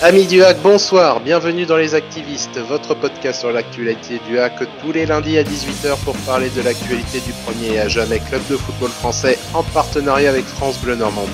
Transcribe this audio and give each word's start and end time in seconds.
Amis 0.00 0.28
du 0.28 0.44
hack, 0.44 0.58
bonsoir, 0.62 1.18
bienvenue 1.18 1.66
dans 1.66 1.76
Les 1.76 1.96
Activistes, 1.96 2.56
votre 2.56 2.94
podcast 2.94 3.40
sur 3.40 3.50
l'actualité 3.50 4.20
du 4.28 4.38
hack 4.38 4.62
tous 4.80 4.92
les 4.92 5.06
lundis 5.06 5.36
à 5.38 5.42
18h 5.42 5.98
pour 6.04 6.16
parler 6.18 6.50
de 6.50 6.62
l'actualité 6.62 7.18
du 7.18 7.32
premier 7.44 7.74
et 7.74 7.80
à 7.80 7.88
jamais 7.88 8.20
club 8.20 8.40
de 8.48 8.56
football 8.56 8.90
français 8.90 9.36
en 9.54 9.64
partenariat 9.64 10.30
avec 10.30 10.44
France 10.44 10.78
Bleu 10.78 10.94
Normandie. 10.94 11.32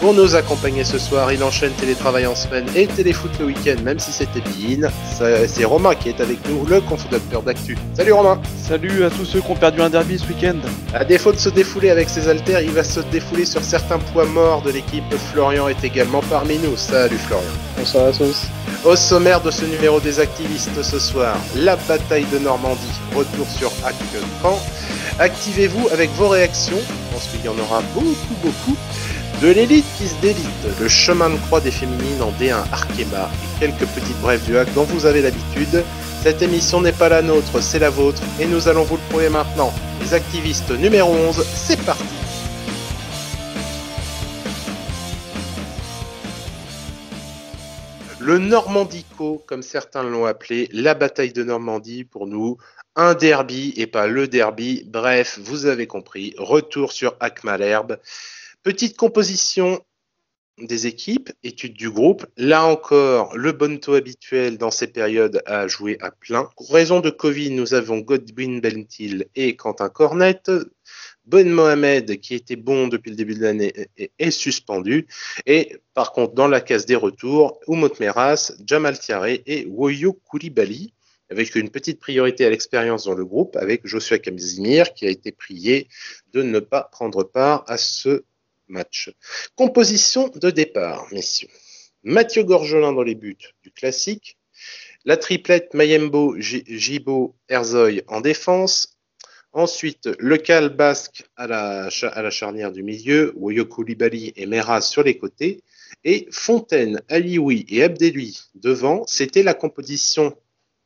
Pour 0.00 0.12
nous 0.12 0.34
accompagner 0.34 0.84
ce 0.84 0.98
soir, 0.98 1.32
il 1.32 1.42
enchaîne 1.42 1.72
télétravail 1.72 2.26
en 2.26 2.34
semaine 2.34 2.66
et 2.76 2.86
téléfoot 2.86 3.30
le 3.40 3.46
week-end, 3.46 3.76
même 3.82 3.98
si 3.98 4.12
c'était 4.12 4.40
Bein. 4.40 4.90
C'est 5.48 5.64
Romain 5.64 5.94
qui 5.94 6.10
est 6.10 6.20
avec 6.20 6.38
nous, 6.48 6.66
le 6.66 6.82
confondateur 6.82 7.42
d'actu. 7.42 7.78
Salut 7.94 8.12
Romain 8.12 8.40
Salut 8.58 9.04
à 9.04 9.10
tous 9.10 9.24
ceux 9.24 9.40
qui 9.40 9.50
ont 9.50 9.56
perdu 9.56 9.80
un 9.80 9.88
derby 9.88 10.18
ce 10.18 10.26
week-end 10.26 10.56
À 10.92 11.04
défaut 11.04 11.32
de 11.32 11.38
se 11.38 11.48
défouler 11.48 11.88
avec 11.88 12.10
ses 12.10 12.28
haltères, 12.28 12.60
il 12.60 12.72
va 12.72 12.84
se 12.84 13.00
défouler 13.00 13.46
sur 13.46 13.64
certains 13.64 13.98
poids 13.98 14.26
morts 14.26 14.60
de 14.60 14.70
l'équipe. 14.70 15.04
Florian 15.32 15.66
est 15.68 15.82
également 15.82 16.20
parmi 16.28 16.58
nous. 16.58 16.76
Salut 16.76 17.16
Florian 17.16 17.46
Bonsoir 17.78 18.08
à 18.08 18.12
tous 18.12 18.48
Au 18.84 18.96
sommaire 18.96 19.40
de 19.40 19.50
ce 19.50 19.64
numéro 19.64 19.98
des 20.00 20.20
activistes 20.20 20.82
ce 20.82 20.98
soir, 20.98 21.36
la 21.56 21.76
bataille 21.76 22.26
de 22.32 22.38
Normandie, 22.38 23.00
retour 23.14 23.46
sur 23.48 23.72
Hack 23.84 23.94
Camp. 24.42 24.58
Activez-vous 25.18 25.88
avec 25.90 26.10
vos 26.10 26.28
réactions, 26.28 26.76
je 26.78 27.14
pense 27.14 27.28
qu'il 27.28 27.42
y 27.42 27.48
en 27.48 27.58
aura 27.58 27.80
beaucoup 27.94 28.34
beaucoup. 28.42 28.76
De 29.42 29.48
l'élite 29.48 29.84
qui 29.98 30.08
se 30.08 30.18
délite, 30.22 30.46
le 30.80 30.88
chemin 30.88 31.28
de 31.28 31.36
croix 31.36 31.60
des 31.60 31.70
féminines 31.70 32.22
en 32.22 32.32
D1 32.40 32.64
Arkema 32.72 33.28
et 33.44 33.60
quelques 33.60 33.86
petites 33.86 34.18
brèves 34.22 34.42
du 34.46 34.56
hack 34.56 34.72
dont 34.72 34.84
vous 34.84 35.04
avez 35.04 35.20
l'habitude. 35.20 35.84
Cette 36.22 36.40
émission 36.40 36.80
n'est 36.80 36.92
pas 36.92 37.10
la 37.10 37.20
nôtre, 37.20 37.60
c'est 37.60 37.78
la 37.78 37.90
vôtre 37.90 38.22
et 38.40 38.46
nous 38.46 38.66
allons 38.66 38.84
vous 38.84 38.96
le 38.96 39.02
prouver 39.10 39.28
maintenant. 39.28 39.74
Les 40.00 40.14
activistes 40.14 40.70
numéro 40.70 41.12
11, 41.12 41.44
c'est 41.54 41.78
parti 41.84 42.02
Le 48.18 48.38
Normandico, 48.38 49.44
comme 49.46 49.62
certains 49.62 50.02
l'ont 50.02 50.24
appelé, 50.24 50.70
la 50.72 50.94
bataille 50.94 51.34
de 51.34 51.44
Normandie 51.44 52.04
pour 52.04 52.26
nous, 52.26 52.56
un 52.96 53.12
derby 53.12 53.74
et 53.76 53.86
pas 53.86 54.06
le 54.06 54.26
derby. 54.28 54.82
Bref, 54.86 55.38
vous 55.42 55.66
avez 55.66 55.86
compris, 55.86 56.34
retour 56.38 56.90
sur 56.92 57.14
Akmalherbe. 57.20 57.98
Petite 58.66 58.96
composition 58.96 59.80
des 60.58 60.88
équipes, 60.88 61.30
étude 61.44 61.74
du 61.74 61.88
groupe. 61.88 62.26
Là 62.36 62.64
encore, 62.64 63.36
le 63.36 63.52
Bonto 63.52 63.94
habituel 63.94 64.58
dans 64.58 64.72
ces 64.72 64.88
périodes 64.88 65.40
a 65.46 65.68
joué 65.68 65.98
à 66.00 66.10
plein. 66.10 66.50
Raison 66.70 66.98
de 66.98 67.10
Covid, 67.10 67.50
nous 67.50 67.74
avons 67.74 67.98
Godwin 67.98 68.60
Bentil 68.60 69.28
et 69.36 69.54
Quentin 69.54 69.88
Cornette. 69.88 70.50
Ben 71.26 71.48
Mohamed, 71.48 72.18
qui 72.18 72.34
était 72.34 72.56
bon 72.56 72.88
depuis 72.88 73.10
le 73.10 73.16
début 73.16 73.36
de 73.36 73.42
l'année, 73.42 73.72
est, 74.18 74.30
suspendu. 74.32 75.06
Et 75.46 75.76
par 75.94 76.10
contre, 76.10 76.34
dans 76.34 76.48
la 76.48 76.60
case 76.60 76.86
des 76.86 76.96
retours, 76.96 77.60
Oumot 77.68 77.92
Meras, 78.00 78.52
Jamal 78.66 78.98
Tiare 78.98 79.26
et 79.46 79.64
Woyo 79.70 80.12
Koulibaly, 80.12 80.92
avec 81.30 81.54
une 81.54 81.70
petite 81.70 82.00
priorité 82.00 82.44
à 82.44 82.50
l'expérience 82.50 83.04
dans 83.04 83.14
le 83.14 83.24
groupe, 83.24 83.54
avec 83.54 83.86
Joshua 83.86 84.18
Kamzimir, 84.18 84.92
qui 84.92 85.06
a 85.06 85.10
été 85.10 85.30
prié 85.30 85.86
de 86.32 86.42
ne 86.42 86.58
pas 86.58 86.82
prendre 86.82 87.22
part 87.22 87.62
à 87.68 87.76
ce 87.76 88.24
match. 88.68 89.10
Composition 89.54 90.28
de 90.28 90.50
départ, 90.50 91.06
messieurs. 91.12 91.48
Mathieu 92.02 92.44
Gorgelin 92.44 92.92
dans 92.92 93.02
les 93.02 93.14
buts 93.14 93.36
du 93.62 93.70
classique. 93.70 94.38
La 95.04 95.16
triplette 95.16 95.74
Mayembo, 95.74 96.36
Gibo, 96.38 97.36
Herzoy 97.48 98.02
en 98.08 98.20
défense. 98.20 98.98
Ensuite, 99.52 100.08
le 100.18 100.36
cal 100.36 100.68
basque 100.68 101.24
à 101.36 101.46
la, 101.46 101.90
charnière 102.30 102.72
du 102.72 102.82
milieu, 102.82 103.32
Woyoko 103.36 103.82
Libali 103.82 104.32
et 104.36 104.46
Meras 104.46 104.82
sur 104.82 105.02
les 105.02 105.16
côtés. 105.16 105.62
Et 106.04 106.28
Fontaine, 106.30 107.00
Alioui 107.08 107.64
et 107.68 107.82
Abdelui 107.82 108.38
devant. 108.54 109.04
C'était 109.06 109.42
la 109.42 109.54
composition 109.54 110.36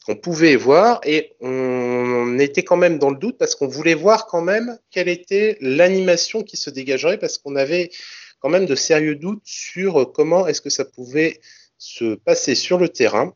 qu'on 0.07 0.17
pouvait 0.17 0.57
voir 0.57 1.01
et 1.05 1.35
on 1.41 2.39
était 2.39 2.63
quand 2.63 2.77
même 2.77 2.99
dans 2.99 3.11
le 3.11 3.17
doute 3.17 3.37
parce 3.39 3.55
qu'on 3.55 3.69
voulait 3.69 3.95
voir 3.95 4.27
quand 4.27 4.41
même 4.41 4.79
quelle 4.91 5.09
était 5.09 5.57
l'animation 5.61 6.43
qui 6.43 6.57
se 6.57 6.71
dégagerait 6.71 7.19
parce 7.19 7.39
qu'on 7.39 7.57
avait 7.57 7.91
quand 8.41 8.49
même 8.49 8.67
de 8.67 8.75
sérieux 8.75 9.17
doutes 9.17 9.43
sur 9.45 10.13
comment 10.13 10.47
est-ce 10.47 10.63
que 10.63 10.71
ça 10.71 10.85
pouvait 10.85 11.41
se 11.77 12.15
passer 12.15 12.55
sur 12.55 12.79
le 12.79 12.89
terrain. 12.89 13.35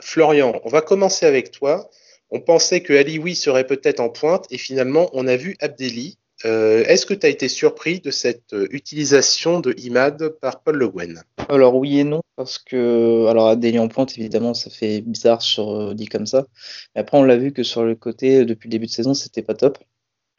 Florian, 0.00 0.60
on 0.64 0.68
va 0.68 0.82
commencer 0.82 1.26
avec 1.26 1.50
toi. 1.50 1.88
On 2.30 2.40
pensait 2.40 2.82
que 2.82 2.92
Alioui 2.92 3.34
serait 3.34 3.66
peut-être 3.66 4.00
en 4.00 4.10
pointe 4.10 4.46
et 4.50 4.58
finalement 4.58 5.08
on 5.12 5.26
a 5.26 5.36
vu 5.36 5.56
Abdelli. 5.60 6.18
Euh, 6.44 6.84
est-ce 6.84 7.06
que 7.06 7.14
tu 7.14 7.24
as 7.24 7.30
été 7.30 7.48
surpris 7.48 8.00
de 8.00 8.10
cette 8.10 8.52
euh, 8.52 8.66
utilisation 8.70 9.60
de 9.60 9.74
Imad 9.78 10.28
par 10.40 10.62
Paul 10.62 10.76
Le 10.76 10.88
Guen? 10.88 11.22
Alors 11.48 11.74
oui 11.76 12.00
et 12.00 12.04
non, 12.04 12.20
parce 12.36 12.58
que 12.58 13.26
alors 13.28 13.48
Abdelli 13.48 13.78
en 13.78 13.88
pointe, 13.88 14.18
évidemment, 14.18 14.52
ça 14.52 14.68
fait 14.70 15.00
bizarre 15.00 15.40
sur 15.40 15.70
euh, 15.70 15.94
dit 15.94 16.06
comme 16.06 16.26
ça. 16.26 16.46
Mais 16.94 17.00
après, 17.00 17.16
on 17.16 17.22
l'a 17.22 17.36
vu 17.36 17.52
que 17.52 17.62
sur 17.62 17.84
le 17.84 17.94
côté, 17.94 18.44
depuis 18.44 18.68
le 18.68 18.72
début 18.72 18.86
de 18.86 18.90
saison, 18.90 19.14
c'était 19.14 19.42
pas 19.42 19.54
top. 19.54 19.78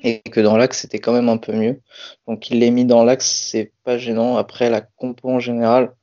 Et 0.03 0.21
que 0.21 0.41
dans 0.41 0.57
l'axe, 0.57 0.79
c'était 0.79 0.99
quand 0.99 1.13
même 1.13 1.29
un 1.29 1.38
peu 1.38 1.53
mieux. 1.53 1.81
Donc 2.27 2.49
il 2.51 2.59
l'est 2.59 2.71
mis 2.71 2.85
dans 2.85 3.03
l'axe, 3.03 3.25
c'est 3.51 3.71
pas 3.83 3.97
gênant. 3.97 4.38
Après, 4.38 4.69
la 4.69 4.81
compo 4.81 5.29
en 5.29 5.39
général, 5.39 5.95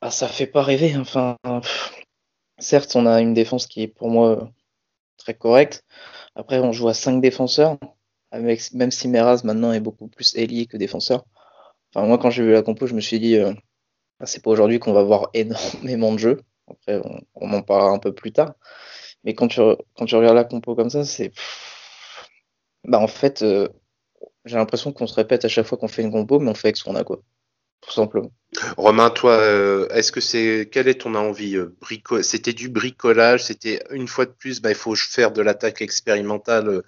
bah, 0.00 0.10
ça 0.10 0.28
fait 0.28 0.46
pas 0.46 0.62
rêver. 0.62 0.96
Enfin, 0.96 1.36
certes, 2.58 2.96
on 2.96 3.06
a 3.06 3.20
une 3.20 3.34
défense 3.34 3.66
qui 3.66 3.82
est 3.82 3.88
pour 3.88 4.08
moi 4.08 4.50
très 5.18 5.34
correcte. 5.34 5.84
Après, 6.34 6.58
on 6.60 6.72
joue 6.72 6.88
à 6.88 6.94
5 6.94 7.20
défenseurs 7.20 7.78
même 8.32 8.90
si 8.90 9.08
Meraz 9.08 9.42
maintenant 9.44 9.72
est 9.72 9.80
beaucoup 9.80 10.08
plus 10.08 10.34
ailier 10.36 10.66
que 10.66 10.76
défenseur. 10.76 11.24
Enfin, 11.94 12.06
moi, 12.06 12.18
quand 12.18 12.30
j'ai 12.30 12.44
vu 12.44 12.52
la 12.52 12.62
compo, 12.62 12.86
je 12.86 12.94
me 12.94 13.00
suis 13.00 13.18
dit, 13.18 13.36
euh, 13.36 13.52
ah, 14.20 14.26
c'est 14.26 14.42
pas 14.42 14.50
aujourd'hui 14.50 14.78
qu'on 14.78 14.92
va 14.92 15.02
voir 15.02 15.30
énormément 15.34 16.12
de 16.12 16.18
jeux. 16.18 16.40
Après, 16.68 17.00
on, 17.34 17.52
en 17.52 17.62
parlera 17.62 17.90
un 17.90 17.98
peu 17.98 18.14
plus 18.14 18.32
tard. 18.32 18.54
Mais 19.24 19.34
quand 19.34 19.48
tu, 19.48 19.60
quand 19.96 20.10
regardes 20.12 20.36
la 20.36 20.44
compo 20.44 20.74
comme 20.76 20.90
ça, 20.90 21.04
c'est. 21.04 21.32
Bah, 22.84 22.98
en 23.00 23.08
fait, 23.08 23.42
euh, 23.42 23.68
j'ai 24.44 24.56
l'impression 24.56 24.92
qu'on 24.92 25.06
se 25.06 25.14
répète 25.14 25.44
à 25.44 25.48
chaque 25.48 25.66
fois 25.66 25.78
qu'on 25.78 25.88
fait 25.88 26.02
une 26.02 26.12
compo, 26.12 26.38
mais 26.38 26.50
on 26.50 26.54
fait 26.54 26.68
avec 26.68 26.76
ce 26.76 26.84
qu'on 26.84 26.96
a, 26.96 27.04
quoi 27.04 27.20
tout 27.80 27.92
simplement. 27.92 28.30
Romain, 28.76 29.10
toi, 29.10 29.34
euh, 29.34 29.88
est-ce 29.90 30.10
que 30.10 30.20
c'est 30.20 30.68
quelle 30.70 30.88
est 30.88 31.02
ton 31.02 31.14
envie 31.14 31.56
euh, 31.56 31.72
C'était 32.22 32.52
du 32.52 32.68
bricolage, 32.68 33.44
c'était 33.44 33.80
une 33.90 34.08
fois 34.08 34.26
de 34.26 34.32
plus, 34.32 34.60
bah, 34.60 34.70
il 34.70 34.74
faut 34.74 34.96
faire 34.96 35.30
de 35.30 35.40
l'attaque 35.40 35.82
expérimentale 35.82 36.68
euh, 36.68 36.82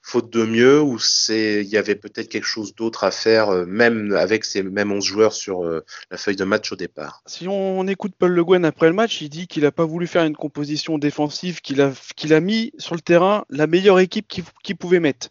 faute 0.00 0.32
de 0.32 0.44
mieux, 0.44 0.80
ou 0.80 1.00
c'est 1.00 1.62
il 1.62 1.68
y 1.68 1.76
avait 1.76 1.96
peut-être 1.96 2.28
quelque 2.28 2.46
chose 2.46 2.72
d'autre 2.76 3.02
à 3.02 3.10
faire, 3.10 3.50
même 3.66 4.14
avec 4.14 4.44
ces 4.44 4.62
mêmes 4.62 4.92
11 4.92 5.04
joueurs 5.04 5.32
sur 5.32 5.64
la 5.64 6.16
feuille 6.16 6.36
de 6.36 6.44
match 6.44 6.70
au 6.70 6.76
départ? 6.76 7.22
Si 7.26 7.48
on, 7.48 7.86
écoute 7.88 8.12
Paul 8.16 8.32
Le 8.32 8.44
Guen 8.44 8.64
après 8.64 8.86
le 8.86 8.94
match, 8.94 9.20
il 9.20 9.28
dit 9.28 9.48
qu'il 9.48 9.64
n'a 9.64 9.72
pas 9.72 9.84
voulu 9.84 10.06
faire 10.06 10.24
une 10.24 10.36
composition 10.36 10.98
défensive, 10.98 11.60
qu'il 11.60 11.80
a 11.80 11.92
qu'il 12.14 12.32
a 12.32 12.40
mis 12.40 12.72
sur 12.78 12.94
le 12.94 13.00
terrain 13.00 13.44
la 13.50 13.66
meilleure 13.66 13.98
équipe 13.98 14.28
qu'il 14.28 14.76
pouvait 14.76 15.00
mettre. 15.00 15.30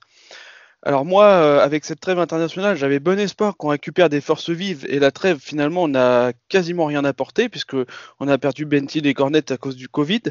Alors 0.88 1.03
moi, 1.03 1.25
euh, 1.25 1.59
avec 1.59 1.84
cette 1.84 2.00
trêve 2.00 2.18
internationale, 2.18 2.78
j'avais 2.78 3.02
bon 3.02 3.20
espoir 3.20 3.58
qu'on 3.58 3.68
récupère 3.68 4.08
des 4.08 4.22
forces 4.22 4.52
vives 4.52 4.86
et 4.88 5.00
la 5.00 5.12
trêve 5.12 5.38
finalement 5.38 5.90
n'a 5.90 6.31
quasiment 6.48 6.86
rien 6.86 7.03
apporté 7.03 7.50
puisque 7.50 7.75
on 8.22 8.28
a 8.30 8.38
perdu 8.38 8.66
Bentil 8.66 9.06
et 9.06 9.14
Cornet 9.14 9.52
à 9.52 9.58
cause 9.58 9.76
du 9.76 9.90
Covid. 9.90 10.22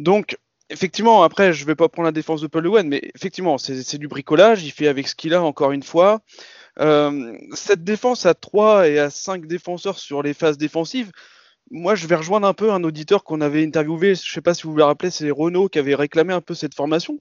Donc 0.00 0.36
effectivement, 0.68 1.22
après, 1.22 1.52
je 1.52 1.64
vais 1.64 1.76
pas 1.76 1.88
prendre 1.88 2.06
la 2.06 2.12
défense 2.12 2.40
de 2.40 2.48
Paul 2.48 2.64
Le 2.64 2.82
mais 2.82 3.00
effectivement, 3.14 3.56
c'est 3.56 3.98
du 3.98 4.08
bricolage. 4.08 4.64
Il 4.64 4.72
fait 4.72 4.88
avec 4.88 5.06
ce 5.06 5.14
qu'il 5.14 5.32
a 5.32 5.44
encore 5.44 5.70
une 5.70 5.84
fois. 5.84 6.22
Euh, 6.80 7.38
cette 7.54 7.84
défense 7.84 8.26
à 8.26 8.34
3 8.34 8.88
et 8.88 8.98
à 8.98 9.10
5 9.10 9.46
défenseurs 9.46 10.00
sur 10.00 10.24
les 10.24 10.34
phases 10.34 10.58
défensives, 10.58 11.12
moi, 11.70 11.94
je 11.94 12.08
vais 12.08 12.16
rejoindre 12.16 12.48
un 12.48 12.54
peu 12.54 12.72
un 12.72 12.82
auditeur 12.82 13.22
qu'on 13.22 13.40
avait 13.40 13.64
interviewé. 13.64 14.16
Je 14.16 14.28
sais 14.28 14.40
pas 14.40 14.54
si 14.54 14.64
vous 14.64 14.72
vous 14.72 14.78
le 14.78 14.82
rappelez, 14.82 15.12
c'est 15.12 15.30
Renault 15.30 15.68
qui 15.68 15.78
avait 15.78 15.94
réclamé 15.94 16.34
un 16.34 16.40
peu 16.40 16.54
cette 16.54 16.74
formation. 16.74 17.20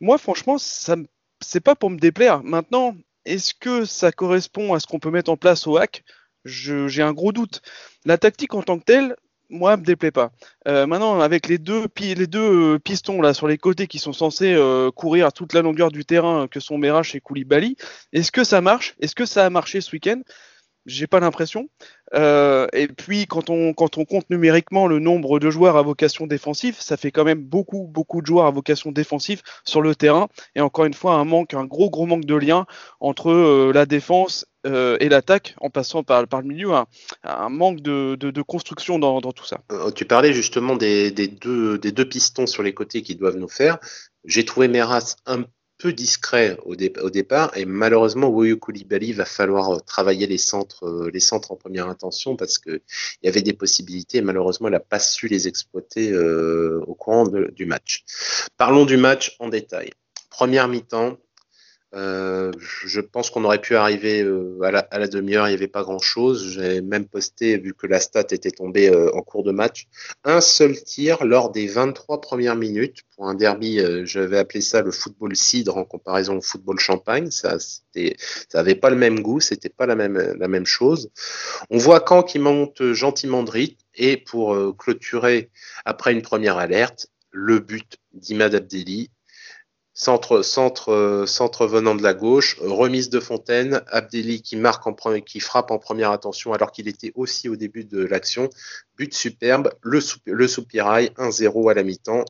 Moi, 0.00 0.16
franchement, 0.16 0.58
ça 0.58 0.94
me 0.94 1.06
c'est 1.40 1.60
pas 1.60 1.74
pour 1.74 1.90
me 1.90 1.98
déplaire. 1.98 2.42
Maintenant, 2.42 2.96
est-ce 3.24 3.54
que 3.54 3.84
ça 3.84 4.12
correspond 4.12 4.74
à 4.74 4.80
ce 4.80 4.86
qu'on 4.86 4.98
peut 4.98 5.10
mettre 5.10 5.30
en 5.30 5.36
place 5.36 5.66
au 5.66 5.76
hack? 5.76 6.04
J'ai 6.44 7.02
un 7.02 7.12
gros 7.12 7.32
doute. 7.32 7.62
La 8.04 8.16
tactique 8.18 8.54
en 8.54 8.62
tant 8.62 8.78
que 8.78 8.84
telle, 8.84 9.16
moi, 9.50 9.76
me 9.76 9.84
déplaît 9.84 10.10
pas. 10.10 10.30
Euh, 10.66 10.86
maintenant, 10.86 11.20
avec 11.20 11.48
les 11.48 11.58
deux, 11.58 11.86
euh, 12.34 12.78
pistons 12.78 13.22
là 13.22 13.32
sur 13.32 13.48
les 13.48 13.58
côtés 13.58 13.86
qui 13.86 13.98
sont 13.98 14.12
censés 14.12 14.52
euh, 14.54 14.90
courir 14.90 15.26
à 15.26 15.32
toute 15.32 15.54
la 15.54 15.62
longueur 15.62 15.90
du 15.90 16.04
terrain, 16.04 16.48
que 16.48 16.60
sont 16.60 16.76
Merach 16.76 17.14
et 17.14 17.20
Koulibaly, 17.20 17.76
est-ce 18.12 18.30
que 18.30 18.44
ça 18.44 18.60
marche? 18.60 18.94
Est-ce 19.00 19.14
que 19.14 19.26
ça 19.26 19.46
a 19.46 19.50
marché 19.50 19.80
ce 19.80 19.92
week-end? 19.92 20.20
J'ai 20.88 21.06
pas 21.06 21.20
l'impression. 21.20 21.68
Euh, 22.14 22.66
et 22.72 22.88
puis 22.88 23.26
quand 23.26 23.50
on, 23.50 23.74
quand 23.74 23.98
on 23.98 24.04
compte 24.04 24.28
numériquement 24.30 24.86
le 24.86 24.98
nombre 24.98 25.38
de 25.38 25.50
joueurs 25.50 25.76
à 25.76 25.82
vocation 25.82 26.26
défensive, 26.26 26.76
ça 26.80 26.96
fait 26.96 27.10
quand 27.10 27.24
même 27.24 27.42
beaucoup, 27.42 27.86
beaucoup 27.86 28.22
de 28.22 28.26
joueurs 28.26 28.46
à 28.46 28.50
vocation 28.50 28.90
défensive 28.90 29.42
sur 29.64 29.82
le 29.82 29.94
terrain. 29.94 30.28
Et 30.54 30.60
encore 30.60 30.86
une 30.86 30.94
fois, 30.94 31.14
un 31.14 31.24
manque, 31.24 31.54
un 31.54 31.66
gros, 31.66 31.90
gros 31.90 32.06
manque 32.06 32.24
de 32.24 32.34
lien 32.34 32.66
entre 33.00 33.30
euh, 33.30 33.72
la 33.72 33.86
défense 33.86 34.46
euh, 34.66 34.96
et 35.00 35.08
l'attaque, 35.08 35.54
en 35.60 35.70
passant 35.70 36.02
par, 36.02 36.26
par 36.26 36.40
le 36.40 36.48
milieu, 36.48 36.70
un, 37.22 37.48
manque 37.48 37.80
de, 37.80 38.16
de, 38.16 38.42
construction 38.42 38.98
dans, 38.98 39.20
dans, 39.20 39.32
tout 39.32 39.44
ça. 39.44 39.60
tu 39.94 40.04
parlais 40.04 40.32
justement 40.32 40.74
des, 40.74 41.10
des, 41.10 41.28
deux, 41.28 41.78
des 41.78 41.92
deux 41.92 42.08
pistons 42.08 42.46
sur 42.46 42.62
les 42.62 42.74
côtés 42.74 43.02
qui 43.02 43.14
doivent 43.14 43.36
nous 43.36 43.48
faire. 43.48 43.78
J'ai 44.24 44.44
trouvé 44.44 44.68
Meras 44.68 45.16
un 45.26 45.44
peu 45.78 45.92
discret 45.92 46.58
au, 46.64 46.74
départ 46.74 47.56
et 47.56 47.64
malheureusement 47.64 48.28
Woyo 48.28 48.56
Koulibaly 48.56 49.12
va 49.12 49.24
falloir 49.24 49.82
travailler 49.84 50.26
les 50.26 50.38
centres, 50.38 51.08
les 51.12 51.20
centres 51.20 51.52
en 51.52 51.56
première 51.56 51.88
intention 51.88 52.36
parce 52.36 52.58
que 52.58 52.82
il 53.22 53.26
y 53.26 53.28
avait 53.28 53.42
des 53.42 53.52
possibilités 53.52 54.18
et 54.18 54.22
malheureusement 54.22 54.68
elle 54.68 54.74
n'a 54.74 54.80
pas 54.80 54.98
su 54.98 55.28
les 55.28 55.46
exploiter 55.46 56.16
au 56.16 56.94
courant 56.94 57.28
du 57.28 57.64
match. 57.66 58.04
Parlons 58.56 58.86
du 58.86 58.96
match 58.96 59.36
en 59.38 59.48
détail. 59.48 59.90
Première 60.30 60.68
mi-temps, 60.68 61.16
euh, 61.94 62.52
je 62.60 63.00
pense 63.00 63.30
qu'on 63.30 63.44
aurait 63.44 63.60
pu 63.60 63.74
arriver 63.74 64.22
euh, 64.22 64.60
à 64.62 64.98
la, 64.98 65.08
demi-heure, 65.08 65.46
il 65.48 65.52
n'y 65.52 65.56
avait 65.56 65.68
pas 65.68 65.82
grand-chose. 65.82 66.52
J'ai 66.52 66.82
même 66.82 67.06
posté, 67.06 67.56
vu 67.56 67.72
que 67.72 67.86
la 67.86 67.98
stat 67.98 68.26
était 68.30 68.50
tombée 68.50 68.90
euh, 68.90 69.10
en 69.14 69.22
cours 69.22 69.42
de 69.42 69.52
match, 69.52 69.88
un 70.24 70.42
seul 70.42 70.82
tir 70.82 71.24
lors 71.24 71.50
des 71.50 71.66
23 71.66 72.20
premières 72.20 72.56
minutes. 72.56 73.04
Pour 73.16 73.28
un 73.28 73.34
derby, 73.34 73.80
je 74.04 74.20
vais 74.20 74.38
appeler 74.38 74.60
ça 74.60 74.82
le 74.82 74.92
football 74.92 75.34
cidre 75.34 75.76
en 75.76 75.84
comparaison 75.84 76.36
au 76.36 76.40
football 76.42 76.78
champagne. 76.78 77.30
Ça, 77.30 77.58
c'était, 77.58 78.16
ça 78.48 78.60
avait 78.60 78.76
pas 78.76 78.90
le 78.90 78.96
même 78.96 79.20
goût, 79.20 79.40
c'était 79.40 79.70
pas 79.70 79.86
la 79.86 79.96
même, 79.96 80.18
la 80.38 80.48
même 80.48 80.66
chose. 80.66 81.10
On 81.70 81.78
voit 81.78 82.00
quand 82.00 82.22
qui 82.22 82.38
monte 82.38 82.92
gentiment 82.92 83.42
de 83.42 83.50
rythme 83.50 83.82
et 83.96 84.16
pour 84.18 84.76
clôturer 84.76 85.50
après 85.84 86.12
une 86.12 86.22
première 86.22 86.58
alerte, 86.58 87.08
le 87.32 87.58
but 87.58 87.96
d'Imad 88.12 88.54
Abdelli 88.54 89.10
Centre, 89.98 91.66
venant 91.66 91.96
de 91.96 92.04
la 92.04 92.14
gauche, 92.14 92.56
remise 92.60 93.10
de 93.10 93.18
Fontaine, 93.18 93.82
Abdelli 93.88 94.42
qui 94.42 94.54
marque 94.54 94.86
qui 95.26 95.40
frappe 95.40 95.72
en 95.72 95.78
première 95.80 96.12
attention 96.12 96.52
alors 96.52 96.70
qu'il 96.70 96.86
était 96.86 97.10
aussi 97.16 97.48
au 97.48 97.56
début 97.56 97.84
de 97.84 98.04
l'action. 98.04 98.48
But 98.96 99.12
superbe, 99.12 99.72
le, 99.82 99.98
le 100.24 100.46
soupirail, 100.46 101.10
1-0 101.16 101.70
à 101.70 101.74
la 101.74 101.82
mi-temps 101.82 102.24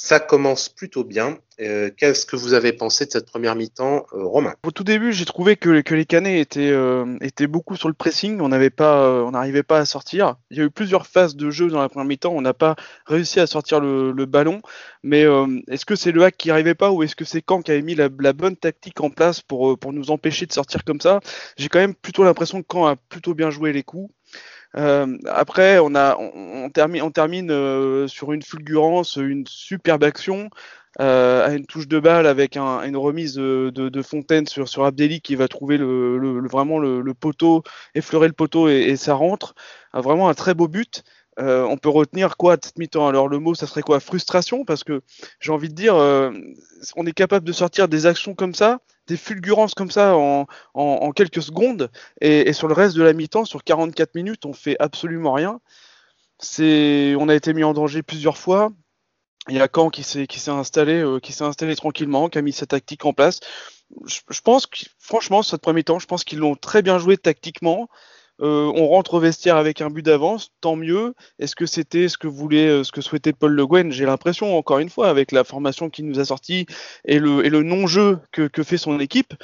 ça 0.00 0.20
commence 0.20 0.68
plutôt 0.68 1.02
bien. 1.02 1.38
Euh, 1.60 1.90
qu'est-ce 1.96 2.24
que 2.24 2.36
vous 2.36 2.54
avez 2.54 2.72
pensé 2.72 3.04
de 3.04 3.10
cette 3.10 3.26
première 3.26 3.56
mi-temps, 3.56 4.06
euh, 4.12 4.24
Romain? 4.24 4.54
Au 4.64 4.70
tout 4.70 4.84
début, 4.84 5.12
j'ai 5.12 5.24
trouvé 5.24 5.56
que, 5.56 5.70
les 5.70 6.06
Canets 6.06 6.40
étaient, 6.40 6.70
euh, 6.70 7.18
étaient 7.20 7.48
beaucoup 7.48 7.74
sur 7.74 7.88
le 7.88 7.94
pressing. 7.94 8.40
On 8.40 8.48
n'arrivait 8.48 8.70
pas 8.70 9.78
à 9.78 9.84
sortir. 9.84 10.36
Il 10.52 10.58
y 10.58 10.60
a 10.60 10.64
eu 10.66 10.70
plusieurs 10.70 11.08
phases 11.08 11.34
de 11.34 11.50
jeu 11.50 11.66
dans 11.66 11.80
la 11.80 11.88
première 11.88 12.06
mi-temps. 12.06 12.32
On 12.32 12.42
n'a 12.42 12.54
pas 12.54 12.76
réussi 13.06 13.40
à 13.40 13.48
sortir 13.48 13.80
le, 13.80 14.12
ballon. 14.24 14.62
Mais 15.02 15.24
est-ce 15.66 15.84
que 15.84 15.96
c'est 15.96 16.12
le 16.12 16.22
hack 16.22 16.36
qui 16.36 16.46
n'arrivait 16.46 16.76
pas 16.76 16.92
ou 16.92 17.02
est-ce 17.02 17.16
que 17.16 17.24
c'est 17.24 17.42
Caen 17.46 17.62
qui 17.62 17.72
avait 17.72 17.82
mis 17.82 17.96
la, 17.96 18.08
bonne 18.08 18.54
tactique 18.54 19.00
en 19.00 19.10
place 19.10 19.40
pour, 19.40 19.76
pour 19.80 19.92
nous 19.92 20.12
empêcher 20.12 20.46
de 20.46 20.52
sortir 20.52 20.84
comme 20.84 21.00
ça? 21.00 21.18
J'ai 21.56 21.68
quand 21.68 21.80
même 21.80 21.96
plutôt 21.96 22.22
l'impression 22.22 22.62
que 22.62 22.68
Caen 22.72 22.86
a 22.86 22.94
plutôt 22.94 23.34
bien 23.34 23.50
joué 23.50 23.72
les 23.72 23.82
coups. 23.82 24.12
Euh, 24.76 25.16
après, 25.26 25.78
on, 25.78 25.94
a, 25.94 26.16
on, 26.16 26.68
termine, 26.70 27.02
on 27.02 27.10
termine 27.10 27.50
euh, 27.50 28.06
sur 28.06 28.32
une 28.32 28.42
fulgurance, 28.42 29.16
une 29.16 29.46
superbe 29.46 30.04
action. 30.04 30.50
Euh, 31.00 31.46
à 31.46 31.54
une 31.54 31.64
touche 31.66 31.86
de 31.86 32.00
balle 32.00 32.26
avec 32.26 32.56
un, 32.56 32.82
une 32.82 32.96
remise 32.96 33.34
de, 33.34 33.70
de, 33.70 34.02
Fontaine 34.02 34.46
sur, 34.46 34.68
sur 34.68 34.84
Abdelli 34.84 35.20
qui 35.20 35.36
va 35.36 35.46
trouver 35.46 35.76
le, 35.76 36.18
le, 36.18 36.48
vraiment 36.48 36.80
le, 36.80 37.02
le, 37.02 37.14
poteau, 37.14 37.62
effleurer 37.94 38.26
le 38.26 38.32
poteau 38.32 38.68
et, 38.68 38.80
et 38.80 38.96
ça 38.96 39.14
rentre. 39.14 39.54
vraiment 39.92 40.28
un 40.28 40.34
très 40.34 40.54
beau 40.54 40.66
but. 40.66 41.04
Euh, 41.38 41.62
on 41.64 41.76
peut 41.76 41.88
retenir 41.88 42.36
quoi 42.36 42.56
de 42.56 42.64
cette 42.64 42.78
mi-temps? 42.78 43.06
Alors 43.06 43.28
le 43.28 43.38
mot, 43.38 43.54
ça 43.54 43.66
serait 43.66 43.82
quoi? 43.82 44.00
Frustration, 44.00 44.64
parce 44.64 44.82
que 44.82 45.02
j'ai 45.40 45.52
envie 45.52 45.68
de 45.68 45.74
dire, 45.74 45.94
euh, 45.94 46.32
on 46.96 47.06
est 47.06 47.12
capable 47.12 47.46
de 47.46 47.52
sortir 47.52 47.88
des 47.88 48.06
actions 48.06 48.34
comme 48.34 48.54
ça, 48.54 48.80
des 49.06 49.16
fulgurances 49.16 49.74
comme 49.74 49.90
ça 49.90 50.16
en, 50.16 51.12
quelques 51.12 51.42
secondes, 51.42 51.90
et, 52.20 52.52
sur 52.52 52.66
le 52.66 52.74
reste 52.74 52.96
de 52.96 53.02
la 53.02 53.12
mi-temps, 53.12 53.44
sur 53.44 53.62
44 53.62 54.14
minutes, 54.16 54.46
on 54.46 54.52
fait 54.52 54.76
absolument 54.80 55.32
rien. 55.32 55.60
C'est, 56.40 57.14
on 57.18 57.28
a 57.28 57.34
été 57.34 57.52
mis 57.54 57.64
en 57.64 57.74
danger 57.74 58.02
plusieurs 58.02 58.38
fois. 58.38 58.70
Il 59.48 59.56
y 59.56 59.60
a 59.60 59.68
Caen 59.72 59.90
qui 59.90 60.02
s'est 60.02 60.26
qui 60.26 60.40
s'est 60.40 60.50
installé, 60.50 61.00
euh, 61.00 61.20
qui 61.20 61.32
s'est 61.32 61.44
installé 61.44 61.74
tranquillement, 61.76 62.28
qui 62.28 62.38
a 62.38 62.42
mis 62.42 62.52
sa 62.52 62.66
tactique 62.66 63.04
en 63.04 63.12
place. 63.12 63.40
Je, 64.06 64.40
pense 64.42 64.68
franchement, 64.98 65.42
cette 65.42 65.62
première 65.62 65.84
temps, 65.84 65.98
je 65.98 66.06
pense 66.06 66.24
qu'ils 66.24 66.38
l'ont 66.40 66.56
très 66.56 66.82
bien 66.82 66.98
joué 66.98 67.16
tactiquement. 67.16 67.88
Euh, 68.40 68.70
on 68.74 68.86
rentre 68.86 69.14
au 69.14 69.20
vestiaire 69.20 69.56
avec 69.56 69.80
un 69.80 69.90
but 69.90 70.02
d'avance, 70.02 70.52
tant 70.60 70.76
mieux. 70.76 71.14
Est-ce 71.38 71.56
que 71.56 71.66
c'était 71.66 72.08
ce 72.08 72.16
que 72.16 72.28
voulait, 72.28 72.68
euh, 72.68 72.84
ce 72.84 72.92
que 72.92 73.00
souhaitait 73.00 73.32
Paul 73.32 73.52
Le 73.52 73.66
Guen? 73.66 73.90
J'ai 73.90 74.06
l'impression, 74.06 74.56
encore 74.56 74.78
une 74.78 74.90
fois, 74.90 75.08
avec 75.08 75.32
la 75.32 75.42
formation 75.44 75.90
qui 75.90 76.02
nous 76.04 76.20
a 76.20 76.24
sorti 76.24 76.66
et 77.04 77.18
le, 77.18 77.44
et 77.44 77.50
le 77.50 77.62
non-jeu 77.62 78.20
que, 78.32 78.48
fait 78.62 78.78
son 78.78 79.00
équipe, 79.00 79.34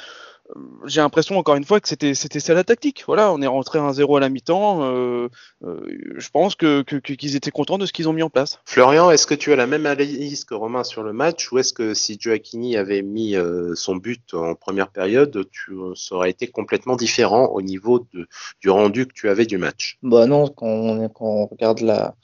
j'ai 0.85 1.01
l'impression 1.01 1.37
encore 1.37 1.55
une 1.55 1.63
fois 1.63 1.79
que 1.79 1.87
c'était 1.87 2.13
c'était 2.13 2.39
ça 2.39 2.53
la 2.53 2.63
tactique. 2.63 3.03
Voilà, 3.07 3.31
on 3.31 3.41
est 3.41 3.47
rentré 3.47 3.79
à 3.79 3.81
1-0 3.81 4.17
à 4.17 4.19
la 4.19 4.29
mi-temps. 4.29 4.83
Euh, 4.83 5.29
euh, 5.63 5.81
je 6.17 6.29
pense 6.29 6.55
que 6.55 6.81
qu'ils 6.81 7.35
étaient 7.35 7.51
contents 7.51 7.77
de 7.77 7.85
ce 7.85 7.93
qu'ils 7.93 8.07
ont 8.07 8.13
mis 8.13 8.23
en 8.23 8.29
place. 8.29 8.59
Florian, 8.65 9.09
est-ce 9.09 9.25
que 9.25 9.33
tu 9.33 9.51
as 9.53 9.55
la 9.55 9.67
même 9.67 9.85
analyse 9.85 10.45
que 10.45 10.53
Romain 10.53 10.83
sur 10.83 11.03
le 11.03 11.13
match 11.13 11.51
ou 11.51 11.57
est-ce 11.57 11.73
que 11.73 11.93
si 11.93 12.17
Joaquini 12.19 12.77
avait 12.77 13.01
mis 13.01 13.35
son 13.73 13.95
but 13.95 14.33
en 14.33 14.55
première 14.55 14.89
période, 14.89 15.45
tu 15.51 15.73
ça 15.95 16.15
aurait 16.15 16.29
été 16.29 16.47
complètement 16.47 16.95
différent 16.95 17.47
au 17.47 17.61
niveau 17.61 18.05
de, 18.13 18.27
du 18.61 18.69
rendu 18.69 19.07
que 19.07 19.13
tu 19.13 19.29
avais 19.29 19.45
du 19.45 19.57
match? 19.57 19.97
Bah 20.03 20.27
non, 20.27 20.47
quand 20.47 20.67
on, 20.67 21.09
quand 21.09 21.25
on 21.25 21.45
regarde 21.47 21.81
la 21.81 22.15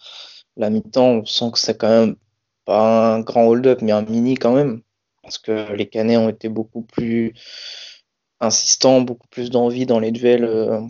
la 0.58 0.70
mi-temps, 0.70 1.06
on 1.06 1.26
sent 1.26 1.52
que 1.54 1.60
c'est 1.60 1.78
quand 1.78 1.90
même 1.90 2.16
pas 2.66 3.16
un 3.16 3.22
grand 3.22 3.48
hold-up, 3.48 3.82
mais 3.82 3.92
un 3.92 4.04
mini 4.04 4.36
quand 4.36 4.54
même, 4.54 4.82
parce 5.24 5.38
que 5.38 5.74
les 5.74 5.88
Canets 5.88 6.18
ont 6.18 6.30
été 6.30 6.50
beaucoup 6.50 6.84
plus 6.84 7.34
insistant, 8.42 9.02
beaucoup 9.02 9.28
plus 9.30 9.50
d'envie 9.50 9.86
dans 9.86 10.00
les 10.00 10.12
duels 10.12 10.44
euh, 10.46 10.82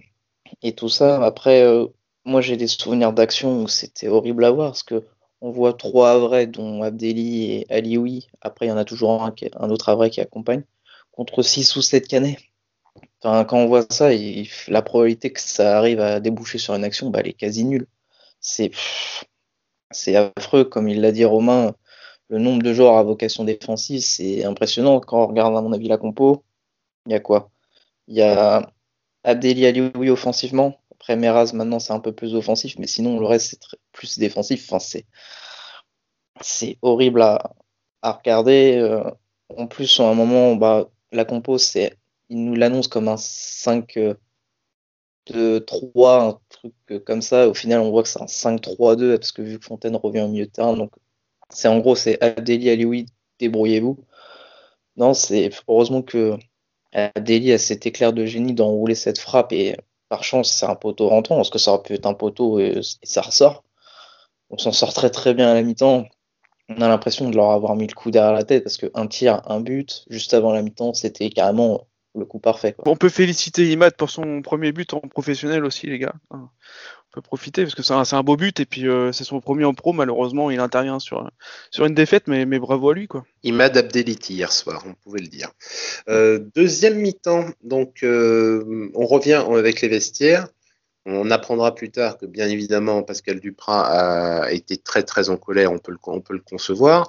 et 0.63 0.73
tout 0.73 0.89
ça. 0.89 1.23
Après, 1.23 1.63
euh, 1.63 1.87
moi 2.25 2.41
j'ai 2.41 2.57
des 2.57 2.67
souvenirs 2.67 3.13
d'action 3.13 3.63
où 3.63 3.67
c'était 3.67 4.07
horrible 4.07 4.45
à 4.45 4.51
voir 4.51 4.71
parce 4.71 4.83
que 4.83 5.03
on 5.41 5.51
voit 5.51 5.73
trois 5.73 6.19
vrais, 6.19 6.47
dont 6.47 6.83
Abdelli 6.83 7.51
et 7.51 7.65
Alioui. 7.73 8.27
Après, 8.41 8.67
il 8.67 8.69
y 8.69 8.71
en 8.71 8.77
a 8.77 8.85
toujours 8.85 9.23
un, 9.23 9.69
autre 9.69 9.95
vrai 9.95 10.09
qui 10.11 10.21
accompagne, 10.21 10.63
contre 11.11 11.41
six 11.41 11.75
ou 11.75 11.81
sept 11.81 12.07
canets. 12.07 12.37
Enfin, 13.23 13.43
quand 13.45 13.57
on 13.57 13.67
voit 13.67 13.85
ça, 13.89 14.09
la 14.67 14.81
probabilité 14.81 15.31
que 15.33 15.39
ça 15.39 15.77
arrive 15.77 15.99
à 15.99 16.19
déboucher 16.19 16.57
sur 16.59 16.75
une 16.75 16.83
action, 16.83 17.09
bah, 17.09 17.21
elle 17.21 17.29
est 17.29 17.33
quasi 17.33 17.65
nulle. 17.65 17.87
C'est, 18.39 18.71
c'est 19.91 20.15
affreux, 20.15 20.63
comme 20.65 20.87
il 20.87 21.01
l'a 21.01 21.11
dit 21.11 21.25
Romain. 21.25 21.73
Le 22.29 22.39
nombre 22.39 22.63
de 22.63 22.73
joueurs 22.73 22.97
à 22.97 23.03
vocation 23.03 23.43
défensive, 23.43 24.01
c'est 24.01 24.45
impressionnant 24.45 24.99
quand 24.99 25.23
on 25.23 25.27
regarde, 25.27 25.55
à 25.57 25.61
mon 25.61 25.73
avis, 25.73 25.87
la 25.87 25.97
compo. 25.97 26.43
Il 27.05 27.11
y 27.11 27.15
a 27.15 27.19
quoi? 27.19 27.51
Il 28.07 28.15
y 28.15 28.21
a 28.21 28.71
Abdeli 29.23 29.65
Alioui 29.65 30.09
offensivement. 30.09 30.81
Après 30.91 31.15
Meraz, 31.15 31.53
maintenant, 31.53 31.79
c'est 31.79 31.93
un 31.93 31.99
peu 31.99 32.13
plus 32.13 32.35
offensif, 32.35 32.75
mais 32.79 32.87
sinon, 32.87 33.19
le 33.19 33.25
reste, 33.25 33.57
c'est 33.61 33.79
plus 33.91 34.19
défensif. 34.19 34.65
Enfin, 34.67 34.79
c'est, 34.79 35.05
c'est 36.41 36.77
horrible 36.81 37.21
à, 37.21 37.53
à 38.01 38.13
regarder. 38.13 38.77
Euh, 38.77 39.03
en 39.57 39.67
plus, 39.67 39.99
à 39.99 40.03
un 40.09 40.13
moment, 40.13 40.55
bah, 40.55 40.89
la 41.11 41.25
compo, 41.25 41.57
c'est, 41.57 41.97
il 42.29 42.45
nous 42.45 42.55
l'annonce 42.55 42.87
comme 42.87 43.07
un 43.07 43.17
5 43.17 43.97
2 45.27 45.59
3, 45.65 46.23
un 46.23 46.39
truc 46.49 46.73
comme 47.05 47.21
ça. 47.21 47.47
Au 47.47 47.53
final, 47.53 47.79
on 47.81 47.91
voit 47.91 48.03
que 48.03 48.09
c'est 48.09 48.21
un 48.21 48.25
5-3-2 48.25 49.17
parce 49.17 49.31
que 49.31 49.41
vu 49.41 49.59
que 49.59 49.65
Fontaine 49.65 49.95
revient 49.95 50.21
au 50.21 50.27
milieu 50.27 50.45
de 50.45 50.51
terrain, 50.51 50.75
donc 50.75 50.91
c'est 51.49 51.67
en 51.67 51.79
gros, 51.79 51.95
c'est 51.95 52.21
Abdeli 52.23 52.69
Alioui, 52.69 53.05
débrouillez-vous. 53.39 53.97
Non, 54.97 55.13
c'est 55.13 55.49
heureusement 55.67 56.01
que 56.01 56.37
Adélie 56.93 57.53
a 57.53 57.57
cet 57.57 57.85
éclair 57.85 58.13
de 58.13 58.25
génie 58.25 58.53
d'enrouler 58.53 58.95
cette 58.95 59.19
frappe 59.19 59.53
et 59.53 59.77
par 60.09 60.23
chance 60.23 60.51
c'est 60.51 60.65
un 60.65 60.75
poteau 60.75 61.07
rentrant 61.07 61.37
parce 61.37 61.49
que 61.49 61.57
ça 61.57 61.71
aurait 61.71 61.83
pu 61.83 61.93
être 61.93 62.05
un 62.05 62.13
poteau 62.13 62.59
et, 62.59 62.79
ça 63.03 63.21
ressort. 63.21 63.63
On 64.49 64.57
s'en 64.57 64.73
sort 64.73 64.93
très 64.93 65.09
très 65.09 65.33
bien 65.33 65.49
à 65.49 65.53
la 65.53 65.61
mi-temps. 65.61 66.05
On 66.69 66.81
a 66.81 66.87
l'impression 66.87 67.29
de 67.29 67.35
leur 67.35 67.51
avoir 67.51 67.75
mis 67.75 67.87
le 67.87 67.93
coup 67.93 68.11
derrière 68.11 68.33
la 68.33 68.43
tête 68.43 68.63
parce 68.63 68.77
qu'un 68.77 69.07
tir, 69.07 69.41
un 69.45 69.61
but, 69.61 70.05
juste 70.09 70.33
avant 70.33 70.51
la 70.51 70.61
mi-temps, 70.61 70.93
c'était 70.93 71.29
carrément 71.29 71.87
le 72.15 72.25
coup 72.25 72.39
parfait. 72.39 72.75
On 72.85 72.97
peut 72.97 73.09
féliciter 73.09 73.71
Imad 73.71 73.95
pour 73.95 74.09
son 74.09 74.41
premier 74.41 74.71
but 74.71 74.93
en 74.93 74.99
professionnel 74.99 75.63
aussi, 75.63 75.87
les 75.87 75.99
gars 75.99 76.13
peut 77.11 77.21
profiter 77.21 77.63
parce 77.63 77.75
que 77.75 77.83
c'est 77.83 78.15
un, 78.15 78.23
beau 78.23 78.37
but 78.37 78.59
et 78.59 78.65
puis 78.65 78.87
euh, 78.87 79.11
c'est 79.11 79.23
son 79.23 79.41
premier 79.41 79.65
en 79.65 79.73
pro. 79.73 79.93
Malheureusement, 79.93 80.49
il 80.49 80.59
intervient 80.59 80.99
sur, 80.99 81.29
une 81.79 81.93
défaite, 81.93 82.27
mais, 82.27 82.45
mais 82.45 82.59
bravo 82.59 82.89
à 82.89 82.93
lui. 82.93 83.07
Quoi. 83.07 83.25
Imad 83.43 83.77
Abdeliti 83.77 84.35
hier 84.35 84.51
soir, 84.51 84.83
on 84.87 84.93
pouvait 84.93 85.21
le 85.21 85.27
dire. 85.27 85.51
Euh, 86.09 86.39
deuxième 86.55 86.97
mi-temps, 86.97 87.45
donc 87.63 88.03
euh, 88.03 88.89
on 88.95 89.05
revient 89.05 89.43
avec 89.51 89.81
les 89.81 89.89
vestiaires. 89.89 90.47
On 91.07 91.31
apprendra 91.31 91.73
plus 91.73 91.89
tard 91.89 92.19
que 92.19 92.27
bien 92.27 92.47
évidemment 92.47 93.01
Pascal 93.01 93.39
Duprat 93.39 94.43
a 94.43 94.51
été 94.51 94.77
très 94.77 95.01
très 95.01 95.29
en 95.29 95.37
colère, 95.37 95.71
on 95.71 95.79
peut 95.79 95.91
le, 95.91 96.39
concevoir. 96.39 97.07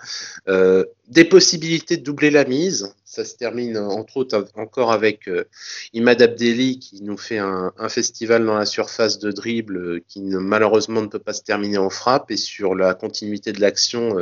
Euh, 0.49 0.87
des 1.08 1.26
possibilités 1.26 1.99
de 1.99 2.02
doubler 2.02 2.30
la 2.30 2.46
mise, 2.46 2.94
ça 3.04 3.22
se 3.26 3.34
termine 3.37 3.76
entre 3.76 4.16
autres 4.16 4.46
encore 4.54 4.92
avec 4.92 5.28
euh, 5.28 5.44
Imad 5.92 6.22
Abdelli 6.22 6.78
qui 6.78 7.02
nous 7.02 7.18
fait 7.18 7.37
un, 7.37 7.72
festival 7.90 8.46
dans 8.46 8.56
la 8.56 8.64
surface 8.64 9.18
de 9.18 9.30
dribble 9.30 9.76
euh, 9.76 10.04
qui 10.08 10.22
malheureusement 10.22 11.02
ne 11.02 11.08
peut 11.08 11.18
pas 11.18 11.34
se 11.34 11.42
terminer 11.42 11.76
en 11.76 11.90
frappe 11.90 12.30
et 12.30 12.38
sur 12.38 12.75
la 12.75 12.94
continuité 12.94 13.52
de 13.52 13.61
l'action, 13.61 14.16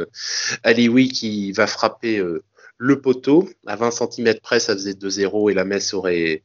Alioui 0.64 1.08
qui 1.08 1.52
va 1.52 1.68
frapper 1.68 2.20
le 2.76 3.00
poteau 3.00 3.48
à 3.66 3.76
20 3.76 3.90
cm 3.92 4.34
près, 4.42 4.58
ça 4.58 4.72
faisait 4.72 4.94
2-0 4.94 5.52
et 5.52 5.54
la 5.54 5.64
messe 5.64 5.94
aurait 5.94 6.42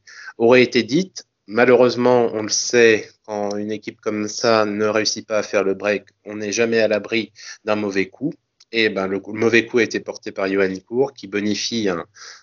été 0.62 0.84
dite. 0.84 1.26
Malheureusement, 1.48 2.28
on 2.32 2.42
le 2.42 2.48
sait, 2.48 3.08
quand 3.24 3.56
une 3.56 3.70
équipe 3.70 4.00
comme 4.00 4.26
ça 4.26 4.64
ne 4.64 4.86
réussit 4.86 5.26
pas 5.26 5.38
à 5.38 5.42
faire 5.44 5.62
le 5.62 5.74
break, 5.74 6.04
on 6.24 6.36
n'est 6.36 6.50
jamais 6.50 6.80
à 6.80 6.88
l'abri 6.88 7.32
d'un 7.64 7.76
mauvais 7.76 8.08
coup. 8.08 8.32
Et 8.72 8.88
ben, 8.88 9.06
le, 9.06 9.20
mauvais 9.28 9.64
coup 9.64 9.78
a 9.78 9.84
été 9.84 10.00
porté 10.00 10.32
par 10.32 10.48
Johan 10.48 10.74
Cour, 10.84 11.12
qui 11.14 11.28
bonifie 11.28 11.88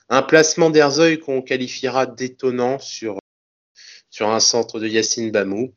un, 0.09 0.21
placement 0.21 0.69
d'Herzeuil 0.69 1.19
qu'on 1.19 1.41
qualifiera 1.41 2.05
d'étonnant 2.05 2.79
sur, 2.79 3.19
un 4.21 4.39
centre 4.39 4.79
de 4.79 4.87
Yacine 4.87 5.31
Bamou. 5.31 5.73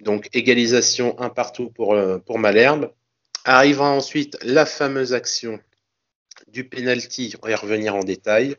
Donc, 0.00 0.28
égalisation 0.32 1.18
un 1.18 1.28
partout 1.28 1.70
pour, 1.70 1.94
euh, 1.94 2.18
pour 2.18 2.38
Malherbe. 2.38 2.92
Arrivera 3.44 3.90
ensuite 3.90 4.38
la 4.42 4.64
fameuse 4.64 5.12
action 5.12 5.58
du 6.52 6.68
penalty, 6.68 7.34
on 7.42 7.46
va 7.46 7.52
y 7.52 7.54
revenir 7.54 7.94
en 7.94 8.04
détail. 8.04 8.56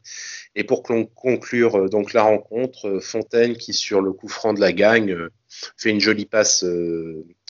Et 0.56 0.64
pour 0.64 0.84
conclure 0.84 1.76
euh, 1.78 1.90
donc 1.90 2.14
la 2.14 2.24
rencontre, 2.24 2.88
euh, 2.88 3.00
Fontaine 3.00 3.56
qui 3.56 3.74
sur 3.74 4.02
le 4.02 4.12
coup 4.12 4.28
franc 4.28 4.54
de 4.54 4.60
la 4.60 4.74
gagne 4.74 5.16
fait 5.78 5.90
une 5.90 6.00
jolie 6.00 6.26
passe 6.26 6.66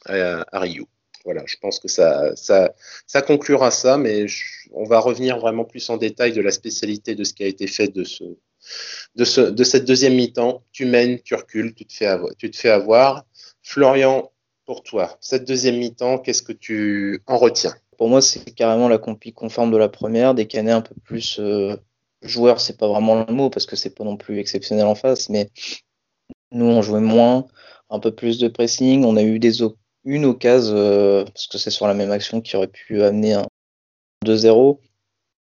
à, 0.05 0.59
Rio. 0.59 0.87
Voilà, 1.25 1.43
je 1.45 1.55
pense 1.61 1.79
que 1.79 1.87
ça, 1.87 2.35
ça, 2.35 3.21
conclura 3.21 3.71
ça, 3.71 3.97
mais 3.97 4.25
on 4.73 4.83
va 4.83 4.99
revenir 4.99 5.39
vraiment 5.39 5.63
plus 5.63 5.89
en 5.89 5.95
détail 5.95 6.33
de 6.33 6.41
la 6.41 6.51
spécialité 6.51 7.15
de 7.15 7.23
ce 7.23 7.33
qui 7.33 7.43
a 7.43 7.47
été 7.47 7.65
fait 7.65 7.87
de, 7.87 8.03
ce, 8.03 8.25
de, 9.15 9.23
ce, 9.23 9.39
de 9.39 9.63
cette 9.63 9.85
deuxième 9.85 10.15
mi-temps. 10.15 10.65
Tu 10.73 10.85
mènes, 10.85 11.21
tu 11.21 11.33
recules, 11.35 11.73
tu 11.73 11.85
te 11.85 11.93
fais. 11.93 12.13
Tu 12.37 12.51
te 12.51 12.57
fais 12.57 12.69
avoir. 12.69 13.25
Florian, 13.61 14.33
pour 14.65 14.83
toi, 14.83 15.17
cette 15.21 15.45
deuxième 15.45 15.77
mi-temps, 15.77 16.19
qu'est-ce 16.19 16.43
que 16.43 16.53
tu 16.53 17.21
en 17.27 17.37
retiens? 17.37 17.75
Pour 18.03 18.09
moi, 18.09 18.21
c'est 18.21 18.51
carrément 18.51 18.89
la 18.89 18.97
compie 18.97 19.31
conforme 19.31 19.71
de 19.71 19.77
la 19.77 19.87
première, 19.87 20.35
des 20.35 20.45
canets 20.45 20.73
un 20.73 20.81
peu 20.81 20.93
plus 21.05 21.39
euh, 21.39 21.77
joueurs, 22.21 22.59
c'est 22.59 22.77
pas 22.77 22.89
vraiment 22.89 23.23
le 23.23 23.33
mot 23.33 23.49
parce 23.49 23.65
que 23.65 23.77
c'est 23.77 23.95
pas 23.95 24.03
non 24.03 24.17
plus 24.17 24.39
exceptionnel 24.39 24.87
en 24.87 24.93
face, 24.93 25.29
mais 25.29 25.49
nous 26.51 26.65
on 26.65 26.81
jouait 26.81 26.99
moins, 26.99 27.47
un 27.89 27.99
peu 27.99 28.13
plus 28.13 28.39
de 28.39 28.49
pressing, 28.49 29.05
on 29.05 29.15
a 29.15 29.23
eu 29.23 29.39
des, 29.39 29.63
une 30.03 30.25
occasion, 30.25 30.75
euh, 30.75 31.23
parce 31.23 31.47
que 31.47 31.57
c'est 31.57 31.69
sur 31.69 31.87
la 31.87 31.93
même 31.93 32.11
action 32.11 32.41
qui 32.41 32.57
aurait 32.57 32.67
pu 32.67 33.01
amener 33.01 33.35
un 33.35 33.45
2-0. 34.25 34.79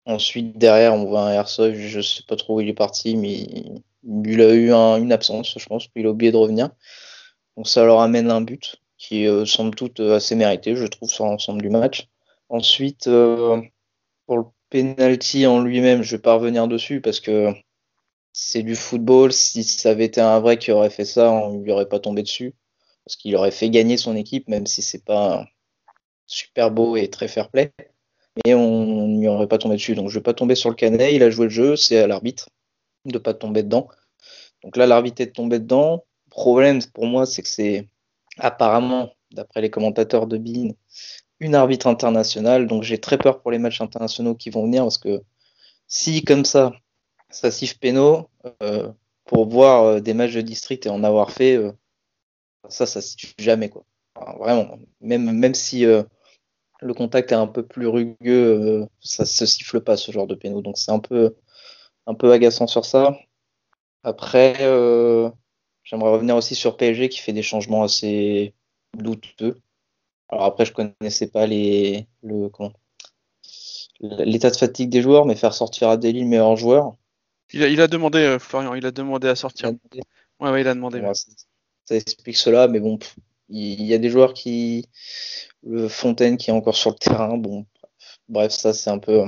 Ensuite, 0.06 0.56
derrière, 0.56 0.94
on 0.94 1.06
voit 1.06 1.22
un 1.22 1.32
Herzog, 1.32 1.74
je 1.74 2.00
sais 2.00 2.22
pas 2.22 2.36
trop 2.36 2.58
où 2.58 2.60
il 2.60 2.68
est 2.68 2.72
parti, 2.72 3.16
mais 3.16 3.48
il 4.04 4.40
a 4.40 4.54
eu 4.54 4.70
une 4.70 5.10
absence, 5.10 5.56
je 5.58 5.66
pense, 5.66 5.88
qu'il 5.88 6.06
a 6.06 6.10
oublié 6.10 6.30
de 6.30 6.36
revenir. 6.36 6.70
Donc 7.56 7.66
ça 7.66 7.84
leur 7.84 7.98
amène 7.98 8.30
un 8.30 8.42
but 8.42 8.76
qui 8.96 9.26
euh, 9.26 9.44
semble 9.44 9.74
tout 9.74 10.00
euh, 10.00 10.14
assez 10.14 10.36
mérité, 10.36 10.76
je 10.76 10.86
trouve, 10.86 11.10
sur 11.10 11.24
l'ensemble 11.24 11.60
du 11.60 11.68
match. 11.68 12.08
Ensuite, 12.48 13.04
pour 13.04 14.38
le 14.38 14.44
penalty 14.70 15.46
en 15.46 15.60
lui-même, 15.60 16.02
je 16.02 16.16
vais 16.16 16.22
pas 16.22 16.34
revenir 16.34 16.68
dessus 16.68 17.00
parce 17.00 17.20
que 17.20 17.52
c'est 18.32 18.62
du 18.62 18.76
football. 18.76 19.32
Si 19.32 19.64
ça 19.64 19.90
avait 19.90 20.06
été 20.06 20.20
un 20.20 20.40
vrai 20.40 20.58
qui 20.58 20.72
aurait 20.72 20.90
fait 20.90 21.04
ça, 21.04 21.30
on 21.30 21.60
lui 21.60 21.72
aurait 21.72 21.88
pas 21.88 22.00
tombé 22.00 22.22
dessus 22.22 22.54
parce 23.04 23.16
qu'il 23.16 23.36
aurait 23.36 23.50
fait 23.50 23.70
gagner 23.70 23.96
son 23.96 24.16
équipe, 24.16 24.48
même 24.48 24.66
si 24.66 24.82
c'est 24.82 25.04
pas 25.04 25.46
super 26.26 26.70
beau 26.70 26.96
et 26.96 27.08
très 27.08 27.28
fair 27.28 27.50
play. 27.50 27.72
Mais 28.44 28.54
on 28.54 29.08
n'y 29.08 29.28
aurait 29.28 29.46
pas 29.46 29.58
tombé 29.58 29.76
dessus. 29.76 29.94
Donc 29.94 30.08
je 30.08 30.18
vais 30.18 30.22
pas 30.22 30.34
tomber 30.34 30.54
sur 30.54 30.70
le 30.70 30.74
canet. 30.74 31.12
Il 31.12 31.22
a 31.22 31.30
joué 31.30 31.44
le 31.44 31.50
jeu, 31.50 31.76
c'est 31.76 31.98
à 31.98 32.06
l'arbitre 32.06 32.48
de 33.04 33.18
pas 33.18 33.34
tomber 33.34 33.62
dedans. 33.62 33.88
Donc 34.62 34.76
là, 34.76 34.86
l'arbitre 34.86 35.22
est 35.22 35.32
tombé 35.32 35.58
dedans. 35.58 36.04
Le 36.26 36.30
problème 36.30 36.80
pour 36.94 37.06
moi, 37.06 37.26
c'est 37.26 37.42
que 37.42 37.48
c'est 37.48 37.88
apparemment, 38.38 39.12
d'après 39.30 39.60
les 39.60 39.70
commentateurs 39.70 40.26
de 40.26 40.38
Bean, 40.38 40.70
une 41.40 41.54
arbitre 41.54 41.86
internationale. 41.86 42.66
Donc 42.66 42.82
j'ai 42.82 42.98
très 42.98 43.18
peur 43.18 43.40
pour 43.40 43.50
les 43.50 43.58
matchs 43.58 43.80
internationaux 43.80 44.34
qui 44.34 44.50
vont 44.50 44.64
venir 44.64 44.84
parce 44.84 44.98
que 44.98 45.22
si 45.88 46.24
comme 46.24 46.44
ça, 46.44 46.72
ça 47.30 47.50
siffle 47.50 47.78
pénaux, 47.78 48.28
euh, 48.62 48.90
pour 49.24 49.48
voir 49.48 49.84
euh, 49.84 50.00
des 50.00 50.14
matchs 50.14 50.34
de 50.34 50.40
district 50.40 50.86
et 50.86 50.90
en 50.90 51.04
avoir 51.04 51.30
fait, 51.30 51.56
euh, 51.56 51.72
ça, 52.68 52.86
ça 52.86 53.00
se 53.00 53.16
tue 53.16 53.34
jamais, 53.38 53.68
quoi. 53.68 53.84
vraiment. 54.38 54.78
Même, 55.00 55.32
même 55.32 55.54
si 55.54 55.84
euh, 55.86 56.02
le 56.80 56.94
contact 56.94 57.32
est 57.32 57.36
un 57.36 57.46
peu 57.46 57.66
plus 57.66 57.86
rugueux, 57.86 58.86
ça 59.00 59.24
se 59.26 59.46
siffle 59.46 59.80
pas, 59.80 59.96
ce 59.96 60.12
genre 60.12 60.26
de 60.26 60.34
péno. 60.34 60.62
Donc 60.62 60.78
c'est 60.78 60.92
un 60.92 61.00
peu, 61.00 61.36
un 62.06 62.14
peu 62.14 62.32
agaçant 62.32 62.66
sur 62.66 62.84
ça. 62.84 63.18
Après, 64.02 64.54
j'aimerais 65.82 66.10
revenir 66.10 66.36
aussi 66.36 66.54
sur 66.54 66.76
PSG 66.76 67.08
qui 67.08 67.20
fait 67.20 67.32
des 67.32 67.42
changements 67.42 67.82
assez 67.84 68.54
douteux. 68.94 69.60
Alors 70.28 70.44
après, 70.44 70.64
je 70.64 70.72
connaissais 70.72 71.28
pas 71.28 71.46
les, 71.46 72.06
le, 72.22 72.50
l'état 74.00 74.50
de 74.50 74.56
fatigue 74.56 74.90
des 74.90 75.02
joueurs, 75.02 75.26
mais 75.26 75.36
faire 75.36 75.54
sortir 75.54 75.88
Adélie 75.88 76.22
le 76.22 76.26
meilleur 76.26 76.56
joueur. 76.56 76.96
Il 77.52 77.62
a, 77.62 77.68
il 77.68 77.80
a 77.80 77.88
demandé, 77.88 78.38
Florian, 78.40 78.74
il 78.74 78.86
a 78.86 78.90
demandé 78.90 79.28
à 79.28 79.36
sortir. 79.36 79.72
Ouais, 80.40 80.50
ouais, 80.50 80.62
il 80.62 80.68
a 80.68 80.74
demandé 80.74 81.00
ça 81.84 81.96
explique 81.96 82.36
cela, 82.36 82.68
mais 82.68 82.80
bon, 82.80 82.98
il 83.48 83.82
y, 83.82 83.94
a 83.94 83.98
des 83.98 84.10
joueurs 84.10 84.34
qui. 84.34 84.88
Le 85.62 85.88
Fontaine 85.88 86.36
qui 86.36 86.50
est 86.50 86.52
encore 86.52 86.76
sur 86.76 86.90
le 86.90 86.96
terrain, 86.96 87.36
bon, 87.36 87.66
bref, 88.28 88.52
ça 88.52 88.72
c'est 88.72 88.90
un 88.90 88.98
peu. 88.98 89.22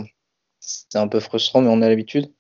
C'est 0.61 0.99
un 0.99 1.09
peu 1.09 1.21
frustrant, 1.21 1.61
mais 1.63 1.69
on 1.69 1.83
a 1.83 1.89
l'habitude. 1.89 2.33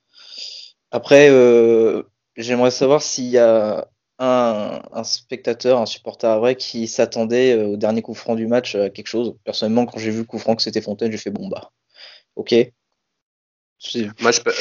Après, 0.90 1.28
euh, 1.30 2.02
j'aimerais 2.36 2.70
savoir 2.70 3.02
s'il 3.02 3.26
y 3.26 3.38
a 3.38 3.88
un, 4.18 4.82
un, 4.92 5.04
spectateur, 5.04 5.80
un 5.80 5.86
supporter 5.86 6.38
vrai 6.38 6.56
qui 6.56 6.88
s'attendait 6.88 7.56
euh, 7.56 7.66
au 7.66 7.76
dernier 7.76 8.02
coup 8.02 8.14
franc 8.14 8.34
du 8.34 8.46
match 8.46 8.74
à 8.74 8.90
quelque 8.90 9.08
chose. 9.08 9.36
Personnellement, 9.44 9.86
quand 9.86 9.98
j'ai 9.98 10.10
vu 10.10 10.18
le 10.18 10.24
coup 10.24 10.38
franc 10.38 10.56
que 10.56 10.62
c'était 10.62 10.80
Fontaine, 10.80 11.12
j'ai 11.12 11.18
fait 11.18 11.30
bon 11.30 11.48
bah, 11.48 11.72
ok, 12.36 12.54
moi, 14.20 14.32
je 14.32 14.40
peux, 14.40 14.52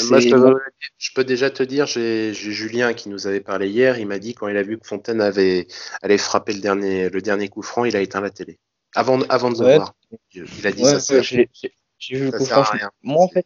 je, 0.97 1.13
peux, 1.13 1.23
déjà 1.23 1.49
te 1.49 1.63
dire, 1.63 1.85
j'ai 1.85 2.33
Julien 2.33 2.93
qui 2.93 3.07
nous 3.07 3.27
avait 3.27 3.39
parlé 3.39 3.69
hier, 3.69 3.97
il 3.97 4.07
m'a 4.07 4.19
dit 4.19 4.33
quand 4.33 4.49
il 4.49 4.57
a 4.57 4.61
vu 4.61 4.77
que 4.77 4.85
Fontaine 4.85 5.21
avait 5.21 5.67
allait 6.01 6.17
frapper 6.17 6.53
le 6.53 6.59
dernier, 6.59 7.09
le 7.09 7.21
dernier 7.21 7.47
coup 7.47 7.61
franc, 7.61 7.85
il 7.85 7.95
a 7.95 8.01
éteint 8.01 8.19
la 8.19 8.29
télé. 8.29 8.59
Avant, 8.93 9.21
avant 9.23 9.51
de 9.51 9.59
le 9.59 9.75
voir. 9.75 9.95
Il 10.33 10.67
a 10.67 10.71
dit 10.71 10.83
ça. 10.83 11.21
J'ai 11.21 12.17
vu 12.17 12.25
le 12.25 12.31
coup 12.31 12.45
franc. 12.45 12.63
Moi, 13.03 13.23
en 13.23 13.29
fait, 13.29 13.45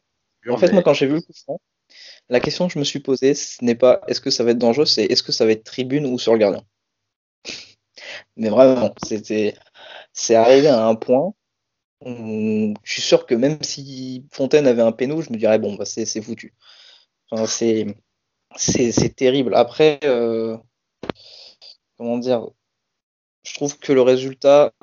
en 0.49 0.57
fait 0.57 0.71
moi, 0.71 0.81
quand 0.81 0.93
j'ai 0.93 1.05
vu 1.05 1.15
le 1.15 1.21
coup 1.21 1.33
franc, 1.33 1.61
la 2.29 2.39
question 2.39 2.67
que 2.67 2.73
je 2.73 2.79
me 2.79 2.83
suis 2.83 2.99
posée, 2.99 3.33
ce 3.33 3.63
n'est 3.63 3.75
pas 3.75 4.01
est-ce 4.07 4.21
que 4.21 4.29
ça 4.29 4.43
va 4.43 4.51
être 4.51 4.57
dangereux, 4.57 4.85
c'est 4.85 5.05
est-ce 5.05 5.23
que 5.23 5.31
ça 5.31 5.45
va 5.45 5.51
être 5.51 5.63
tribune 5.63 6.05
ou 6.05 6.17
sur 6.19 6.33
le 6.33 6.39
gardien. 6.39 6.63
Mais 8.37 8.49
vraiment, 8.49 8.93
c'était, 9.05 9.55
c'est 10.13 10.35
arrivé 10.35 10.67
à 10.67 10.85
un 10.85 10.95
point 10.95 11.33
je 12.05 12.73
suis 12.85 13.01
sûr 13.01 13.25
que 13.25 13.35
même 13.35 13.61
si 13.61 14.25
Fontaine 14.31 14.67
avait 14.67 14.81
un 14.81 14.91
péno, 14.91 15.21
je 15.21 15.31
me 15.31 15.37
dirais 15.37 15.59
bon, 15.59 15.75
bah, 15.75 15.85
c'est 15.85 16.21
foutu. 16.21 16.53
C'est 18.55 19.15
terrible. 19.15 19.55
Après, 19.55 19.99
euh, 20.03 20.57
comment 21.97 22.17
dire, 22.17 22.47
je 23.43 23.53
trouve 23.53 23.77
que 23.79 23.93
le 23.93 24.01
résultat 24.01 24.73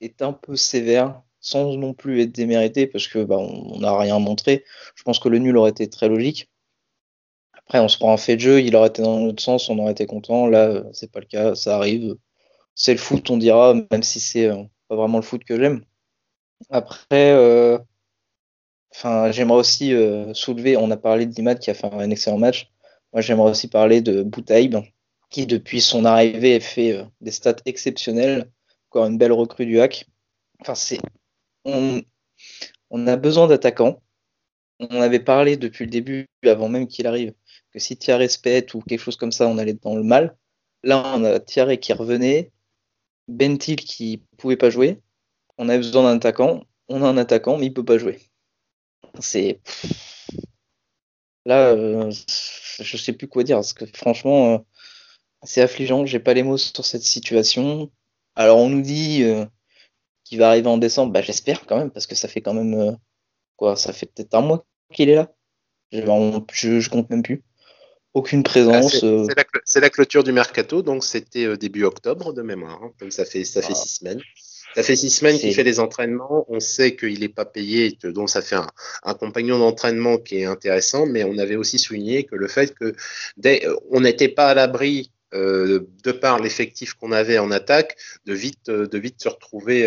est 0.00 0.22
un 0.22 0.32
peu 0.32 0.56
sévère, 0.56 1.22
sans 1.40 1.74
non 1.76 1.94
plus 1.94 2.22
être 2.22 2.32
démérité, 2.32 2.86
parce 2.86 3.08
que 3.08 3.24
bah, 3.24 3.38
on 3.38 3.78
n'a 3.80 3.96
rien 3.98 4.18
montré. 4.18 4.64
Je 4.94 5.02
pense 5.02 5.18
que 5.18 5.28
le 5.28 5.38
nul 5.38 5.56
aurait 5.56 5.70
été 5.70 5.88
très 5.88 6.08
logique. 6.08 6.50
Après, 7.68 7.80
on 7.80 7.88
se 7.88 7.98
prend 7.98 8.14
un 8.14 8.16
fait 8.16 8.36
de 8.36 8.40
jeu, 8.40 8.62
il 8.62 8.74
aurait 8.76 8.88
été 8.88 9.02
dans 9.02 9.22
l'autre 9.22 9.42
sens, 9.42 9.68
on 9.68 9.78
aurait 9.78 9.92
été 9.92 10.06
content. 10.06 10.46
Là, 10.46 10.84
c'est 10.94 11.12
pas 11.12 11.20
le 11.20 11.26
cas, 11.26 11.54
ça 11.54 11.76
arrive. 11.76 12.16
C'est 12.74 12.92
le 12.92 12.98
foot, 12.98 13.28
on 13.28 13.36
dira, 13.36 13.74
même 13.74 14.02
si 14.02 14.20
c'est 14.20 14.46
euh, 14.46 14.62
pas 14.88 14.96
vraiment 14.96 15.18
le 15.18 15.22
foot 15.22 15.44
que 15.44 15.60
j'aime. 15.60 15.84
Après, 16.70 17.32
euh, 17.32 17.78
j'aimerais 19.30 19.58
aussi 19.58 19.92
euh, 19.92 20.32
soulever, 20.32 20.78
on 20.78 20.90
a 20.90 20.96
parlé 20.96 21.26
de 21.26 21.34
Limad 21.34 21.58
qui 21.58 21.70
a 21.70 21.74
fait 21.74 21.92
un 21.92 22.08
excellent 22.08 22.38
match. 22.38 22.70
Moi, 23.12 23.20
j'aimerais 23.20 23.50
aussi 23.50 23.68
parler 23.68 24.00
de 24.00 24.22
Boutaïb, 24.22 24.76
qui 25.28 25.46
depuis 25.46 25.82
son 25.82 26.06
arrivée 26.06 26.60
fait 26.60 26.92
euh, 26.92 27.04
des 27.20 27.32
stats 27.32 27.56
exceptionnelles. 27.66 28.50
Encore 28.88 29.04
une 29.04 29.18
belle 29.18 29.32
recrue 29.32 29.66
du 29.66 29.78
hack. 29.78 30.06
On, 31.66 32.00
on 32.88 33.06
a 33.06 33.16
besoin 33.16 33.46
d'attaquants. 33.46 34.00
On 34.80 35.02
avait 35.02 35.20
parlé 35.20 35.58
depuis 35.58 35.84
le 35.84 35.90
début, 35.90 36.26
avant 36.46 36.70
même 36.70 36.86
qu'il 36.86 37.06
arrive, 37.06 37.34
que 37.72 37.78
si 37.78 37.96
Thierry 37.96 38.28
se 38.28 38.76
ou 38.76 38.80
quelque 38.82 39.00
chose 39.00 39.16
comme 39.16 39.32
ça, 39.32 39.46
on 39.46 39.58
allait 39.58 39.74
dans 39.74 39.96
le 39.96 40.02
mal. 40.02 40.36
Là, 40.82 41.02
on 41.16 41.24
a 41.24 41.40
Thierry 41.40 41.78
qui 41.78 41.92
revenait, 41.92 42.52
Bentil 43.28 43.76
qui 43.76 44.22
pouvait 44.38 44.56
pas 44.56 44.70
jouer, 44.70 45.00
on 45.58 45.68
a 45.68 45.76
besoin 45.76 46.04
d'un 46.04 46.16
attaquant, 46.16 46.64
on 46.88 47.02
a 47.02 47.08
un 47.08 47.16
attaquant, 47.18 47.58
mais 47.58 47.66
il 47.66 47.74
peut 47.74 47.84
pas 47.84 47.98
jouer. 47.98 48.20
C'est 49.20 49.60
là, 51.44 51.70
euh, 51.70 52.10
je 52.80 52.96
sais 52.96 53.12
plus 53.12 53.28
quoi 53.28 53.42
dire 53.42 53.56
parce 53.56 53.72
que 53.72 53.86
franchement, 53.86 54.54
euh, 54.54 54.58
c'est 55.42 55.62
affligeant. 55.62 56.06
J'ai 56.06 56.20
pas 56.20 56.34
les 56.34 56.42
mots 56.42 56.58
sur 56.58 56.84
cette 56.84 57.02
situation. 57.02 57.90
Alors 58.36 58.58
on 58.58 58.68
nous 58.68 58.82
dit 58.82 59.24
euh, 59.24 59.46
qu'il 60.24 60.38
va 60.38 60.48
arriver 60.48 60.68
en 60.68 60.78
décembre, 60.78 61.12
bah 61.12 61.22
j'espère 61.22 61.66
quand 61.66 61.78
même 61.78 61.90
parce 61.90 62.06
que 62.06 62.14
ça 62.14 62.28
fait 62.28 62.42
quand 62.42 62.54
même 62.54 62.98
quoi, 63.56 63.76
ça 63.76 63.92
fait 63.92 64.06
peut-être 64.06 64.34
un 64.34 64.42
mois 64.42 64.66
qu'il 64.92 65.10
est 65.10 65.16
là. 65.16 65.32
Je, 65.92 66.80
je, 66.80 66.90
compte 66.90 67.10
même 67.10 67.22
plus. 67.22 67.42
Aucune 68.14 68.42
présence. 68.42 69.04
c'est 69.64 69.80
la, 69.80 69.90
clôture 69.90 70.24
du 70.24 70.32
mercato, 70.32 70.82
donc 70.82 71.04
c'était 71.04 71.56
début 71.56 71.84
octobre 71.84 72.32
de 72.32 72.42
mémoire. 72.42 72.80
Hein. 72.82 72.90
comme 72.98 73.10
ça 73.10 73.24
fait 73.24 73.44
ça 73.44 73.62
fait 73.62 73.74
ah. 73.74 73.76
six 73.76 73.96
semaines. 73.96 74.20
Ça 74.74 74.82
fait 74.82 74.96
six 74.96 75.10
semaines 75.10 75.38
qu'il 75.38 75.54
fait 75.54 75.64
des 75.64 75.80
entraînements. 75.80 76.44
On 76.48 76.60
sait 76.60 76.94
qu'il 76.94 77.20
n'est 77.20 77.28
pas 77.28 77.44
payé, 77.44 77.96
donc 78.04 78.28
ça 78.30 78.42
fait 78.42 78.56
un, 79.02 79.14
compagnon 79.14 79.58
d'entraînement 79.58 80.18
qui 80.18 80.38
est 80.38 80.44
intéressant. 80.44 81.06
Mais 81.06 81.24
on 81.24 81.38
avait 81.38 81.56
aussi 81.56 81.78
souligné 81.78 82.24
que 82.24 82.36
le 82.36 82.48
fait 82.48 82.74
que 82.74 82.94
dès, 83.36 83.66
on 83.90 84.00
n'était 84.00 84.28
pas 84.28 84.48
à 84.48 84.54
l'abri 84.54 85.10
de 85.32 86.12
par 86.12 86.40
l'effectif 86.40 86.94
qu'on 86.94 87.12
avait 87.12 87.38
en 87.38 87.50
attaque, 87.50 87.96
de 88.26 88.34
vite, 88.34 88.70
de 88.70 88.98
vite 88.98 89.22
se 89.22 89.28
retrouver 89.28 89.86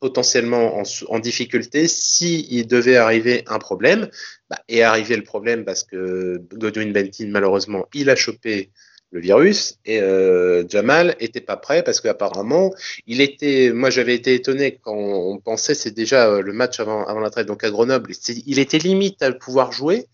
potentiellement 0.00 0.82
en, 1.08 1.18
difficulté 1.18 1.86
s'il 1.86 2.66
devait 2.66 2.96
arriver 2.96 3.44
un 3.46 3.58
problème. 3.58 4.08
Bah, 4.48 4.58
et 4.68 4.82
arriver 4.82 5.14
le 5.16 5.22
problème 5.22 5.64
parce 5.64 5.84
que 5.84 6.42
Godwin 6.54 6.92
Bentin, 6.92 7.28
malheureusement, 7.28 7.86
il 7.94 8.10
a 8.10 8.16
chopé 8.16 8.70
le 9.12 9.20
virus 9.20 9.78
et 9.84 10.00
euh, 10.00 10.64
Jamal 10.68 11.16
était 11.20 11.40
pas 11.40 11.56
prêt 11.56 11.82
parce 11.82 12.00
qu'apparemment 12.00 12.72
il 13.08 13.20
était 13.20 13.72
moi 13.74 13.90
j'avais 13.90 14.14
été 14.14 14.34
étonné 14.34 14.78
quand 14.80 14.94
on 14.94 15.38
pensait 15.38 15.74
c'est 15.74 15.90
déjà 15.90 16.28
euh, 16.28 16.42
le 16.42 16.52
match 16.52 16.78
avant 16.78 17.04
avant 17.06 17.18
la 17.18 17.30
traite 17.30 17.48
donc 17.48 17.64
à 17.64 17.70
Grenoble 17.70 18.12
il 18.46 18.58
était 18.60 18.78
limite 18.78 19.20
à 19.22 19.32
pouvoir 19.32 19.72
jouer 19.72 20.06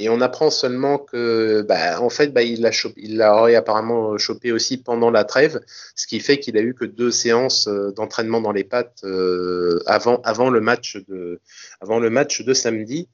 et 0.00 0.08
on 0.08 0.20
apprend 0.22 0.50
seulement 0.50 0.98
que 0.98 1.62
bah, 1.62 2.00
en 2.00 2.08
fait 2.08 2.28
bah, 2.28 2.42
il 2.42 2.62
l'a 2.62 2.70
il 2.96 3.18
l'a 3.18 3.44
apparemment 3.58 4.16
chopé 4.16 4.50
aussi 4.50 4.78
pendant 4.78 5.10
la 5.10 5.24
trêve 5.24 5.60
ce 5.94 6.06
qui 6.06 6.20
fait 6.20 6.38
qu'il 6.38 6.56
a 6.56 6.62
eu 6.62 6.74
que 6.74 6.86
deux 6.86 7.10
séances 7.10 7.68
euh, 7.68 7.92
d'entraînement 7.92 8.40
dans 8.40 8.50
les 8.50 8.64
pattes 8.64 9.02
euh, 9.04 9.78
avant 9.86 10.20
avant 10.22 10.48
le 10.48 10.60
match 10.60 10.96
de 11.06 11.40
avant 11.80 11.98
le 12.00 12.08
match 12.08 12.42
de 12.42 12.54
samedi 12.54 13.08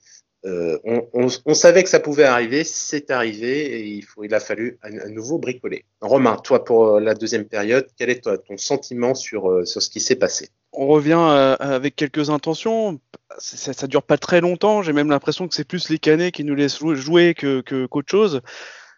euh, 0.45 0.79
on, 0.85 1.55
savait 1.55 1.83
que 1.83 1.89
ça 1.89 1.99
pouvait 1.99 2.23
arriver, 2.23 2.63
c'est 2.63 3.11
arrivé 3.11 3.81
et 3.81 4.05
il, 4.23 4.35
a 4.35 4.39
fallu 4.39 4.79
à, 4.81 5.09
nouveau 5.09 5.39
bricoler. 5.39 5.85
Romain, 6.01 6.37
toi 6.37 6.65
pour 6.65 7.01
la 7.01 7.15
deuxième 7.15 7.47
période, 7.47 7.89
quel 7.99 8.11
est 8.11 8.21
ton 8.21 8.57
sentiment 8.57 9.17
sur, 9.17 9.67
sur 9.67 9.83
ce 9.83 9.91
qui 9.91 9.99
s'est 9.99 10.15
passé? 10.15 10.51
On 10.73 10.87
revient 10.87 11.57
avec 11.61 11.97
quelques 11.97 12.31
intentions. 12.31 13.01
Ça, 13.39 13.73
ça, 13.73 13.87
dure 13.87 14.03
pas 14.03 14.19
très 14.19 14.41
longtemps. 14.41 14.83
J'ai 14.83 14.93
même 14.93 15.11
l'impression 15.11 15.49
que 15.49 15.55
c'est 15.55 15.67
plus 15.67 15.89
les 15.89 15.99
canets 15.99 16.33
qui 16.33 16.45
nous 16.45 16.55
laissent 16.55 16.85
jouer 16.95 17.35
que 17.35 17.61
qu'autre 17.87 18.11
chose. 18.11 18.43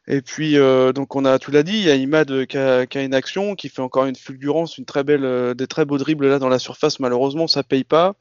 Et 0.08 0.22
puis, 0.22 0.56
donc, 0.94 1.14
on 1.14 1.24
a, 1.24 1.38
tu 1.38 1.50
l'as 1.50 1.62
dit, 1.62 1.78
il 1.78 1.84
y 1.84 1.90
a 1.90 1.94
Imad 1.94 2.46
qui 2.46 2.58
a, 2.58 2.86
qui 2.86 2.98
a, 2.98 3.02
une 3.02 3.14
action, 3.14 3.54
qui 3.54 3.68
fait 3.68 3.82
encore 3.82 4.06
une 4.06 4.16
fulgurance, 4.16 4.78
une 4.78 4.86
très 4.86 5.04
belle, 5.04 5.54
des 5.54 5.66
très 5.66 5.84
beaux 5.84 5.98
dribbles 5.98 6.28
là 6.28 6.38
dans 6.38 6.48
la 6.48 6.58
surface. 6.58 6.98
Malheureusement, 6.98 7.46
ça 7.46 7.62
paye 7.62 7.84
pas. 7.84 8.16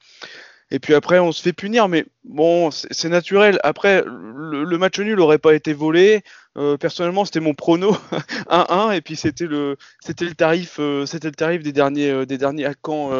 Et 0.69 0.79
puis 0.79 0.93
après, 0.93 1.19
on 1.19 1.31
se 1.31 1.41
fait 1.41 1.53
punir, 1.53 1.87
mais 1.87 2.05
bon, 2.25 2.71
c'est 2.71 3.07
naturel. 3.07 3.57
Après, 3.63 4.03
le, 4.05 4.77
match 4.77 4.99
nul 4.99 5.15
n'aurait 5.17 5.37
pas 5.37 5.53
été 5.53 5.73
volé. 5.73 6.23
Euh, 6.57 6.75
personnellement, 6.75 7.23
c'était 7.23 7.39
mon 7.39 7.53
prono 7.53 7.95
1-1, 8.49 8.93
et 8.95 9.01
puis 9.01 9.15
c'était 9.15 9.45
le, 9.45 9.77
c'était 10.01 10.25
le 10.25 10.35
tarif, 10.35 10.77
euh, 10.79 11.05
c'était 11.05 11.29
le 11.29 11.35
tarif 11.35 11.63
des 11.63 11.71
derniers, 11.71 12.09
euh, 12.11 12.25
des 12.25 12.37
derniers 12.37 12.65
à 12.65 12.73
Caen 12.85 13.11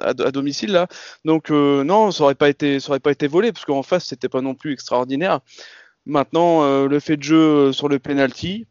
à, 0.00 0.12
domicile 0.12 0.72
là. 0.72 0.88
Donc 1.24 1.50
non, 1.50 2.10
ça 2.10 2.24
aurait 2.24 2.34
pas 2.34 2.48
été, 2.50 2.80
ça 2.80 2.90
aurait 2.90 3.00
pas 3.00 3.12
été 3.12 3.28
volé 3.28 3.52
parce 3.52 3.64
qu'en 3.64 3.82
face, 3.82 4.06
c'était 4.06 4.28
pas 4.28 4.42
non 4.42 4.54
plus 4.54 4.72
extraordinaire. 4.72 5.40
Maintenant, 6.06 6.86
le 6.86 7.00
fait 7.00 7.16
de 7.16 7.22
jeu 7.22 7.72
sur 7.72 7.88
le 7.88 7.98
penalty. 7.98 8.66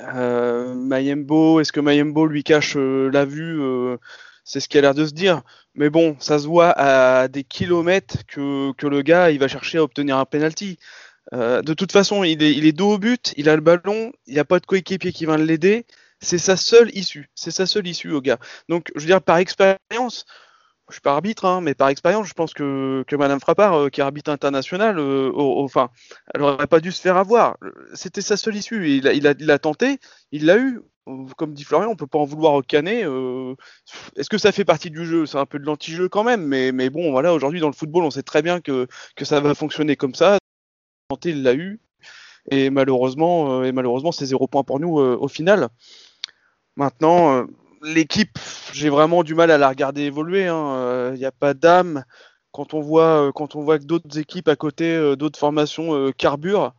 Mayembo, 0.00 1.60
est-ce 1.60 1.72
que 1.72 1.80
Mayembo 1.80 2.26
lui 2.26 2.44
cache 2.44 2.76
la 2.76 3.24
vue 3.24 3.60
c'est 4.48 4.60
ce 4.60 4.68
qui 4.68 4.78
a 4.78 4.80
l'air 4.80 4.94
de 4.94 5.06
se 5.06 5.12
dire. 5.12 5.42
Mais 5.74 5.90
bon, 5.90 6.16
ça 6.20 6.38
se 6.38 6.46
voit 6.46 6.70
à 6.70 7.28
des 7.28 7.44
kilomètres 7.44 8.24
que, 8.26 8.72
le 8.86 9.02
gars, 9.02 9.30
il 9.30 9.38
va 9.38 9.46
chercher 9.46 9.76
à 9.76 9.82
obtenir 9.82 10.16
un 10.16 10.24
penalty. 10.24 10.78
Euh, 11.34 11.60
de 11.60 11.74
toute 11.74 11.92
façon, 11.92 12.24
il 12.24 12.42
est, 12.42 12.54
il 12.54 12.64
est 12.64 12.72
dos 12.72 12.94
au 12.94 12.98
but, 12.98 13.34
il 13.36 13.50
a 13.50 13.54
le 13.54 13.60
ballon, 13.60 14.10
il 14.26 14.32
n'y 14.32 14.40
a 14.40 14.46
pas 14.46 14.58
de 14.58 14.64
coéquipier 14.64 15.12
qui 15.12 15.26
va 15.26 15.36
l'aider. 15.36 15.84
C'est 16.20 16.38
sa 16.38 16.56
seule 16.56 16.90
issue. 16.96 17.28
C'est 17.34 17.50
sa 17.50 17.66
seule 17.66 17.86
issue 17.86 18.10
au 18.10 18.22
gars. 18.22 18.38
Donc, 18.70 18.90
je 18.96 19.00
veux 19.02 19.06
dire, 19.06 19.20
par 19.20 19.36
expérience, 19.36 20.24
je 20.88 20.94
suis 20.94 21.02
pas 21.02 21.12
arbitre, 21.12 21.44
hein, 21.44 21.60
mais 21.60 21.74
par 21.74 21.88
expérience, 21.88 22.26
je 22.26 22.34
pense 22.34 22.54
que, 22.54 23.04
Madame 23.12 23.40
Frappard, 23.40 23.74
euh, 23.74 23.88
qui 23.88 24.00
est 24.00 24.04
arbitre 24.04 24.30
international, 24.30 24.98
euh, 24.98 25.30
elle 26.34 26.42
aurait 26.42 26.66
pas 26.66 26.80
dû 26.80 26.92
se 26.92 27.00
faire 27.00 27.16
avoir. 27.16 27.56
C'était 27.94 28.22
sa 28.22 28.36
seule 28.36 28.56
issue. 28.56 28.88
Il 28.88 29.26
a, 29.50 29.58
tenté, 29.58 29.98
il 30.32 30.46
l'a 30.46 30.58
eu 30.58 30.80
comme 31.36 31.54
dit 31.54 31.64
Florian, 31.64 31.90
on 31.90 31.96
peut 31.96 32.06
pas 32.06 32.18
en 32.18 32.24
vouloir 32.24 32.54
au 32.54 32.62
canet. 32.62 33.04
Euh, 33.04 33.54
est-ce 34.16 34.28
que 34.28 34.38
ça 34.38 34.52
fait 34.52 34.64
partie 34.64 34.90
du 34.90 35.04
jeu? 35.04 35.26
C'est 35.26 35.38
un 35.38 35.46
peu 35.46 35.58
de 35.58 35.64
l'anti-jeu 35.64 36.08
quand 36.08 36.24
même, 36.24 36.44
mais, 36.44 36.90
bon, 36.90 37.10
voilà, 37.10 37.32
aujourd'hui 37.32 37.60
dans 37.60 37.68
le 37.68 37.74
football, 37.74 38.04
on 38.04 38.10
sait 38.10 38.22
très 38.22 38.42
bien 38.42 38.60
que, 38.60 38.86
ça 39.22 39.40
va 39.40 39.54
fonctionner 39.54 39.96
comme 39.96 40.14
ça. 40.14 40.38
Il 41.24 41.42
l'a 41.42 41.54
eu, 41.54 41.80
et 42.50 42.70
malheureusement, 42.70 43.60
euh, 43.60 43.64
et 43.64 43.72
malheureusement, 43.72 44.12
c'est 44.12 44.26
zéro 44.26 44.46
point 44.46 44.62
pour 44.62 44.78
nous 44.78 45.00
euh, 45.00 45.16
au 45.18 45.28
final. 45.28 45.68
Maintenant, 46.76 47.46
l'équipe, 47.82 48.38
j'ai 48.72 48.88
vraiment 48.88 49.22
du 49.22 49.34
mal 49.34 49.50
à 49.50 49.58
la 49.58 49.68
regarder 49.68 50.02
évoluer. 50.02 50.46
Hein. 50.46 51.12
Il 51.14 51.18
n'y 51.18 51.24
a 51.24 51.32
pas 51.32 51.54
d'âme. 51.54 52.04
Quand 52.52 52.74
on 52.74 52.80
voit, 52.80 53.30
quand 53.34 53.56
on 53.56 53.62
voit 53.62 53.78
que 53.78 53.84
d'autres 53.84 54.18
équipes 54.18 54.48
à 54.48 54.56
côté, 54.56 55.16
d'autres 55.16 55.38
formations 55.38 56.10
carburent, 56.12 56.74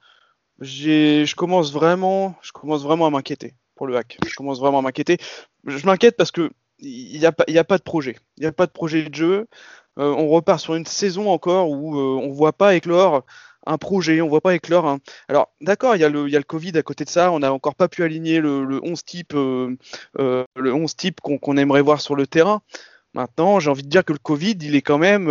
je 0.60 1.34
commence 1.36 1.72
vraiment, 1.72 2.36
je 2.42 2.52
commence 2.52 2.84
vraiment 2.84 3.06
à 3.06 3.10
m'inquiéter 3.10 3.54
pour 3.76 3.88
le 3.88 3.96
hack. 3.96 4.18
Je 4.28 4.36
commence 4.36 4.60
vraiment 4.60 4.80
à 4.80 4.82
m'inquiéter. 4.82 5.18
Je 5.66 5.86
m'inquiète 5.86 6.18
parce 6.18 6.32
que 6.32 6.50
il 6.80 7.20
n'y 7.20 7.26
a, 7.26 7.34
a 7.60 7.64
pas 7.64 7.78
de 7.78 7.84
projet. 7.84 8.18
Il 8.38 8.42
n'y 8.42 8.48
a 8.48 8.52
pas 8.52 8.66
de 8.66 8.72
projet 8.72 9.04
de 9.04 9.14
jeu. 9.14 9.48
Euh, 9.98 10.14
on 10.18 10.30
repart 10.30 10.60
sur 10.60 10.76
une 10.76 10.86
saison 10.86 11.30
encore 11.30 11.70
où 11.70 11.98
euh, 11.98 12.22
on 12.22 12.32
voit 12.32 12.54
pas 12.54 12.76
éclore 12.76 13.26
un 13.66 13.78
projet, 13.78 14.22
on 14.22 14.28
voit 14.28 14.42
pas 14.42 14.56
éclore 14.56 14.88
un... 14.88 15.00
Alors 15.28 15.54
d'accord, 15.62 15.96
il 15.96 16.00
y, 16.00 16.06
a 16.06 16.10
le, 16.10 16.42
Covid 16.44 16.78
à 16.78 16.84
côté 16.84 17.06
de 17.06 17.10
ça, 17.10 17.32
on 17.32 17.40
n'a 17.40 17.54
encore 17.54 17.76
pas 17.76 17.88
pu 17.88 18.04
aligner 18.04 18.40
le, 18.40 18.64
le 18.64 18.80
11 18.84 19.04
type, 19.04 19.34
euh, 19.36 19.76
le 20.16 20.74
11 20.74 20.96
type 20.96 21.20
qu'on 21.22 21.58
aimerait 21.58 21.82
voir 21.82 22.02
sur 22.02 22.16
le 22.16 22.28
terrain. 22.28 22.62
Maintenant, 23.16 23.60
j'ai 23.60 23.72
envie 23.72 23.84
de 23.84 23.90
dire 23.90 24.06
que 24.06 24.14
le 24.14 24.20
Covid, 24.20 24.56
il 24.62 24.76
est 24.76 24.84
quand 24.84 25.00
même, 25.00 25.28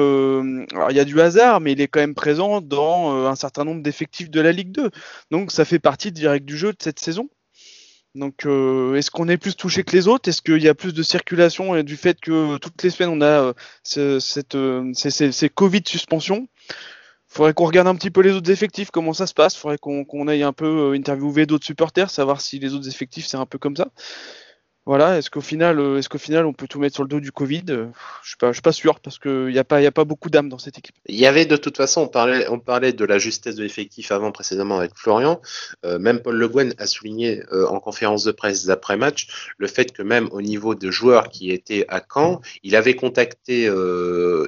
alors 0.72 0.90
il 0.90 0.96
y 0.96 1.00
a 1.00 1.04
du 1.04 1.20
hasard, 1.20 1.60
mais 1.60 1.72
il 1.72 1.80
est 1.80 1.86
quand 1.86 2.00
même 2.00 2.14
présent 2.14 2.60
dans 2.60 3.26
un 3.26 3.36
certain 3.36 3.64
nombre 3.64 3.82
d'effectifs 3.82 4.30
de 4.30 4.40
la 4.40 4.50
Ligue 4.52 4.72
2. 4.72 4.90
Donc 5.30 5.52
ça 5.52 5.64
fait 5.64 5.78
partie 5.78 6.10
direct 6.10 6.44
du 6.44 6.56
jeu 6.56 6.72
de 6.72 6.78
cette 6.80 6.98
saison. 6.98 7.28
Donc, 8.14 8.46
euh, 8.46 8.94
est-ce 8.94 9.10
qu'on 9.10 9.28
est 9.28 9.36
plus 9.36 9.54
touché 9.54 9.84
que 9.84 9.94
les 9.94 10.08
autres? 10.08 10.28
Est-ce 10.28 10.42
qu'il 10.42 10.62
y 10.62 10.68
a 10.68 10.74
plus 10.74 10.92
de 10.94 11.02
circulation 11.02 11.82
du 11.82 11.96
fait 11.96 12.18
que 12.20 12.56
toutes 12.58 12.82
les 12.82 12.90
semaines 12.90 13.10
on 13.10 13.20
a 13.20 13.54
euh, 13.96 14.18
euh, 14.54 14.92
ces, 14.94 15.48
Covid 15.50 15.82
suspensions? 15.86 16.48
Faudrait 17.28 17.52
qu'on 17.52 17.66
regarde 17.66 17.88
un 17.88 17.94
petit 17.94 18.10
peu 18.10 18.22
les 18.22 18.32
autres 18.32 18.50
effectifs, 18.50 18.90
comment 18.90 19.12
ça 19.12 19.26
se 19.26 19.34
passe. 19.34 19.54
Faudrait 19.54 19.78
qu'on 19.78 20.28
aille 20.28 20.42
un 20.42 20.52
peu 20.52 20.94
interviewer 20.94 21.46
d'autres 21.46 21.66
supporters, 21.66 22.10
savoir 22.10 22.40
si 22.40 22.58
les 22.58 22.74
autres 22.74 22.88
effectifs 22.88 23.26
c'est 23.26 23.36
un 23.36 23.46
peu 23.46 23.58
comme 23.58 23.76
ça. 23.76 23.88
Voilà, 24.88 25.18
est-ce 25.18 25.28
qu'au 25.28 25.42
final, 25.42 25.78
euh, 25.80 25.98
est-ce 25.98 26.08
qu'au 26.08 26.16
final, 26.16 26.46
on 26.46 26.54
peut 26.54 26.66
tout 26.66 26.80
mettre 26.80 26.94
sur 26.94 27.02
le 27.02 27.10
dos 27.10 27.20
du 27.20 27.30
Covid? 27.30 27.64
Euh, 27.68 27.88
Je 28.22 28.36
pas, 28.36 28.54
suis 28.54 28.62
pas 28.62 28.72
sûr 28.72 29.00
parce 29.00 29.18
qu'il 29.18 29.48
n'y 29.48 29.58
a 29.58 29.64
pas, 29.64 30.04
beaucoup 30.06 30.30
d'âme 30.30 30.48
dans 30.48 30.56
cette 30.56 30.78
équipe. 30.78 30.94
Il 31.04 31.18
y 31.18 31.26
avait 31.26 31.44
de 31.44 31.58
toute 31.58 31.76
façon, 31.76 32.10
on 32.48 32.58
parlait, 32.58 32.92
de 32.94 33.04
la 33.04 33.18
justesse 33.18 33.56
de 33.56 33.64
l'effectif 33.64 34.10
avant 34.12 34.32
précédemment 34.32 34.78
avec 34.78 34.92
Florian. 34.96 35.42
Euh, 35.84 35.98
même 35.98 36.20
Paul 36.20 36.36
Le 36.36 36.48
Guen 36.48 36.72
a 36.78 36.86
souligné 36.86 37.42
en 37.52 37.80
conférence 37.80 38.24
de 38.24 38.32
presse 38.32 38.64
d'après 38.64 38.96
match 38.96 39.52
le 39.58 39.66
fait 39.66 39.92
que 39.92 40.00
même 40.00 40.30
au 40.32 40.40
niveau 40.40 40.74
de 40.74 40.90
joueurs 40.90 41.28
qui 41.28 41.50
étaient 41.50 41.84
à 41.88 42.00
Caen, 42.00 42.40
il 42.62 42.74
avait 42.74 42.94
contacté 42.94 43.70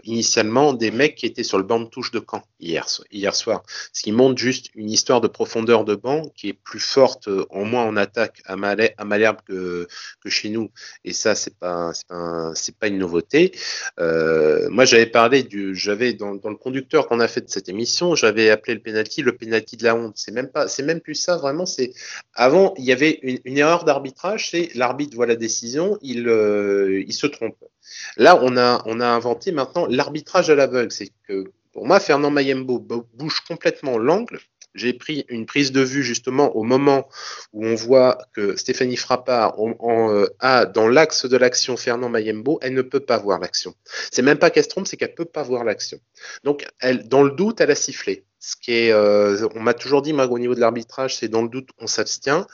initialement 0.04 0.72
des 0.72 0.90
mecs 0.90 1.16
qui 1.16 1.26
étaient 1.26 1.42
sur 1.42 1.58
le 1.58 1.64
banc 1.64 1.80
de 1.80 1.84
touche 1.84 2.12
de 2.12 2.24
Caen 2.26 2.42
hier, 2.60 2.86
hier 3.12 3.34
soir, 3.34 3.62
ce 3.92 4.02
qui 4.02 4.12
montre 4.12 4.38
juste 4.38 4.70
une 4.74 4.90
histoire 4.90 5.20
de 5.20 5.28
profondeur 5.28 5.84
de 5.84 5.94
banc 5.94 6.30
qui 6.34 6.48
est 6.48 6.54
plus 6.54 6.80
forte, 6.80 7.28
en 7.50 7.64
moins 7.66 7.84
en 7.84 7.96
attaque 7.98 8.40
à, 8.46 8.56
Malherbe 8.56 9.38
que, 9.44 9.86
que 10.24 10.29
chez 10.30 10.48
nous, 10.48 10.70
et 11.04 11.12
ça, 11.12 11.34
c'est 11.34 11.56
pas, 11.58 11.92
pas, 12.08 12.88
une 12.88 12.98
nouveauté. 12.98 13.52
Euh, 13.98 14.68
moi, 14.70 14.84
j'avais 14.84 15.06
parlé 15.06 15.42
du, 15.42 15.74
j'avais 15.74 16.12
dans, 16.14 16.32
le 16.32 16.56
conducteur 16.56 17.06
qu'on 17.08 17.20
a 17.20 17.28
fait 17.28 17.42
de 17.42 17.50
cette 17.50 17.68
émission, 17.68 18.14
j'avais 18.14 18.50
appelé 18.50 18.74
le 18.74 18.80
penalty 18.80 19.22
le 19.22 19.36
penalty 19.36 19.76
de 19.76 19.84
la 19.84 19.94
honte. 19.94 20.14
C'est 20.16 20.32
même 20.32 20.48
pas, 20.48 20.68
c'est 20.68 20.82
même 20.82 21.00
plus 21.00 21.14
ça 21.14 21.36
vraiment. 21.36 21.64
Avant, 22.34 22.74
il 22.78 22.84
y 22.84 22.92
avait 22.92 23.18
une, 23.22 23.58
erreur 23.58 23.84
d'arbitrage, 23.84 24.50
c'est 24.50 24.70
l'arbitre 24.74 25.14
voit 25.16 25.26
la 25.26 25.36
décision, 25.36 25.98
il, 26.02 26.28
euh, 26.28 27.04
se 27.10 27.26
trompe. 27.26 27.56
Là, 28.16 28.38
on 28.42 28.56
a, 28.56 28.82
on 28.86 29.00
a 29.00 29.06
inventé 29.06 29.52
maintenant 29.52 29.86
l'arbitrage 29.86 30.48
à 30.48 30.54
l'aveugle. 30.54 30.92
C'est 30.92 31.10
que 31.28 31.44
pour 31.72 31.86
moi, 31.86 32.00
Fernand 32.00 32.30
Mayembo 32.30 32.78
bouge 32.78 33.40
complètement 33.46 33.98
l'angle 33.98 34.40
j'ai 34.74 34.92
pris 34.92 35.24
une 35.28 35.46
prise 35.46 35.72
de 35.72 35.80
vue 35.80 36.02
justement 36.02 36.54
au 36.56 36.62
moment 36.62 37.08
où 37.52 37.66
on 37.66 37.74
voit 37.74 38.18
que 38.32 38.56
Stéphanie 38.56 38.96
Frappard 38.96 39.58
en, 39.58 40.12
euh, 40.12 40.26
a 40.38 40.66
dans 40.66 40.88
l'axe 40.88 41.26
de 41.26 41.36
l'action 41.36 41.76
Fernand 41.76 42.08
Mayembo, 42.08 42.58
elle 42.62 42.74
ne 42.74 42.82
peut 42.82 43.00
pas 43.00 43.18
voir 43.18 43.38
l'action. 43.38 43.74
C'est 44.10 44.22
même 44.22 44.38
pas 44.38 44.50
qu'elle 44.50 44.64
se 44.64 44.68
trompe, 44.68 44.86
c'est 44.86 44.96
qu'elle 44.96 45.14
peut 45.14 45.24
pas 45.24 45.42
voir 45.42 45.64
l'action. 45.64 45.98
Donc, 46.44 46.66
dans 47.04 47.22
le 47.22 47.30
doute, 47.30 47.60
elle 47.60 47.70
a 47.70 47.74
sifflé. 47.74 48.24
Ce 48.38 48.56
qui 48.56 48.72
est, 48.72 48.92
euh, 48.92 49.46
on 49.54 49.60
m'a 49.60 49.74
toujours 49.74 50.00
dit, 50.00 50.14
moi, 50.14 50.26
au 50.26 50.38
niveau 50.38 50.54
de 50.54 50.60
l'arbitrage, 50.60 51.16
c'est 51.16 51.28
dans 51.28 51.42
le 51.42 51.48
doute, 51.50 51.68
on 51.78 51.86
s'abstient. 51.86 52.46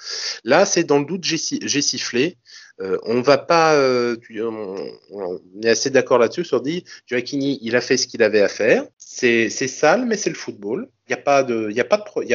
Là, 0.43 0.67
c'est 0.67 0.83
dans 0.83 0.99
le 0.99 1.05
doute, 1.05 1.23
j'ai 1.23 1.83
sifflé. 1.83 2.39
Euh, 2.81 2.99
on 3.05 3.23
va 3.23 3.39
pas, 3.39 3.75
euh, 3.75 4.17
on, 4.41 5.41
est 5.63 5.69
assez 5.69 5.91
d'accord 5.91 6.19
là-dessus 6.19 6.45
sur 6.45 6.61
dit, 6.61 6.85
Joaquini, 7.07 7.59
il 7.63 7.75
a 7.75 7.81
fait 7.81 7.97
ce 7.97 8.07
qu'il 8.07 8.23
avait 8.23 8.43
à 8.43 8.49
faire. 8.49 8.85
C'est 8.99 9.49
sale, 9.49 10.05
mais 10.05 10.17
c'est 10.17 10.31
le 10.31 10.37
football. 10.37 10.89
Il 11.09 11.15
n'y 11.15 11.21
a 11.21 11.23
a 11.23 11.45
y 11.75 11.81
a 11.81 11.85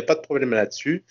pas 0.04 0.16
de 0.16 0.22
problème 0.22 0.52
là-dessus. 0.52 1.04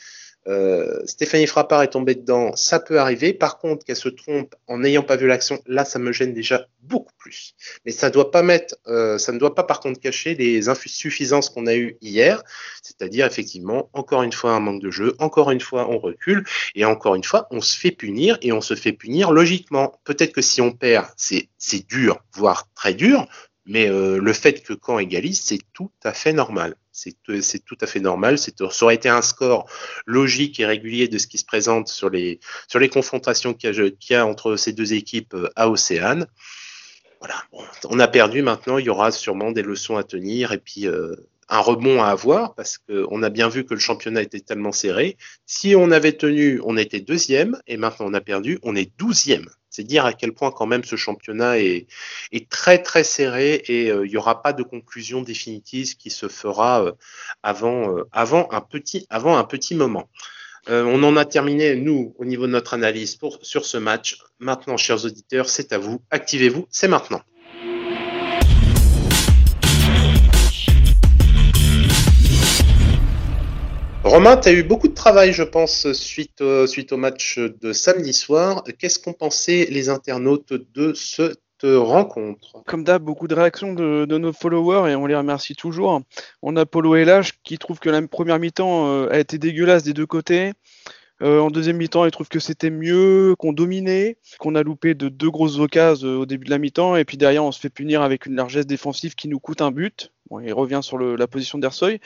Euh, 0.48 1.00
Stéphanie 1.04 1.46
Frappard 1.46 1.82
est 1.82 1.90
tombée 1.90 2.14
dedans, 2.14 2.54
ça 2.56 2.80
peut 2.80 2.98
arriver. 2.98 3.32
Par 3.32 3.58
contre, 3.58 3.84
qu'elle 3.84 3.96
se 3.96 4.08
trompe 4.08 4.54
en 4.66 4.78
n'ayant 4.78 5.02
pas 5.02 5.16
vu 5.16 5.26
l'action, 5.26 5.60
là, 5.66 5.84
ça 5.84 5.98
me 5.98 6.12
gêne 6.12 6.32
déjà 6.32 6.66
beaucoup 6.82 7.12
plus. 7.18 7.54
Mais 7.84 7.92
ça 7.92 8.10
doit 8.10 8.30
pas 8.30 8.42
mettre, 8.42 8.76
euh, 8.86 9.18
ça 9.18 9.32
ne 9.32 9.38
doit 9.38 9.54
pas 9.54 9.64
par 9.64 9.80
contre 9.80 10.00
cacher 10.00 10.34
les 10.34 10.68
insuffisances 10.68 11.50
qu'on 11.50 11.66
a 11.66 11.74
eues 11.74 11.98
hier, 12.00 12.42
c'est-à-dire 12.82 13.26
effectivement, 13.26 13.90
encore 13.92 14.22
une 14.22 14.32
fois, 14.32 14.52
un 14.52 14.60
manque 14.60 14.82
de 14.82 14.90
jeu, 14.90 15.14
encore 15.18 15.50
une 15.50 15.60
fois, 15.60 15.88
on 15.90 15.98
recule, 15.98 16.44
et 16.74 16.84
encore 16.84 17.14
une 17.14 17.24
fois, 17.24 17.46
on 17.50 17.60
se 17.60 17.78
fait 17.78 17.90
punir, 17.90 18.38
et 18.40 18.52
on 18.52 18.60
se 18.60 18.74
fait 18.74 18.92
punir 18.92 19.32
logiquement. 19.32 20.00
Peut-être 20.04 20.32
que 20.32 20.42
si 20.42 20.60
on 20.60 20.72
perd, 20.72 21.06
c'est 21.16 21.86
dur, 21.86 22.22
voire 22.34 22.68
très 22.74 22.94
dur, 22.94 23.26
mais 23.66 23.88
euh, 23.88 24.18
le 24.18 24.32
fait 24.32 24.62
que 24.62 24.72
Caen 24.84 24.98
égalise, 24.98 25.40
c'est 25.42 25.60
tout 25.72 25.92
à 26.02 26.12
fait 26.12 26.32
normal. 26.32 26.74
C'est 27.00 27.64
tout 27.64 27.78
à 27.80 27.86
fait 27.86 28.00
normal. 28.00 28.36
Ça 28.38 28.50
aurait 28.82 28.94
été 28.94 29.08
un 29.08 29.22
score 29.22 29.66
logique 30.04 30.60
et 30.60 30.66
régulier 30.66 31.08
de 31.08 31.16
ce 31.16 31.26
qui 31.26 31.38
se 31.38 31.46
présente 31.46 31.88
sur 31.88 32.10
les, 32.10 32.40
confrontations 32.92 33.54
qu'il 33.54 33.94
y, 34.10 34.14
a 34.14 34.26
entre 34.26 34.56
ces 34.56 34.72
deux 34.72 34.92
équipes 34.92 35.34
euh, 35.34 35.48
à 35.56 35.70
Océane. 35.70 36.26
On 37.84 37.98
a 37.98 38.08
perdu 38.08 38.42
maintenant, 38.42 38.78
il 38.78 38.86
y 38.86 38.90
aura 38.90 39.10
sûrement 39.10 39.50
des 39.50 39.62
leçons 39.62 39.96
à 39.96 40.04
tenir 40.04 40.52
et 40.52 40.58
puis 40.58 40.86
euh, 40.86 41.14
un 41.48 41.60
rebond 41.60 42.02
à 42.02 42.08
avoir 42.08 42.54
parce 42.54 42.78
qu'on 42.78 43.22
a 43.22 43.30
bien 43.30 43.48
vu 43.48 43.64
que 43.64 43.74
le 43.74 43.80
championnat 43.80 44.22
était 44.22 44.40
tellement 44.40 44.72
serré. 44.72 45.16
Si 45.46 45.74
on 45.76 45.90
avait 45.90 46.12
tenu, 46.12 46.60
on 46.64 46.76
était 46.76 47.00
deuxième 47.00 47.60
et 47.66 47.76
maintenant 47.76 48.06
on 48.08 48.14
a 48.14 48.20
perdu, 48.20 48.58
on 48.62 48.76
est 48.76 48.90
douzième. 48.98 49.48
C'est 49.70 49.84
dire 49.84 50.04
à 50.04 50.12
quel 50.12 50.32
point 50.32 50.50
quand 50.50 50.66
même 50.66 50.84
ce 50.84 50.96
championnat 50.96 51.58
est, 51.58 51.86
très 52.48 52.82
très 52.82 53.04
serré 53.04 53.62
et 53.66 53.90
euh, 53.90 54.04
il 54.04 54.10
n'y 54.10 54.16
aura 54.16 54.42
pas 54.42 54.52
de 54.52 54.64
conclusion 54.64 55.22
définitive 55.22 55.96
qui 55.96 56.10
se 56.10 56.28
fera 56.28 56.84
euh, 56.84 56.92
avant, 57.42 57.96
euh, 57.96 58.08
avant, 58.12 58.48
un 58.50 58.60
petit, 58.60 59.06
avant 59.10 59.38
un 59.38 59.44
petit 59.44 59.74
moment. 59.74 60.08
on 60.68 61.02
en 61.02 61.16
a 61.16 61.24
terminé, 61.24 61.76
nous, 61.76 62.14
au 62.18 62.24
niveau 62.24 62.46
de 62.46 62.52
notre 62.52 62.74
analyse 62.74 63.16
pour, 63.16 63.38
sur 63.42 63.64
ce 63.64 63.78
match. 63.78 64.18
Maintenant, 64.40 64.76
chers 64.76 65.04
auditeurs, 65.04 65.48
c'est 65.48 65.72
à 65.72 65.78
vous. 65.78 66.02
Activez-vous, 66.10 66.66
c'est 66.70 66.88
maintenant. 66.88 67.22
Romain, 74.02 74.38
tu 74.38 74.48
as 74.48 74.52
eu 74.52 74.62
beaucoup 74.62 74.88
de 74.88 74.94
travail, 74.94 75.34
je 75.34 75.42
pense, 75.42 75.92
suite, 75.92 76.40
au 76.40 76.96
match 76.96 77.38
de 77.38 77.72
samedi 77.74 78.14
soir. 78.14 78.64
Qu'est-ce 78.78 78.98
qu'ont 78.98 79.12
pensé 79.12 79.66
les 79.66 79.90
internautes 79.90 80.54
de 80.54 80.94
cette 80.94 81.38
rencontre? 81.62 82.62
Comme 82.66 82.82
d'hab, 82.82 83.02
beaucoup 83.02 83.28
de 83.28 83.34
réactions 83.34 83.74
de, 83.74 84.06
nos 84.06 84.32
followers 84.32 84.90
et 84.90 84.94
on 84.94 85.04
les 85.04 85.14
remercie 85.14 85.54
toujours. 85.54 86.00
On 86.40 86.56
a 86.56 86.64
Polo 86.64 86.94
LH 86.94 87.32
qui 87.44 87.58
trouve 87.58 87.78
que 87.78 87.90
la 87.90 88.00
première 88.08 88.38
mi-temps 88.38 88.86
euh, 88.88 89.08
a 89.10 89.18
été 89.18 89.36
dégueulasse 89.36 89.82
des 89.82 89.92
deux 89.92 90.06
côtés. 90.06 90.52
Euh, 91.22 91.40
en 91.40 91.50
deuxième 91.50 91.76
mi-temps, 91.76 92.06
il 92.06 92.10
trouve 92.10 92.28
que 92.28 92.40
c'était 92.40 92.70
mieux, 92.70 93.34
qu'on 93.38 93.52
dominait, 93.52 94.16
qu'on 94.38 94.54
a 94.54 94.62
loupé 94.62 94.94
de 94.94 95.10
deux 95.10 95.30
grosses 95.30 95.58
occasions 95.58 96.08
euh, 96.08 96.16
au 96.16 96.26
début 96.26 96.46
de 96.46 96.50
la 96.50 96.58
mi-temps, 96.58 96.96
et 96.96 97.04
puis 97.04 97.18
derrière, 97.18 97.44
on 97.44 97.52
se 97.52 97.60
fait 97.60 97.68
punir 97.68 98.00
avec 98.00 98.24
une 98.24 98.36
largesse 98.36 98.66
défensive 98.66 99.14
qui 99.14 99.28
nous 99.28 99.38
coûte 99.38 99.60
un 99.60 99.70
but. 99.70 100.10
Il 100.42 100.54
revient 100.54 100.80
sur 100.80 100.96
la 100.98 101.26
position 101.26 101.58
d'Ersoy. 101.58 102.00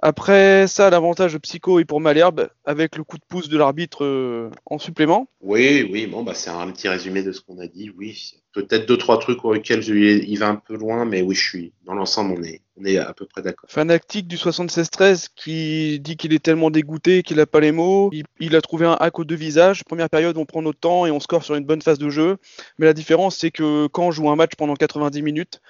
Après 0.00 0.66
ça, 0.68 0.90
l'avantage 0.90 1.32
de 1.32 1.38
Psycho 1.38 1.80
est 1.80 1.84
pour 1.84 2.00
Malherbe, 2.00 2.50
avec 2.64 2.96
le 2.96 3.02
coup 3.02 3.18
de 3.18 3.24
pouce 3.28 3.48
de 3.48 3.58
l'arbitre 3.58 4.04
euh, 4.04 4.50
en 4.66 4.78
supplément. 4.78 5.28
Oui, 5.40 5.88
oui, 5.90 6.06
bon, 6.06 6.22
bah, 6.22 6.34
c'est 6.34 6.50
un 6.50 6.70
petit 6.70 6.88
résumé 6.88 7.22
de 7.22 7.32
ce 7.32 7.40
qu'on 7.40 7.58
a 7.58 7.66
dit. 7.66 7.90
Oui, 7.96 8.34
peut-être 8.52 8.86
deux, 8.86 8.96
trois 8.96 9.18
trucs 9.18 9.44
auxquels 9.44 9.86
il 9.88 10.36
va 10.36 10.48
un 10.48 10.54
peu 10.54 10.76
loin, 10.76 11.04
mais 11.04 11.22
oui, 11.22 11.34
je 11.34 11.42
suis 11.42 11.72
dans 11.84 11.94
l'ensemble, 11.94 12.34
on 12.38 12.42
est, 12.44 12.62
on 12.76 12.84
est 12.84 12.98
à 12.98 13.12
peu 13.12 13.26
près 13.26 13.42
d'accord. 13.42 13.68
Fanactique 13.68 14.28
du 14.28 14.36
76-13 14.36 15.28
qui 15.34 15.98
dit 15.98 16.16
qu'il 16.16 16.32
est 16.32 16.42
tellement 16.42 16.70
dégoûté 16.70 17.24
qu'il 17.24 17.38
n'a 17.38 17.46
pas 17.46 17.60
les 17.60 17.72
mots. 17.72 18.10
Il, 18.38 18.54
a 18.54 18.60
trouvé 18.60 18.86
un 18.86 18.96
hack 19.00 19.18
aux 19.18 19.24
deux 19.24 19.34
visages. 19.34 19.82
Première 19.84 20.10
période, 20.10 20.36
on 20.36 20.44
prend 20.44 20.62
notre 20.62 20.78
temps 20.78 21.06
et 21.06 21.10
on 21.10 21.18
score 21.18 21.42
sur 21.42 21.56
une 21.56 21.64
bonne 21.64 21.82
phase 21.82 21.98
de 21.98 22.08
jeu. 22.08 22.36
Mais 22.78 22.86
la 22.86 22.92
différence, 22.92 23.36
c'est 23.36 23.50
que 23.50 23.88
quand 23.88 24.06
on 24.06 24.10
joue 24.12 24.30
un 24.30 24.36
match 24.36 24.52
pendant 24.56 24.74
90 24.74 25.22
minutes, 25.22 25.60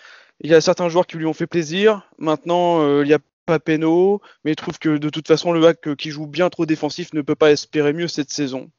il 0.41 0.51
y 0.51 0.55
a 0.55 0.61
certains 0.61 0.88
joueurs 0.88 1.07
qui 1.07 1.17
lui 1.17 1.27
ont 1.27 1.33
fait 1.33 1.47
plaisir. 1.47 2.09
Maintenant, 2.19 2.83
euh, 2.83 3.03
il 3.05 3.09
y 3.09 3.14
a 3.14 3.19
pas 3.48 3.58
péno, 3.58 4.20
mais 4.44 4.52
il 4.52 4.56
trouve 4.56 4.78
que 4.78 4.98
de 4.98 5.08
toute 5.08 5.26
façon, 5.26 5.52
le 5.52 5.66
hack 5.66 5.96
qui 5.96 6.11
joue 6.11 6.26
bien 6.26 6.50
trop 6.50 6.66
défensif 6.66 7.14
ne 7.14 7.22
peut 7.22 7.34
pas 7.34 7.50
espérer 7.50 7.94
mieux 7.94 8.06
cette 8.06 8.30
saison. 8.30 8.70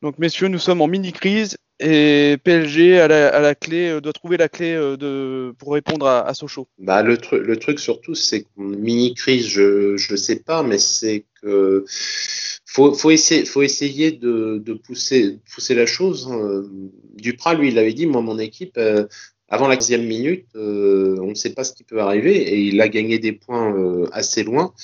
Donc, 0.00 0.18
messieurs, 0.18 0.46
nous 0.46 0.60
sommes 0.60 0.80
en 0.80 0.86
mini-crise 0.86 1.56
et 1.80 2.36
PLG 2.44 3.00
à 3.00 3.08
la, 3.08 3.54
clé, 3.56 3.90
euh, 3.90 4.00
doit 4.00 4.12
trouver 4.12 4.36
la 4.36 4.48
clé 4.48 4.74
euh, 4.74 4.96
de, 4.96 5.52
pour 5.58 5.72
répondre 5.72 6.06
à, 6.06 6.32
Sochaux. 6.34 6.68
Bah, 6.78 7.02
le, 7.02 7.18
le 7.32 7.56
truc 7.56 7.80
surtout, 7.80 8.14
c'est 8.14 8.42
que 8.42 8.48
mini-crise, 8.56 9.48
je 9.48 10.12
ne 10.12 10.16
sais 10.16 10.36
pas, 10.36 10.62
mais 10.62 10.78
c'est 10.78 11.24
que 11.42 11.84
faut, 12.64 13.10
essayer, 13.10 14.12
de, 14.12 14.74
pousser, 14.74 15.40
la 15.70 15.86
chose. 15.86 16.28
Hein. 16.30 16.64
Duprat, 17.14 17.54
lui, 17.54 17.68
il 17.68 17.78
avait 17.78 17.94
dit, 17.94 18.06
moi, 18.06 18.20
mon 18.20 18.38
équipe, 18.38 18.76
euh, 18.76 19.06
avant 19.48 19.68
la 19.68 19.76
15e 19.76 20.04
minute, 20.04 20.46
euh, 20.56 21.16
on 21.20 21.28
ne 21.28 21.34
sait 21.34 21.50
pas 21.50 21.62
ce 21.62 21.72
qui 21.72 21.84
peut 21.84 22.00
arriver 22.00 22.36
et 22.36 22.58
il 22.58 22.80
a 22.80 22.88
gagné 22.88 23.18
des 23.18 23.32
points 23.32 23.72
euh, 23.76 24.08
assez 24.12 24.42
loin. 24.42 24.74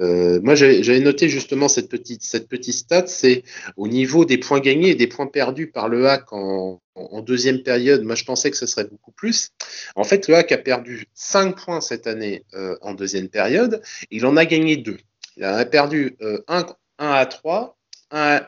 Euh, 0.00 0.40
moi, 0.42 0.54
j'avais 0.54 1.00
noté 1.00 1.28
justement 1.28 1.66
cette 1.68 1.88
petite, 1.88 2.22
cette 2.22 2.48
petite 2.48 2.74
stat, 2.74 3.06
c'est 3.08 3.42
au 3.76 3.88
niveau 3.88 4.24
des 4.24 4.38
points 4.38 4.60
gagnés 4.60 4.90
et 4.90 4.94
des 4.94 5.08
points 5.08 5.26
perdus 5.26 5.66
par 5.66 5.88
le 5.88 6.06
HAC 6.06 6.32
en, 6.32 6.80
en, 6.94 7.20
deuxième 7.20 7.64
période. 7.64 8.04
Moi, 8.04 8.14
je 8.14 8.24
pensais 8.24 8.50
que 8.50 8.56
ce 8.56 8.66
serait 8.66 8.84
beaucoup 8.84 9.12
plus. 9.12 9.50
En 9.96 10.04
fait, 10.04 10.28
le 10.28 10.36
HAC 10.36 10.52
a 10.52 10.58
perdu 10.58 11.06
5 11.14 11.56
points 11.56 11.80
cette 11.80 12.06
année 12.06 12.44
en 12.80 12.94
deuxième 12.94 13.28
période. 13.28 13.82
Il 14.10 14.24
en 14.26 14.36
a 14.36 14.44
gagné 14.44 14.76
2. 14.76 14.98
Il 15.36 15.44
en 15.44 15.54
a 15.54 15.64
perdu 15.64 16.16
1, 16.20 16.66
1 16.98 17.10
à 17.10 17.26
3 17.26 17.76
1, 18.12 18.46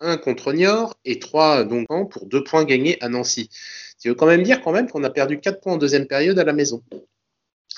1, 0.00 0.16
contre 0.16 0.52
Niort 0.54 0.94
et 1.04 1.18
3 1.18 1.64
donc 1.64 1.86
pour 2.10 2.26
2 2.26 2.42
points 2.44 2.64
gagnés 2.64 2.96
à 3.02 3.08
Nancy. 3.08 3.50
Ce 4.02 4.08
qui 4.08 4.08
veut 4.08 4.16
quand 4.16 4.26
même 4.26 4.42
dire 4.42 4.60
quand 4.62 4.72
même 4.72 4.90
qu'on 4.90 5.04
a 5.04 5.10
perdu 5.10 5.38
4 5.38 5.60
points 5.60 5.74
en 5.74 5.76
deuxième 5.76 6.08
période 6.08 6.36
à 6.36 6.42
la 6.42 6.52
maison. 6.52 6.82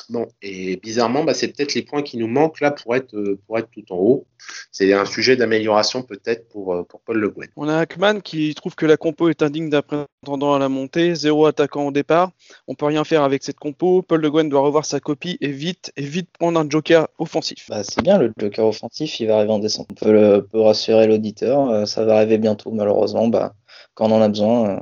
Bon, 0.08 0.26
et 0.40 0.76
bizarrement, 0.76 1.22
bah, 1.22 1.34
c'est 1.34 1.48
peut-être 1.48 1.74
les 1.74 1.82
points 1.82 2.00
qui 2.00 2.16
nous 2.16 2.28
manquent 2.28 2.62
là 2.62 2.70
pour 2.70 2.96
être, 2.96 3.14
euh, 3.14 3.38
pour 3.46 3.58
être 3.58 3.68
tout 3.70 3.84
en 3.92 3.96
haut. 3.96 4.26
C'est 4.72 4.90
un 4.94 5.04
sujet 5.04 5.36
d'amélioration 5.36 6.02
peut-être 6.02 6.48
pour, 6.48 6.72
euh, 6.72 6.82
pour 6.82 7.02
Paul 7.02 7.18
Le 7.18 7.28
Guen. 7.28 7.50
On 7.56 7.68
a 7.68 7.76
Hackman 7.76 8.20
qui 8.20 8.54
trouve 8.54 8.74
que 8.74 8.86
la 8.86 8.96
compo 8.96 9.28
est 9.28 9.42
indigne 9.42 9.68
d'un 9.68 9.82
prétendant 9.82 10.54
à 10.54 10.58
la 10.58 10.70
montée, 10.70 11.14
zéro 11.14 11.44
attaquant 11.44 11.88
au 11.88 11.92
départ. 11.92 12.30
On 12.68 12.74
peut 12.74 12.86
rien 12.86 13.04
faire 13.04 13.22
avec 13.22 13.44
cette 13.44 13.58
compo. 13.58 14.00
Paul 14.00 14.22
Le 14.22 14.30
Guen 14.30 14.48
doit 14.48 14.62
revoir 14.62 14.86
sa 14.86 15.00
copie 15.00 15.36
et 15.42 15.52
vite, 15.52 15.92
et 15.98 16.06
vite 16.06 16.30
prendre 16.38 16.58
un 16.58 16.66
joker 16.66 17.06
offensif. 17.18 17.66
Bah, 17.68 17.84
c'est 17.84 18.02
bien, 18.02 18.16
le 18.16 18.32
joker 18.38 18.64
offensif, 18.64 19.20
il 19.20 19.26
va 19.26 19.36
arriver 19.36 19.52
en 19.52 19.58
décembre. 19.58 19.88
On 19.90 20.06
peut, 20.06 20.46
peut 20.50 20.60
rassurer 20.60 21.06
l'auditeur, 21.06 21.68
euh, 21.68 21.84
ça 21.84 22.06
va 22.06 22.16
arriver 22.16 22.38
bientôt. 22.38 22.70
Malheureusement, 22.70 23.28
bah, 23.28 23.52
quand 23.92 24.10
on 24.10 24.14
en 24.16 24.22
a 24.22 24.28
besoin, 24.28 24.80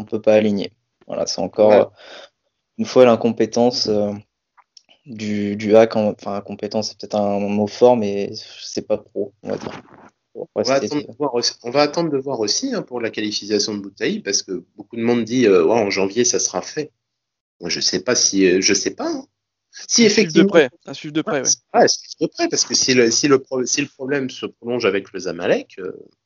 on 0.00 0.04
peut 0.04 0.20
pas 0.20 0.34
aligner. 0.34 0.72
Voilà, 1.06 1.26
c'est 1.26 1.40
encore 1.40 1.92
une 2.78 2.86
fois 2.86 3.04
l'incompétence 3.04 3.88
euh, 3.88 4.12
du, 5.06 5.56
du 5.56 5.76
hack. 5.76 5.96
enfin, 5.96 6.34
incompétence, 6.34 6.88
c'est 6.88 6.98
peut-être 6.98 7.16
un 7.16 7.38
mot 7.38 7.66
fort, 7.66 7.96
mais 7.96 8.30
c'est 8.34 8.86
pas 8.86 8.98
pro, 8.98 9.32
on 9.42 9.50
va 9.50 9.58
dire. 9.58 9.82
On 10.34 10.62
va, 11.70 11.82
attendre 11.82 12.10
de 12.10 12.16
voir 12.16 12.40
aussi, 12.40 12.72
hein, 12.72 12.82
pour 12.82 13.00
la 13.00 13.10
qualification 13.10 13.74
de 13.74 13.80
Boutaï, 13.80 14.20
parce 14.20 14.42
que 14.42 14.64
beaucoup 14.76 14.96
de 14.96 15.02
monde 15.02 15.24
dit 15.24 15.46
euh, 15.46 15.66
en 15.66 15.90
janvier 15.90 16.24
ça 16.24 16.38
sera 16.38 16.62
fait. 16.62 16.92
Moi 17.60 17.68
je 17.68 17.80
sais 17.80 18.00
pas 18.00 18.14
si 18.14 18.46
euh, 18.46 18.60
je 18.60 18.72
sais 18.72 18.94
pas. 18.94 19.08
Hein. 19.08 19.26
Si 19.72 20.04
effectivement. 20.04 20.44
De 20.44 20.48
près, 20.48 20.70
un 20.86 20.94
suivre 20.94 21.14
de 21.14 21.22
près, 21.22 21.42
ouais. 21.42 21.86
de 22.20 22.26
près, 22.26 22.48
parce 22.48 22.64
que 22.64 22.74
si 22.74 22.94
le, 22.94 23.10
si 23.10 23.28
le, 23.28 23.42
si 23.64 23.80
le 23.80 23.88
problème 23.88 24.28
se 24.28 24.46
prolonge 24.46 24.84
avec 24.84 25.12
le 25.12 25.20
Zamalek, 25.20 25.80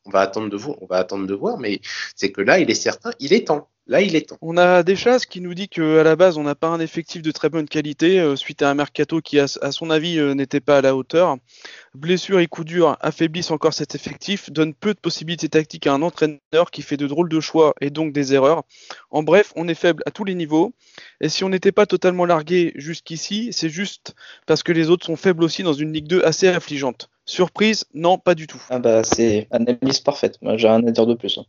on 0.04 0.10
va 0.10 0.20
attendre 0.20 0.48
de 0.48 0.56
voir, 0.56 0.76
on 0.80 0.86
va 0.86 0.96
attendre 0.96 1.26
de 1.26 1.34
voir, 1.34 1.58
mais 1.58 1.80
c'est 2.16 2.32
que 2.32 2.40
là, 2.40 2.58
il 2.58 2.70
est 2.70 2.74
certain, 2.74 3.10
il 3.20 3.32
est 3.32 3.48
temps. 3.48 3.68
Là, 3.86 4.00
il 4.00 4.16
est 4.16 4.30
temps. 4.30 4.38
On 4.40 4.56
a 4.56 4.82
Deschasses 4.82 5.26
qui 5.26 5.42
nous 5.42 5.52
dit 5.52 5.68
qu'à 5.68 6.02
la 6.02 6.16
base, 6.16 6.38
on 6.38 6.42
n'a 6.42 6.54
pas 6.54 6.68
un 6.68 6.80
effectif 6.80 7.20
de 7.20 7.30
très 7.30 7.50
bonne 7.50 7.68
qualité 7.68 8.18
euh, 8.18 8.34
suite 8.34 8.62
à 8.62 8.70
un 8.70 8.74
mercato 8.74 9.20
qui, 9.20 9.38
à, 9.38 9.46
son 9.46 9.90
avis, 9.90 10.18
euh, 10.18 10.32
n'était 10.32 10.60
pas 10.60 10.78
à 10.78 10.80
la 10.80 10.96
hauteur. 10.96 11.36
Blessures 11.94 12.40
et 12.40 12.46
coups 12.46 12.66
durs 12.66 12.96
affaiblissent 13.00 13.50
encore 13.50 13.74
cet 13.74 13.94
effectif, 13.94 14.50
donnent 14.50 14.72
peu 14.72 14.94
de 14.94 14.98
possibilités 14.98 15.50
tactiques 15.50 15.86
à 15.86 15.92
un 15.92 16.00
entraîneur 16.00 16.70
qui 16.72 16.80
fait 16.80 16.96
de 16.96 17.06
drôles 17.06 17.28
de 17.28 17.40
choix 17.40 17.74
et 17.82 17.90
donc 17.90 18.14
des 18.14 18.32
erreurs. 18.32 18.62
En 19.10 19.22
bref, 19.22 19.52
on 19.54 19.68
est 19.68 19.74
faible 19.74 20.02
à 20.06 20.10
tous 20.10 20.24
les 20.24 20.34
niveaux. 20.34 20.72
Et 21.20 21.28
si 21.28 21.44
on 21.44 21.50
n'était 21.50 21.72
pas 21.72 21.84
totalement 21.84 22.24
largué 22.24 22.72
jusqu'ici, 22.76 23.50
c'est 23.52 23.68
juste 23.68 24.14
parce 24.46 24.62
que 24.62 24.72
les 24.72 24.88
autres 24.88 25.04
sont 25.04 25.16
faibles 25.16 25.44
aussi 25.44 25.62
dans 25.62 25.74
une 25.74 25.92
Ligue 25.92 26.08
2 26.08 26.22
assez 26.24 26.48
affligeante. 26.48 27.10
Surprise 27.26 27.84
Non, 27.92 28.16
pas 28.16 28.34
du 28.34 28.46
tout. 28.46 28.62
Ah 28.70 28.78
bah 28.78 29.04
c'est 29.04 29.46
analyse 29.50 30.00
parfaite. 30.00 30.38
Moi, 30.40 30.56
j'ai 30.56 30.68
rien 30.68 30.86
à 30.86 30.90
dire 30.90 31.06
de 31.06 31.14
plus. 31.14 31.36
Hein. 31.36 31.44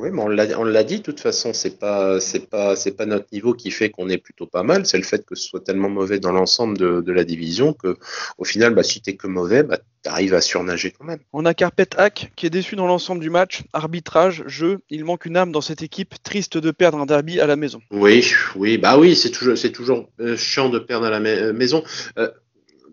Oui, 0.00 0.10
mais 0.12 0.22
on 0.22 0.64
l'a 0.64 0.84
dit, 0.84 0.98
de 0.98 1.02
toute 1.02 1.20
façon, 1.20 1.52
c'est 1.52 1.78
pas, 1.78 2.18
c'est 2.18 2.50
pas, 2.50 2.74
c'est 2.74 2.96
pas 2.96 3.06
notre 3.06 3.26
niveau 3.32 3.54
qui 3.54 3.70
fait 3.70 3.90
qu'on 3.90 4.08
est 4.08 4.18
plutôt 4.18 4.46
pas 4.46 4.64
mal, 4.64 4.86
c'est 4.86 4.96
le 4.96 5.04
fait 5.04 5.24
que 5.24 5.36
ce 5.36 5.48
soit 5.48 5.62
tellement 5.62 5.88
mauvais 5.88 6.18
dans 6.18 6.32
l'ensemble 6.32 6.76
de, 6.76 7.12
la 7.12 7.22
division 7.22 7.72
que, 7.72 7.96
au 8.36 8.44
final, 8.44 8.74
bah, 8.74 8.82
si 8.82 9.00
t'es 9.00 9.14
que 9.14 9.28
mauvais, 9.28 9.62
bah, 9.62 9.78
t'arrives 10.02 10.34
à 10.34 10.40
surnager 10.40 10.90
quand 10.90 11.04
même. 11.04 11.20
On 11.32 11.44
a 11.46 11.54
Carpet 11.54 11.96
Hack 11.96 12.32
qui 12.34 12.44
est 12.44 12.50
déçu 12.50 12.74
dans 12.74 12.88
l'ensemble 12.88 13.20
du 13.20 13.30
match, 13.30 13.62
arbitrage, 13.72 14.42
jeu, 14.48 14.80
il 14.90 15.04
manque 15.04 15.26
une 15.26 15.36
âme 15.36 15.52
dans 15.52 15.60
cette 15.60 15.82
équipe, 15.82 16.20
triste 16.24 16.58
de 16.58 16.72
perdre 16.72 16.98
un 16.98 17.06
derby 17.06 17.40
à 17.40 17.46
la 17.46 17.54
maison. 17.54 17.80
Oui, 17.92 18.32
oui, 18.56 18.78
bah 18.78 18.98
oui, 18.98 19.14
c'est 19.14 19.30
toujours, 19.30 19.56
c'est 19.56 19.72
toujours 19.72 20.08
euh, 20.18 20.36
chiant 20.36 20.70
de 20.70 20.80
perdre 20.80 21.06
à 21.06 21.10
la 21.10 21.20
euh, 21.20 21.52
maison. 21.52 21.84
Euh, 22.18 22.30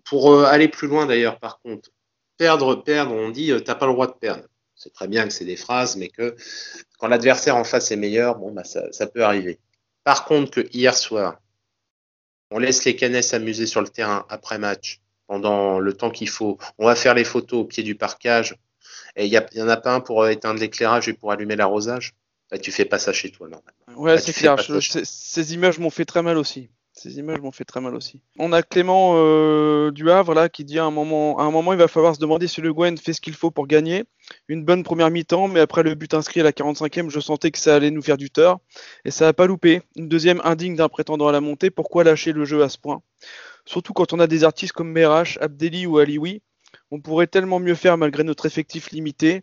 pour 0.05 0.43
aller 0.45 0.67
plus 0.67 0.87
loin 0.87 1.07
d'ailleurs, 1.07 1.39
par 1.39 1.59
contre, 1.61 1.89
perdre, 2.37 2.75
perdre, 2.75 3.13
on 3.13 3.29
dit 3.29 3.51
t'as 3.65 3.75
pas 3.75 3.87
le 3.87 3.93
droit 3.93 4.07
de 4.07 4.13
perdre. 4.13 4.43
C'est 4.81 4.93
très 4.93 5.07
bien 5.07 5.27
que 5.27 5.33
c'est 5.33 5.45
des 5.45 5.57
phrases, 5.57 5.95
mais 5.95 6.07
que 6.07 6.35
quand 6.97 7.07
l'adversaire 7.07 7.55
en 7.55 7.63
face 7.63 7.91
est 7.91 7.97
meilleur, 7.97 8.39
bon, 8.39 8.51
bah, 8.51 8.63
ça, 8.63 8.91
ça 8.91 9.05
peut 9.05 9.23
arriver. 9.23 9.59
Par 10.03 10.25
contre, 10.25 10.49
que 10.49 10.67
hier 10.73 10.97
soir, 10.97 11.39
on 12.49 12.57
laisse 12.57 12.83
les 12.85 12.95
Canets 12.95 13.21
s'amuser 13.21 13.67
sur 13.67 13.81
le 13.81 13.89
terrain 13.89 14.25
après 14.27 14.57
match, 14.57 14.99
pendant 15.27 15.79
le 15.79 15.93
temps 15.93 16.09
qu'il 16.09 16.29
faut. 16.29 16.57
On 16.79 16.87
va 16.87 16.95
faire 16.95 17.13
les 17.13 17.23
photos 17.23 17.59
au 17.59 17.65
pied 17.65 17.83
du 17.83 17.93
parcage. 17.93 18.55
Et 19.15 19.27
il 19.27 19.41
n'y 19.53 19.61
en 19.61 19.69
a 19.69 19.77
pas 19.77 19.93
un 19.93 19.99
pour 19.99 20.27
éteindre 20.27 20.59
l'éclairage 20.59 21.07
et 21.07 21.13
pour 21.13 21.31
allumer 21.31 21.55
l'arrosage? 21.55 22.15
Bah, 22.49 22.57
tu 22.57 22.71
fais 22.71 22.85
pas 22.85 22.97
ça 22.97 23.13
chez 23.13 23.31
toi, 23.31 23.49
normalement. 23.49 24.01
Ouais, 24.01 24.15
bah, 24.15 24.19
c'est 24.19 24.33
clair. 24.33 24.57
ces 24.81 25.53
images 25.53 25.77
m'ont 25.77 25.91
fait 25.91 26.05
très 26.05 26.23
mal 26.23 26.37
aussi. 26.37 26.71
Ces 27.01 27.17
images 27.17 27.41
m'ont 27.41 27.51
fait 27.51 27.65
très 27.65 27.81
mal 27.81 27.95
aussi. 27.95 28.21
On 28.37 28.53
a 28.53 28.61
Clément 28.61 29.13
euh, 29.15 29.89
du 29.89 30.11
Havre 30.11 30.35
là 30.35 30.49
qui 30.49 30.63
dit 30.63 30.77
à 30.77 30.85
un 30.85 30.91
moment, 30.91 31.39
à 31.39 31.73
il 31.73 31.79
va 31.79 31.87
falloir 31.87 32.13
se 32.13 32.19
demander 32.19 32.47
si 32.47 32.61
Le 32.61 32.71
Gwen 32.71 32.95
fait 32.95 33.13
ce 33.13 33.21
qu'il 33.21 33.33
faut 33.33 33.49
pour 33.49 33.65
gagner. 33.65 34.03
Une 34.47 34.63
bonne 34.63 34.83
première 34.83 35.09
mi-temps, 35.09 35.47
mais 35.47 35.61
après 35.61 35.81
le 35.81 35.95
but 35.95 36.13
inscrit 36.13 36.41
à 36.41 36.43
la 36.43 36.51
45e, 36.51 37.09
je 37.09 37.19
sentais 37.19 37.49
que 37.49 37.57
ça 37.57 37.73
allait 37.73 37.89
nous 37.89 38.03
faire 38.03 38.17
du 38.17 38.29
tort. 38.29 38.59
Et 39.03 39.09
ça 39.09 39.25
n'a 39.25 39.33
pas 39.33 39.47
loupé. 39.47 39.81
Une 39.95 40.09
deuxième 40.09 40.41
indigne 40.43 40.75
d'un 40.75 40.89
prétendant 40.89 41.27
à 41.27 41.31
la 41.31 41.41
montée. 41.41 41.71
Pourquoi 41.71 42.03
lâcher 42.03 42.33
le 42.33 42.45
jeu 42.45 42.61
à 42.61 42.69
ce 42.69 42.77
point? 42.77 43.01
Surtout 43.65 43.93
quand 43.93 44.13
on 44.13 44.19
a 44.19 44.27
des 44.27 44.43
artistes 44.43 44.73
comme 44.73 44.91
Merash, 44.91 45.39
Abdelli 45.41 45.87
ou 45.87 45.97
Alioui. 45.97 46.43
On 46.91 47.01
pourrait 47.01 47.25
tellement 47.25 47.59
mieux 47.59 47.73
faire 47.73 47.97
malgré 47.97 48.23
notre 48.23 48.45
effectif 48.45 48.91
limité. 48.91 49.41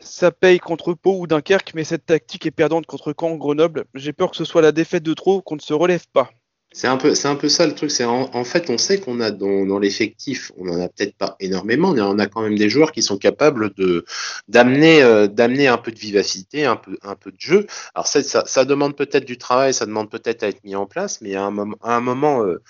Ça 0.00 0.32
paye 0.32 0.58
contre 0.58 0.94
Pau 0.94 1.20
ou 1.20 1.28
Dunkerque, 1.28 1.74
mais 1.76 1.84
cette 1.84 2.06
tactique 2.06 2.46
est 2.46 2.50
perdante 2.50 2.86
contre 2.86 3.14
Caen, 3.16 3.36
Grenoble. 3.36 3.84
J'ai 3.94 4.12
peur 4.12 4.32
que 4.32 4.36
ce 4.36 4.44
soit 4.44 4.62
la 4.62 4.72
défaite 4.72 5.04
de 5.04 5.14
trop, 5.14 5.40
qu'on 5.40 5.54
ne 5.54 5.60
se 5.60 5.72
relève 5.72 6.08
pas. 6.12 6.32
C'est 6.70 6.86
un 6.86 6.98
peu, 6.98 7.14
un 7.24 7.34
peu 7.34 7.48
ça 7.48 7.66
le 7.66 7.74
truc. 7.74 7.90
C'est 7.90 8.04
en, 8.04 8.44
fait, 8.44 8.68
on 8.68 8.76
sait 8.76 9.00
qu'on 9.00 9.20
a 9.20 9.30
dans, 9.30 9.78
l'effectif, 9.78 10.52
on 10.58 10.68
en 10.68 10.80
a 10.80 10.88
peut-être 10.88 11.14
pas 11.16 11.36
énormément, 11.40 11.92
mais 11.92 12.02
on 12.02 12.18
a 12.18 12.26
quand 12.26 12.42
même 12.42 12.58
des 12.58 12.68
joueurs 12.68 12.92
qui 12.92 13.02
sont 13.02 13.16
capables 13.16 13.72
de 13.74 14.04
d'amener, 14.48 15.02
euh, 15.02 15.28
un 15.28 15.78
peu 15.78 15.90
de 15.90 15.98
vivacité, 15.98 16.66
un 16.66 16.76
peu, 16.76 16.98
un 17.02 17.14
peu 17.16 17.30
de 17.32 17.40
jeu. 17.40 17.66
Alors 17.94 18.06
ça, 18.06 18.22
ça, 18.22 18.64
demande 18.64 18.96
peut-être 18.96 19.24
du 19.24 19.38
travail, 19.38 19.72
ça 19.72 19.86
demande 19.86 20.10
peut-être 20.10 20.42
à 20.42 20.48
être 20.48 20.62
mis 20.62 20.76
en 20.76 20.86
place, 20.86 21.20
mais 21.22 21.34
à 21.36 21.44
un 21.44 21.50
moment, 21.50 21.76
à 21.82 21.96
un 21.96 22.00
moment 22.00 22.44
euh, 22.44 22.62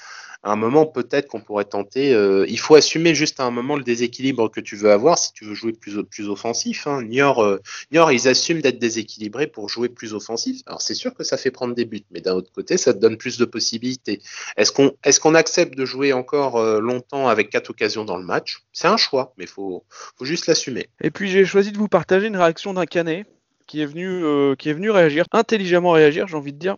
à 0.44 0.53
un 0.53 0.57
moment, 0.57 0.87
peut-être 0.87 1.27
qu'on 1.27 1.40
pourrait 1.40 1.64
tenter. 1.64 2.14
Euh, 2.14 2.46
il 2.48 2.61
faut 2.61 2.77
assumer 2.77 3.12
juste 3.14 3.40
à 3.40 3.44
un 3.44 3.51
moment 3.51 3.77
le 3.77 3.83
déséquilibre 3.83 4.48
que 4.48 4.61
tu 4.61 4.77
veux 4.77 4.92
avoir 4.92 5.18
si 5.18 5.33
tu 5.33 5.44
veux 5.44 5.55
jouer 5.55 5.72
plus, 5.72 6.29
offensif. 6.29 6.87
Hein. 6.87 7.03
Niort, 7.03 7.42
euh, 7.42 7.61
Niort, 7.90 8.12
ils 8.12 8.29
assument 8.29 8.61
d'être 8.61 8.79
déséquilibrés 8.79 9.48
pour 9.48 9.68
jouer 9.68 9.88
plus 9.88 10.14
offensif. 10.14 10.61
Alors, 10.66 10.81
c'est 10.81 10.94
sûr 10.94 11.12
que 11.14 11.24
ça 11.24 11.37
fait 11.37 11.51
prendre 11.51 11.74
des 11.74 11.85
buts, 11.85 12.05
mais 12.12 12.20
d'un 12.20 12.35
autre 12.35 12.53
côté, 12.53 12.77
ça 12.77 12.94
te 12.94 12.98
donne 12.98 13.16
plus 13.16 13.37
de 13.37 13.44
possibilités. 13.44 14.22
Est-ce 14.57 15.20
qu'on 15.20 15.35
accepte 15.35 15.77
de 15.77 15.85
jouer 15.85 16.12
encore 16.12 16.57
euh, 16.57 16.81
longtemps 16.81 17.27
avec 17.27 17.51
quatre 17.51 17.70
occasions 17.70 18.05
dans 18.05 18.16
le 18.16 18.24
match? 18.24 18.62
C'est 18.72 18.88
un 18.88 18.96
choix, 18.96 19.35
mais 19.38 19.44
il 19.44 19.51
faut, 19.51 19.85
juste 20.20 20.46
l'assumer. 20.46 20.88
Et 21.01 21.11
puis, 21.11 21.31
j'ai 21.31 21.44
choisi 21.44 21.72
de 21.72 21.79
vous 21.79 21.88
partager 21.88 22.29
une 22.29 22.37
réaction 22.37 22.74
d'un 22.74 22.87
canet 22.87 23.27
qui 23.66 23.83
est 23.83 23.87
venu, 23.87 24.57
qui 24.57 24.70
est 24.70 24.72
venu 24.72 24.90
réagir, 24.90 25.27
intelligemment 25.33 25.90
réagir, 25.90 26.27
j'ai 26.27 26.37
envie 26.37 26.55
de 26.55 26.59
dire. 26.59 26.77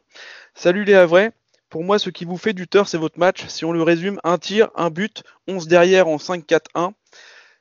Salut 0.55 0.85
les 0.85 0.95
Havrais, 0.95 1.33
pour 1.71 1.85
moi, 1.85 1.99
ce 1.99 2.11
qui 2.11 2.25
vous 2.25 2.37
fait 2.37 2.53
du 2.53 2.69
tort, 2.69 2.89
c'est 2.89 2.99
votre 2.99 3.19
match. 3.19 3.47
Si 3.47 3.65
on 3.65 3.73
le 3.73 3.83
résume, 3.83 4.21
un 4.25 4.39
tir, 4.39 4.71
un 4.75 4.91
but, 4.91 5.23
11 5.47 5.69
derrière 5.69 6.09
en 6.09 6.17
5-4-1. 6.17 6.93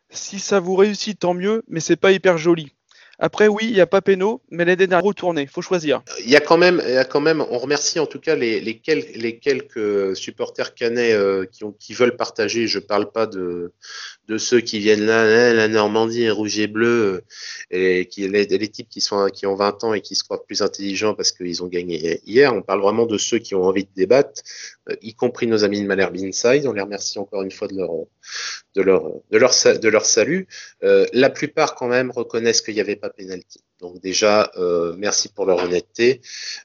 Si 0.09 0.39
ça 0.39 0.59
vous 0.59 0.75
réussit, 0.75 1.17
tant 1.19 1.35
mieux, 1.35 1.63
mais 1.67 1.79
c'est 1.79 1.95
pas 1.95 2.11
hyper 2.11 2.37
joli. 2.39 2.75
Après, 3.21 3.49
oui, 3.49 3.65
il 3.65 3.73
n'y 3.73 3.81
a 3.81 3.85
pas 3.85 4.01
Péno, 4.01 4.41
mais 4.49 4.63
l'Eden 4.63 4.93
a 4.93 4.99
retourné. 4.99 5.45
faut 5.45 5.61
choisir. 5.61 6.01
Il 6.23 6.29
y 6.29 6.37
a 6.37 6.39
quand 6.39 6.57
même, 6.57 6.81
y 6.87 6.95
a 6.95 7.03
quand 7.03 7.19
même, 7.19 7.43
on 7.51 7.57
remercie 7.57 7.99
en 7.99 8.05
tout 8.05 8.19
cas 8.19 8.35
les, 8.35 8.79
quelques, 8.79 10.15
supporters 10.15 10.73
canets 10.73 11.13
euh, 11.13 11.45
qui, 11.79 11.93
veulent 11.93 12.15
partager. 12.15 12.67
Je 12.67 12.79
parle 12.79 13.11
pas 13.11 13.27
de, 13.27 13.73
ceux 14.37 14.61
qui 14.61 14.79
viennent 14.79 15.05
là, 15.05 15.53
la 15.53 15.67
Normandie 15.67 16.29
rouge 16.29 16.59
et 16.59 16.67
bleu, 16.67 16.87
euh, 16.87 17.21
et 17.71 18.05
qui 18.05 18.25
les, 18.29 18.45
les 18.45 18.67
types 18.69 18.87
qui 18.87 19.01
sont 19.01 19.27
qui 19.27 19.45
ont 19.45 19.55
20 19.55 19.83
ans 19.83 19.93
et 19.93 19.99
qui 19.99 20.15
se 20.15 20.23
croient 20.23 20.45
plus 20.45 20.61
intelligents 20.61 21.13
parce 21.13 21.33
qu'ils 21.33 21.61
ont 21.61 21.67
gagné 21.67 22.21
hier. 22.25 22.53
On 22.53 22.61
parle 22.61 22.81
vraiment 22.81 23.05
de 23.05 23.17
ceux 23.17 23.39
qui 23.39 23.53
ont 23.53 23.63
envie 23.63 23.83
de 23.83 23.91
débattre, 23.97 24.41
euh, 24.89 24.95
y 25.01 25.13
compris 25.13 25.45
nos 25.45 25.65
amis 25.65 25.81
de 25.81 25.87
Malherbe 25.87 26.15
Inside. 26.15 26.65
On 26.67 26.73
les 26.73 26.81
remercie 26.81 27.19
encore 27.19 27.43
une 27.43 27.51
fois 27.51 27.67
de 27.67 27.75
leur 27.75 27.91
de 28.75 29.87
leur 29.89 30.05
salut. 30.05 30.47
Euh, 30.83 31.05
la 31.13 31.29
plupart 31.29 31.75
quand 31.75 31.87
même 31.87 32.11
reconnaissent 32.11 32.61
qu'il 32.61 32.75
n'y 32.75 32.81
avait 32.81 32.95
pas 32.95 33.09
pénalty. 33.09 33.63
Donc 33.79 33.99
déjà, 34.01 34.51
euh, 34.57 34.93
merci 34.97 35.29
pour 35.29 35.45
leur 35.45 35.63
honnêteté, 35.63 36.21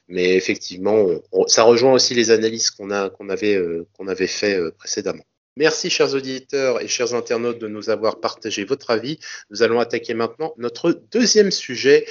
mais 0.07 0.35
effectivement, 0.35 1.07
ça 1.47 1.63
rejoint 1.63 1.93
aussi 1.93 2.13
les 2.13 2.31
analyses 2.31 2.69
qu'on 2.69 2.89
avait 2.91 3.55
euh, 3.55 3.87
qu'on 3.93 4.07
avait 4.07 4.27
fait 4.27 4.59
précédemment. 4.77 5.23
Merci 5.57 5.89
chers 5.89 6.13
auditeurs 6.13 6.81
et 6.81 6.87
chers 6.89 7.13
internautes 7.13 7.59
de 7.59 7.69
nous 7.69 7.89
avoir 7.89 8.19
partagé 8.19 8.65
votre 8.65 8.91
avis. 8.91 9.19
Nous 9.49 9.63
allons 9.63 9.79
attaquer 9.79 10.13
maintenant 10.13 10.53
notre 10.57 10.91
deuxième 10.91 11.49
sujet. 11.49 12.05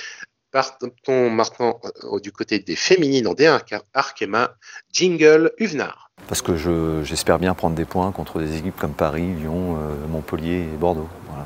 Partons 0.55 1.31
maintenant 1.31 1.81
du 2.23 2.31
côté 2.31 2.61
des 2.61 2.77
féminines 2.77 3.27
en 3.27 3.35
D1 3.35 3.61
Arkema, 3.93 4.55
Jingle 4.93 5.53
Uvenard. 5.59 6.13
Parce 6.29 6.43
que 6.43 6.57
j'espère 7.03 7.41
bien 7.41 7.55
prendre 7.55 7.75
des 7.75 7.85
points 7.85 8.13
contre 8.13 8.39
des 8.39 8.57
équipes 8.59 8.79
comme 8.79 8.93
Paris, 8.95 9.27
Lyon, 9.35 9.77
Montpellier 10.09 10.63
et 10.73 10.77
Bordeaux. 10.77 11.09
Voilà. 11.29 11.45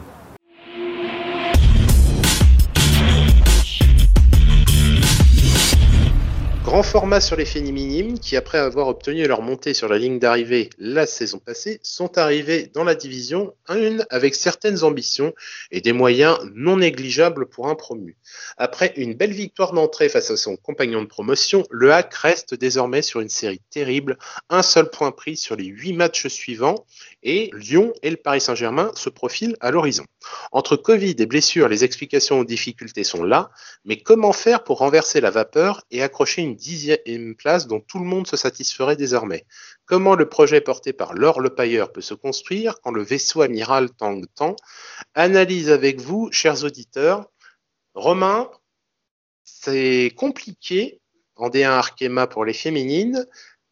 Grand 6.69 6.83
format 6.83 7.23
sur 7.23 7.35
les 7.35 7.47
féminines 7.47 8.21
qui, 8.21 8.37
après 8.37 8.59
avoir 8.59 8.89
obtenu 8.89 9.27
leur 9.27 9.41
montée 9.41 9.73
sur 9.73 9.89
la 9.89 9.97
ligne 9.97 10.19
d'arrivée 10.19 10.69
la 10.77 11.07
saison 11.07 11.39
passée, 11.39 11.81
sont 11.83 12.19
arrivés 12.19 12.71
dans 12.75 12.85
la 12.85 12.95
division 12.95 13.55
1 13.69 14.01
avec 14.11 14.35
certaines 14.35 14.85
ambitions 14.85 15.33
et 15.71 15.81
des 15.81 15.95
moyens 15.95 16.39
non 16.55 16.77
négligeables 16.77 17.47
pour 17.49 17.69
un 17.69 17.75
promu. 17.75 18.19
Après 18.59 18.93
une 18.97 19.15
belle 19.15 19.33
victoire 19.33 19.73
d'entrée 19.73 20.11
face 20.11 20.31
à 20.31 20.37
son 20.37 20.59
compagnon 20.59 21.01
de 21.01 21.07
promotion, 21.07 21.65
le 21.71 21.91
HAC 21.91 22.13
reste 22.13 22.55
désormais 22.55 23.01
sur 23.01 23.21
une 23.21 23.31
série 23.31 23.63
terrible, 23.71 24.19
un 24.51 24.63
seul 24.63 24.91
point 24.91 25.11
pris 25.11 25.39
sur 25.39 25.57
les 25.57 25.65
huit 25.65 25.95
matchs 25.95 26.27
suivants 26.27 26.85
et 27.23 27.51
Lyon 27.55 27.95
et 28.03 28.11
le 28.11 28.19
Paris 28.19 28.43
Saint-Germain 28.43 28.93
se 28.95 29.09
profilent 29.09 29.57
à 29.61 29.71
l'horizon. 29.71 30.05
Entre 30.53 30.77
Covid 30.77 31.17
et 31.19 31.27
blessures, 31.27 31.69
les 31.69 31.85
explications 31.85 32.41
aux 32.41 32.45
difficultés 32.45 33.05
sont 33.05 33.25
là, 33.25 33.51
mais 33.87 33.97
comment 34.03 34.35
faire 34.35 34.65
pour 34.65 34.79
renverser 34.79 35.23
la 35.23 35.31
vapeur 35.31 35.83
et 35.91 36.03
accrocher 36.03 36.43
une 36.43 36.58
dixième 36.59 37.35
place 37.35 37.67
dont 37.67 37.81
tout 37.81 37.99
le 37.99 38.05
monde 38.05 38.27
se 38.27 38.37
satisferait 38.37 38.97
désormais 38.97 39.47
Comment 39.87 40.15
le 40.15 40.29
projet 40.29 40.61
porté 40.61 40.93
par 40.93 41.15
Laure 41.15 41.41
Lepailleur 41.41 41.93
peut 41.93 42.03
se 42.03 42.15
construire 42.15 42.81
quand 42.83 42.91
le 42.91 43.03
vaisseau 43.03 43.41
amiral 43.43 43.91
tangue 43.91 44.27
tant 44.35 44.57
Analyse 45.15 45.71
avec 45.71 46.01
vous, 46.01 46.29
chers 46.33 46.65
auditeurs. 46.65 47.31
Romain, 47.95 48.51
c'est 49.45 50.13
compliqué 50.17 51.01
en 51.37 51.49
D1 51.49 51.69
Arkema 51.69 52.27
pour 52.27 52.45
les 52.45 52.53
féminines 52.53 53.27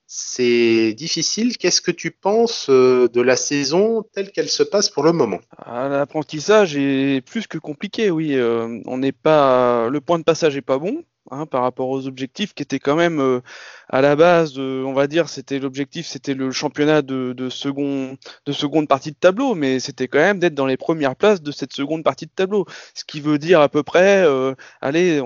c'est 0.07 0.95
difficile. 0.95 1.57
Qu'est-ce 1.57 1.81
que 1.81 1.91
tu 1.91 2.11
penses 2.11 2.69
euh, 2.71 3.09
de 3.09 3.21
la 3.21 3.37
saison 3.37 4.05
telle 4.13 4.31
qu'elle 4.31 4.49
se 4.49 4.63
passe 4.63 4.89
pour 4.89 5.03
le 5.03 5.13
moment? 5.13 5.41
L'apprentissage 5.67 6.77
est 6.77 7.25
plus 7.27 7.47
que 7.47 7.59
compliqué, 7.59 8.11
oui. 8.11 8.35
Euh, 8.35 8.81
on 8.87 8.99
n'est 8.99 9.13
pas, 9.13 9.89
le 9.89 10.01
point 10.01 10.19
de 10.19 10.25
passage 10.25 10.55
n'est 10.55 10.63
pas 10.63 10.79
bon. 10.79 11.03
Hein, 11.33 11.47
par 11.47 11.63
rapport 11.63 11.89
aux 11.89 12.07
objectifs 12.07 12.55
qui 12.55 12.63
étaient 12.63 12.79
quand 12.79 12.95
même 12.95 13.21
euh, 13.21 13.41
à 13.89 14.01
la 14.01 14.15
base, 14.15 14.59
on 14.59 14.93
va 14.93 15.09
dire, 15.09 15.29
c'était 15.29 15.59
l'objectif, 15.59 16.07
c'était 16.07 16.35
le 16.35 16.53
championnat 16.53 17.03
de, 17.03 17.49
second, 17.51 18.17
de 18.47 18.53
seconde 18.53 18.87
partie 18.87 19.11
de 19.11 19.17
tableau, 19.17 19.55
mais 19.55 19.81
c'était 19.81 20.07
quand 20.07 20.19
même 20.19 20.39
d'être 20.39 20.55
dans 20.55 20.67
les 20.67 20.77
premières 20.77 21.17
places 21.17 21.43
de 21.43 21.51
cette 21.51 21.73
seconde 21.73 22.05
partie 22.05 22.27
de 22.27 22.31
tableau. 22.31 22.65
Ce 22.95 23.05
qui 23.05 23.21
veut 23.21 23.39
dire 23.39 23.61
à 23.61 23.69
peu 23.69 23.83
près, 23.83 24.25
euh, 24.25 24.55
allez, 24.81 25.21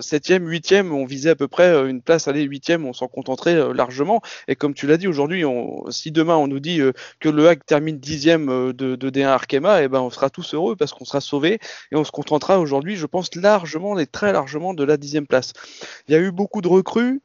septième, 0.00 0.48
huitième, 0.48 0.92
on 0.92 1.04
visait 1.04 1.30
à 1.30 1.36
peu 1.36 1.48
près 1.48 1.68
euh, 1.68 1.88
une 1.88 2.02
place, 2.02 2.26
allez, 2.26 2.42
huitième, 2.42 2.84
on 2.84 2.92
s'en 2.92 3.06
contenterait 3.06 3.72
largement. 3.74 4.22
Et 4.48 4.56
comme 4.56 4.74
tu 4.74 4.86
l'as 4.88 4.96
dit 4.96 5.06
aujourd'hui, 5.06 5.44
si 5.90 6.10
demain 6.10 6.36
on 6.36 6.48
nous 6.48 6.60
dit 6.60 6.80
que 7.20 7.28
le 7.28 7.48
HAC 7.48 7.66
termine 7.66 7.98
dixième 7.98 8.72
de, 8.72 8.96
de 8.96 9.10
D1 9.10 9.26
Arkema, 9.26 9.82
eh 9.82 9.88
ben 9.88 10.00
on 10.00 10.10
sera 10.10 10.30
tous 10.30 10.54
heureux 10.54 10.74
parce 10.76 10.92
qu'on 10.92 11.04
sera 11.04 11.20
sauvés 11.20 11.58
et 11.92 11.96
on 11.96 12.04
se 12.04 12.10
contentera 12.10 12.58
aujourd'hui, 12.58 12.96
je 12.96 13.06
pense 13.06 13.34
largement 13.36 13.98
et 13.98 14.06
très 14.06 14.32
largement 14.32 14.74
de 14.74 14.84
la 14.84 14.96
dixième 14.96 15.26
place. 15.26 15.43
Il 16.08 16.12
y 16.12 16.16
a 16.16 16.20
eu 16.20 16.30
beaucoup 16.30 16.60
de 16.60 16.68
recrues. 16.68 17.20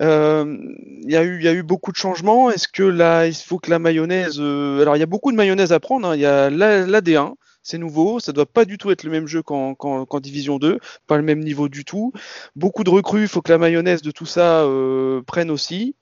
Euh, 0.00 0.56
il, 1.02 1.10
y 1.10 1.16
a 1.16 1.22
eu, 1.22 1.62
beaucoup 1.62 1.92
de 1.92 1.96
changements. 1.96 2.50
Est-ce 2.50 2.68
que 2.68 2.82
là, 2.82 3.26
il 3.26 3.34
faut 3.34 3.58
que 3.58 3.70
la 3.70 3.78
mayonnaise. 3.78 4.36
Euh, 4.38 4.80
alors, 4.82 4.96
il 4.96 5.00
y 5.00 5.02
a 5.02 5.06
beaucoup 5.06 5.30
de 5.32 5.36
mayonnaise 5.36 5.72
à 5.72 5.80
prendre. 5.80 6.08
Hein. 6.08 6.16
Il 6.16 6.20
y 6.20 6.26
a 6.26 6.50
l'AD1, 6.50 7.34
c'est 7.62 7.78
nouveau. 7.78 8.20
Ça 8.20 8.32
doit 8.32 8.46
pas 8.46 8.64
du 8.64 8.78
tout 8.78 8.90
être 8.90 9.04
le 9.04 9.10
même 9.10 9.26
jeu 9.26 9.42
qu'en 9.42 10.20
Division 10.20 10.58
2, 10.58 10.78
pas 11.06 11.16
le 11.16 11.22
même 11.22 11.40
niveau 11.40 11.68
du 11.68 11.84
tout. 11.84 12.12
Beaucoup 12.56 12.84
de 12.84 12.90
recrues. 12.90 13.22
Il 13.22 13.28
faut 13.28 13.42
que 13.42 13.52
la 13.52 13.58
mayonnaise 13.58 14.02
de 14.02 14.10
tout 14.10 14.26
ça 14.26 14.62
euh, 14.62 15.22
prenne 15.22 15.50
aussi. 15.50 15.96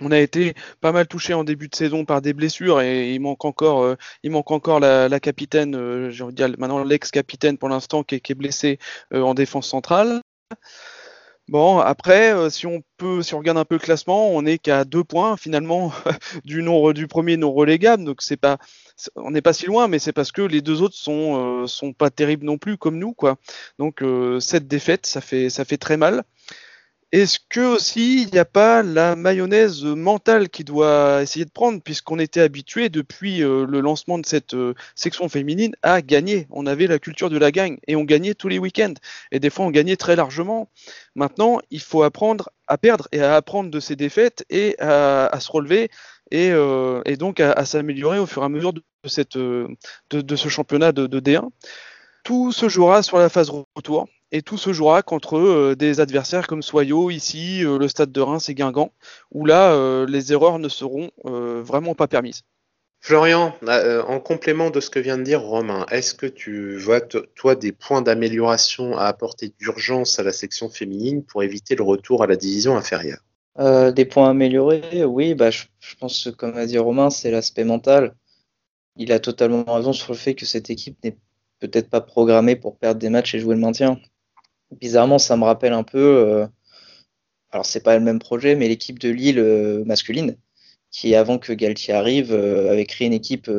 On 0.00 0.10
a 0.10 0.18
été 0.18 0.54
pas 0.80 0.90
mal 0.90 1.06
touché 1.06 1.34
en 1.34 1.44
début 1.44 1.68
de 1.68 1.76
saison 1.76 2.04
par 2.04 2.20
des 2.20 2.32
blessures 2.32 2.80
et 2.80 3.14
il 3.14 3.20
manque 3.20 3.44
encore, 3.44 3.94
il 4.24 4.32
manque 4.32 4.50
encore 4.50 4.80
la, 4.80 5.20
capitaine, 5.20 6.10
j'ai 6.10 6.24
envie 6.24 6.34
de 6.34 6.36
dire 6.36 6.52
maintenant 6.58 6.82
l'ex-capitaine 6.82 7.58
pour 7.58 7.68
l'instant 7.68 8.02
qui, 8.02 8.20
qui, 8.20 8.32
est 8.32 8.34
blessé 8.34 8.80
en 9.12 9.34
défense 9.34 9.68
centrale. 9.68 10.20
Bon, 11.48 11.78
après, 11.78 12.32
euh, 12.34 12.48
si 12.48 12.66
on 12.66 12.82
peut, 12.96 13.22
si 13.22 13.34
on 13.34 13.38
regarde 13.38 13.58
un 13.58 13.66
peu 13.66 13.74
le 13.74 13.80
classement, 13.80 14.30
on 14.30 14.46
est 14.46 14.58
qu'à 14.58 14.84
deux 14.84 15.04
points 15.04 15.36
finalement 15.36 15.92
du, 16.44 17.06
premier 17.06 17.36
non 17.36 17.52
relégable, 17.52 18.04
donc 18.04 18.22
c'est 18.22 18.38
pas, 18.38 18.58
on 19.14 19.30
n'est 19.30 19.42
pas 19.42 19.52
si 19.52 19.66
loin, 19.66 19.86
mais 19.86 19.98
c'est 19.98 20.12
parce 20.12 20.32
que 20.32 20.40
les 20.40 20.62
deux 20.62 20.80
autres 20.80 20.96
sont, 20.96 21.66
sont 21.66 21.92
pas 21.92 22.10
terribles 22.10 22.46
non 22.46 22.56
plus 22.56 22.78
comme 22.78 22.98
nous, 22.98 23.12
quoi. 23.12 23.36
Donc 23.78 24.02
cette 24.40 24.66
défaite, 24.68 25.06
ça 25.06 25.20
fait, 25.20 25.50
ça 25.50 25.64
fait 25.66 25.76
très 25.76 25.98
mal. 25.98 26.24
Est-ce 27.14 27.38
que 27.48 27.60
aussi 27.60 28.22
il 28.24 28.32
n'y 28.32 28.40
a 28.40 28.44
pas 28.44 28.82
la 28.82 29.14
mayonnaise 29.14 29.84
mentale 29.84 30.48
qui 30.48 30.64
doit 30.64 31.22
essayer 31.22 31.44
de 31.44 31.50
prendre, 31.52 31.80
puisqu'on 31.80 32.18
était 32.18 32.40
habitué 32.40 32.88
depuis 32.88 33.40
euh, 33.40 33.66
le 33.66 33.78
lancement 33.78 34.18
de 34.18 34.26
cette 34.26 34.54
euh, 34.54 34.74
section 34.96 35.28
féminine 35.28 35.76
à 35.84 36.02
gagner? 36.02 36.48
On 36.50 36.66
avait 36.66 36.88
la 36.88 36.98
culture 36.98 37.30
de 37.30 37.38
la 37.38 37.52
gagne 37.52 37.78
et 37.86 37.94
on 37.94 38.02
gagnait 38.02 38.34
tous 38.34 38.48
les 38.48 38.58
week-ends. 38.58 38.94
Et 39.30 39.38
des 39.38 39.48
fois 39.48 39.64
on 39.64 39.70
gagnait 39.70 39.94
très 39.94 40.16
largement. 40.16 40.68
Maintenant, 41.14 41.60
il 41.70 41.80
faut 41.80 42.02
apprendre 42.02 42.50
à 42.66 42.78
perdre 42.78 43.06
et 43.12 43.20
à 43.20 43.36
apprendre 43.36 43.70
de 43.70 43.78
ces 43.78 43.94
défaites 43.94 44.44
et 44.50 44.74
à, 44.80 45.38
se 45.38 45.52
relever 45.52 45.90
et, 46.32 46.50
euh, 46.50 47.00
donc 47.16 47.38
à, 47.38 47.64
s'améliorer 47.64 48.18
au 48.18 48.26
fur 48.26 48.42
et 48.42 48.46
à 48.46 48.48
mesure 48.48 48.72
de, 48.72 48.82
ce 49.04 50.48
championnat 50.48 50.90
de 50.90 51.20
D1. 51.20 51.48
Tout 52.24 52.50
se 52.50 52.68
jouera 52.68 53.04
sur 53.04 53.18
la 53.18 53.28
phase 53.28 53.50
retour 53.76 54.08
et 54.34 54.42
tout 54.42 54.58
se 54.58 54.72
jouera 54.72 55.02
contre 55.02 55.38
euh, 55.38 55.76
des 55.76 56.00
adversaires 56.00 56.48
comme 56.48 56.60
Soyo 56.60 57.08
ici, 57.08 57.64
euh, 57.64 57.78
le 57.78 57.86
Stade 57.86 58.10
de 58.10 58.20
Reims 58.20 58.48
et 58.48 58.54
Guingamp, 58.54 58.90
où 59.30 59.46
là, 59.46 59.72
euh, 59.72 60.06
les 60.06 60.32
erreurs 60.32 60.58
ne 60.58 60.68
seront 60.68 61.10
vraiment 61.24 61.94
pas 61.94 62.08
permises. 62.08 62.42
Florian, 63.00 63.54
en 63.62 64.18
complément 64.18 64.70
de 64.70 64.80
ce 64.80 64.90
que 64.90 64.98
vient 64.98 65.18
de 65.18 65.22
dire 65.22 65.42
Romain, 65.42 65.86
est-ce 65.90 66.14
que 66.14 66.26
tu 66.26 66.78
vois, 66.78 67.00
toi, 67.00 67.54
des 67.54 67.70
points 67.70 68.00
d'amélioration 68.02 68.96
à 68.96 69.04
apporter 69.04 69.52
d'urgence 69.58 70.18
à 70.18 70.22
la 70.22 70.32
section 70.32 70.70
féminine 70.70 71.22
pour 71.22 71.42
éviter 71.42 71.76
le 71.76 71.82
retour 71.82 72.22
à 72.22 72.26
la 72.26 72.36
division 72.36 72.76
inférieure? 72.76 73.20
Des 73.58 74.04
points 74.06 74.30
améliorés, 74.30 75.04
oui, 75.04 75.34
bah, 75.34 75.50
je, 75.50 75.64
je, 75.80 75.94
pense 75.96 76.24
que, 76.24 76.30
comme 76.30 76.56
a 76.56 76.64
dit 76.64 76.78
Romain, 76.78 77.10
c'est 77.10 77.30
l'aspect 77.30 77.64
mental. 77.64 78.14
Il 78.96 79.12
a 79.12 79.20
totalement 79.20 79.64
raison 79.64 79.92
sur 79.92 80.12
le 80.12 80.18
fait 80.18 80.34
que 80.34 80.46
cette 80.46 80.70
équipe 80.70 80.96
n'est 81.04 81.18
peut-être 81.60 81.90
pas 81.90 82.00
programmée 82.00 82.56
pour 82.56 82.78
perdre 82.78 83.00
des 83.00 83.10
matchs 83.10 83.34
et 83.34 83.38
jouer 83.38 83.54
le 83.54 83.60
maintien 83.60 84.00
bizarrement, 84.80 85.18
ça 85.18 85.36
me 85.36 85.44
rappelle 85.44 85.72
un 85.72 85.82
peu, 85.82 85.98
euh, 85.98 86.46
alors 87.50 87.66
c'est 87.66 87.82
pas 87.82 87.98
le 87.98 88.04
même 88.04 88.18
projet, 88.18 88.54
mais 88.56 88.68
l'équipe 88.68 88.98
de 88.98 89.10
Lille 89.10 89.38
euh, 89.38 89.84
masculine, 89.84 90.36
qui 90.90 91.14
avant 91.14 91.38
que 91.38 91.52
Galtier 91.52 91.94
arrive, 91.94 92.32
euh, 92.32 92.70
avait 92.72 92.86
créé 92.86 93.06
une 93.06 93.12
équipe 93.12 93.50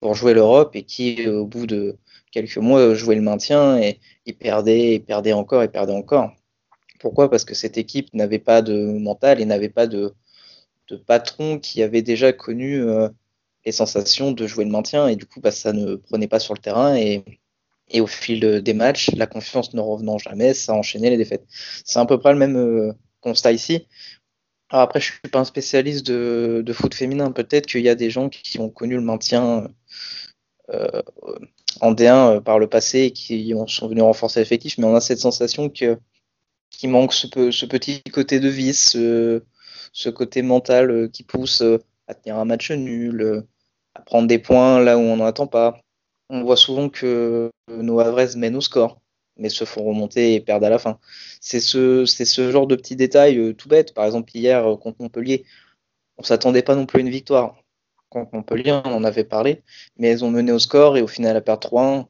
pour 0.00 0.14
jouer 0.14 0.34
l'Europe 0.34 0.76
et 0.76 0.84
qui, 0.84 1.26
au 1.28 1.46
bout 1.46 1.66
de 1.66 1.98
quelques 2.32 2.58
mois, 2.58 2.94
jouait 2.94 3.16
le 3.16 3.22
maintien 3.22 3.78
et 3.78 4.00
il 4.26 4.36
perdait, 4.36 4.94
et 4.94 5.00
perdait 5.00 5.32
encore, 5.32 5.62
et 5.62 5.68
perdait 5.68 5.92
encore. 5.92 6.32
Pourquoi? 7.00 7.30
Parce 7.30 7.44
que 7.44 7.54
cette 7.54 7.78
équipe 7.78 8.12
n'avait 8.14 8.38
pas 8.38 8.62
de 8.62 8.76
mental 8.98 9.40
et 9.40 9.44
n'avait 9.44 9.68
pas 9.68 9.86
de, 9.86 10.14
de, 10.88 10.96
patron 10.96 11.58
qui 11.58 11.82
avait 11.82 12.02
déjà 12.02 12.32
connu 12.32 12.82
les 13.64 13.72
sensations 13.72 14.32
de 14.32 14.46
jouer 14.46 14.64
le 14.64 14.70
maintien 14.70 15.08
et 15.08 15.16
du 15.16 15.26
coup, 15.26 15.40
bah, 15.40 15.50
ça 15.52 15.72
ne 15.72 15.96
prenait 15.96 16.28
pas 16.28 16.40
sur 16.40 16.54
le 16.54 16.60
terrain 16.60 16.96
et 16.96 17.24
et 17.90 18.00
au 18.00 18.06
fil 18.06 18.62
des 18.62 18.74
matchs, 18.74 19.10
la 19.16 19.26
confiance 19.26 19.74
ne 19.74 19.80
revenant 19.80 20.18
jamais, 20.18 20.54
ça 20.54 20.72
a 20.72 20.74
enchaîné 20.74 21.10
les 21.10 21.16
défaites. 21.16 21.46
C'est 21.84 21.98
à 21.98 22.06
peu 22.06 22.18
près 22.18 22.32
le 22.32 22.38
même 22.38 22.56
euh, 22.56 22.92
constat 23.20 23.52
ici. 23.52 23.86
Alors 24.70 24.82
après, 24.82 25.00
je 25.00 25.06
suis 25.06 25.20
pas 25.30 25.38
un 25.38 25.44
spécialiste 25.44 26.06
de, 26.06 26.72
foot 26.72 26.94
féminin. 26.94 27.32
Peut-être 27.32 27.66
qu'il 27.66 27.80
y 27.82 27.88
a 27.88 27.94
des 27.94 28.10
gens 28.10 28.28
qui 28.28 28.58
ont 28.58 28.68
connu 28.68 28.94
le 28.96 29.00
maintien 29.00 29.68
euh, 30.70 31.02
en 31.80 31.92
D1 31.94 32.36
euh, 32.36 32.40
par 32.40 32.58
le 32.58 32.66
passé 32.68 33.00
et 33.00 33.10
qui 33.12 33.54
sont 33.68 33.88
venus 33.88 34.02
renforcer 34.02 34.40
l'effectif, 34.40 34.76
mais 34.78 34.84
on 34.84 34.94
a 34.94 35.00
cette 35.00 35.20
sensation 35.20 35.68
que 35.70 35.98
qu'il 36.70 36.90
manque 36.90 37.14
ce, 37.14 37.26
petit 37.66 38.02
côté 38.12 38.40
de 38.40 38.48
vice, 38.48 38.90
ce, 38.90 40.08
côté 40.10 40.42
mental 40.42 41.10
qui 41.10 41.22
pousse 41.22 41.62
à 42.06 42.14
tenir 42.14 42.36
un 42.36 42.44
match 42.44 42.70
nul, 42.70 43.42
à 43.94 44.02
prendre 44.02 44.28
des 44.28 44.38
points 44.38 44.78
là 44.78 44.98
où 44.98 45.00
on 45.00 45.16
n'en 45.16 45.24
attend 45.24 45.46
pas 45.46 45.80
on 46.30 46.42
voit 46.42 46.56
souvent 46.56 46.88
que 46.88 47.50
nos 47.68 48.00
Havres 48.00 48.36
mènent 48.36 48.56
au 48.56 48.60
score, 48.60 49.00
mais 49.36 49.48
se 49.48 49.64
font 49.64 49.84
remonter 49.84 50.34
et 50.34 50.40
perdent 50.40 50.64
à 50.64 50.70
la 50.70 50.78
fin. 50.78 50.98
C'est 51.40 51.60
ce, 51.60 52.04
genre 52.50 52.66
de 52.66 52.76
petits 52.76 52.96
détails 52.96 53.38
euh, 53.38 53.54
tout 53.54 53.68
bêtes. 53.68 53.94
Par 53.94 54.04
exemple, 54.04 54.30
hier 54.34 54.66
euh, 54.66 54.76
contre 54.76 55.00
Montpellier, 55.00 55.44
on 56.18 56.22
s'attendait 56.22 56.62
pas 56.62 56.74
non 56.74 56.86
plus 56.86 56.98
à 56.98 57.02
une 57.02 57.10
victoire. 57.10 57.56
Contre 58.10 58.34
Montpellier, 58.34 58.72
on 58.84 58.92
en 58.92 59.04
avait 59.04 59.24
parlé, 59.24 59.62
mais 59.98 60.08
elles 60.08 60.24
ont 60.24 60.30
mené 60.30 60.52
au 60.52 60.58
score 60.58 60.96
et 60.96 61.02
au 61.02 61.06
final, 61.06 61.36
elles 61.36 61.44
perdent 61.44 61.62
3-1. 61.62 62.06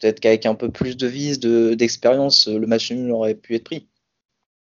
Peut-être 0.00 0.20
qu'avec 0.20 0.46
un 0.46 0.54
peu 0.54 0.70
plus 0.70 0.96
de 0.96 1.06
vis, 1.06 1.38
de, 1.38 1.74
d'expérience, 1.74 2.48
le 2.48 2.66
match 2.66 2.90
nul 2.90 3.12
aurait 3.12 3.34
pu 3.34 3.54
être 3.54 3.64
pris. 3.64 3.86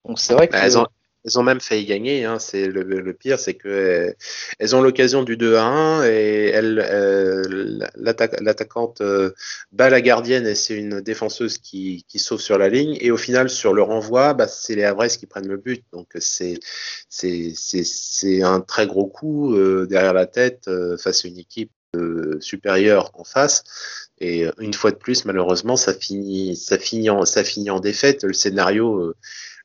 Donc 0.05 0.19
c'est 0.19 0.33
vrai 0.33 0.47
bah, 0.51 0.67
que. 0.67 1.00
Elles 1.23 1.37
ont 1.37 1.43
même 1.43 1.61
failli 1.61 1.85
gagner. 1.85 2.25
Hein. 2.25 2.39
C'est 2.39 2.67
le, 2.67 3.13
pire, 3.13 3.39
c'est 3.39 3.53
que 3.53 3.67
euh, 3.67 4.13
elles 4.59 4.75
ont 4.75 4.81
l'occasion 4.81 5.23
du 5.23 5.37
2 5.37 5.55
à 5.55 5.63
1 5.63 6.03
et 6.05 6.55
euh, 6.55 7.79
l'attaquante 7.95 9.01
euh, 9.01 9.31
bat 9.71 9.89
la 9.89 10.01
gardienne 10.01 10.47
et 10.47 10.55
c'est 10.55 10.75
une 10.75 11.01
défenseuse 11.01 11.59
qui, 11.59 12.05
sauve 12.15 12.41
sur 12.41 12.57
la 12.57 12.69
ligne. 12.69 12.97
Et 13.01 13.11
au 13.11 13.17
final, 13.17 13.49
sur 13.49 13.73
le 13.73 13.83
renvoi, 13.83 14.33
bah, 14.33 14.47
c'est 14.47 14.75
les 14.75 14.83
Havres 14.83 15.07
qui 15.07 15.27
prennent 15.27 15.47
le 15.47 15.57
but. 15.57 15.83
Donc 15.93 16.09
c'est 16.19 16.59
un 18.43 18.61
très 18.61 18.87
gros 18.87 19.07
coup 19.07 19.55
derrière 19.85 20.13
la 20.13 20.25
tête 20.25 20.69
face 20.97 21.25
à 21.25 21.27
une 21.27 21.37
équipe 21.37 21.71
supérieure 22.39 23.11
en 23.13 23.23
face. 23.23 23.63
Et 24.19 24.45
une 24.59 24.73
fois 24.73 24.91
de 24.91 24.97
plus, 24.97 25.25
malheureusement, 25.25 25.75
ça 25.77 25.93
finit 25.93 26.55
en 27.09 27.79
défaite. 27.79 28.23
Le 28.23 28.33
scénario 28.33 29.13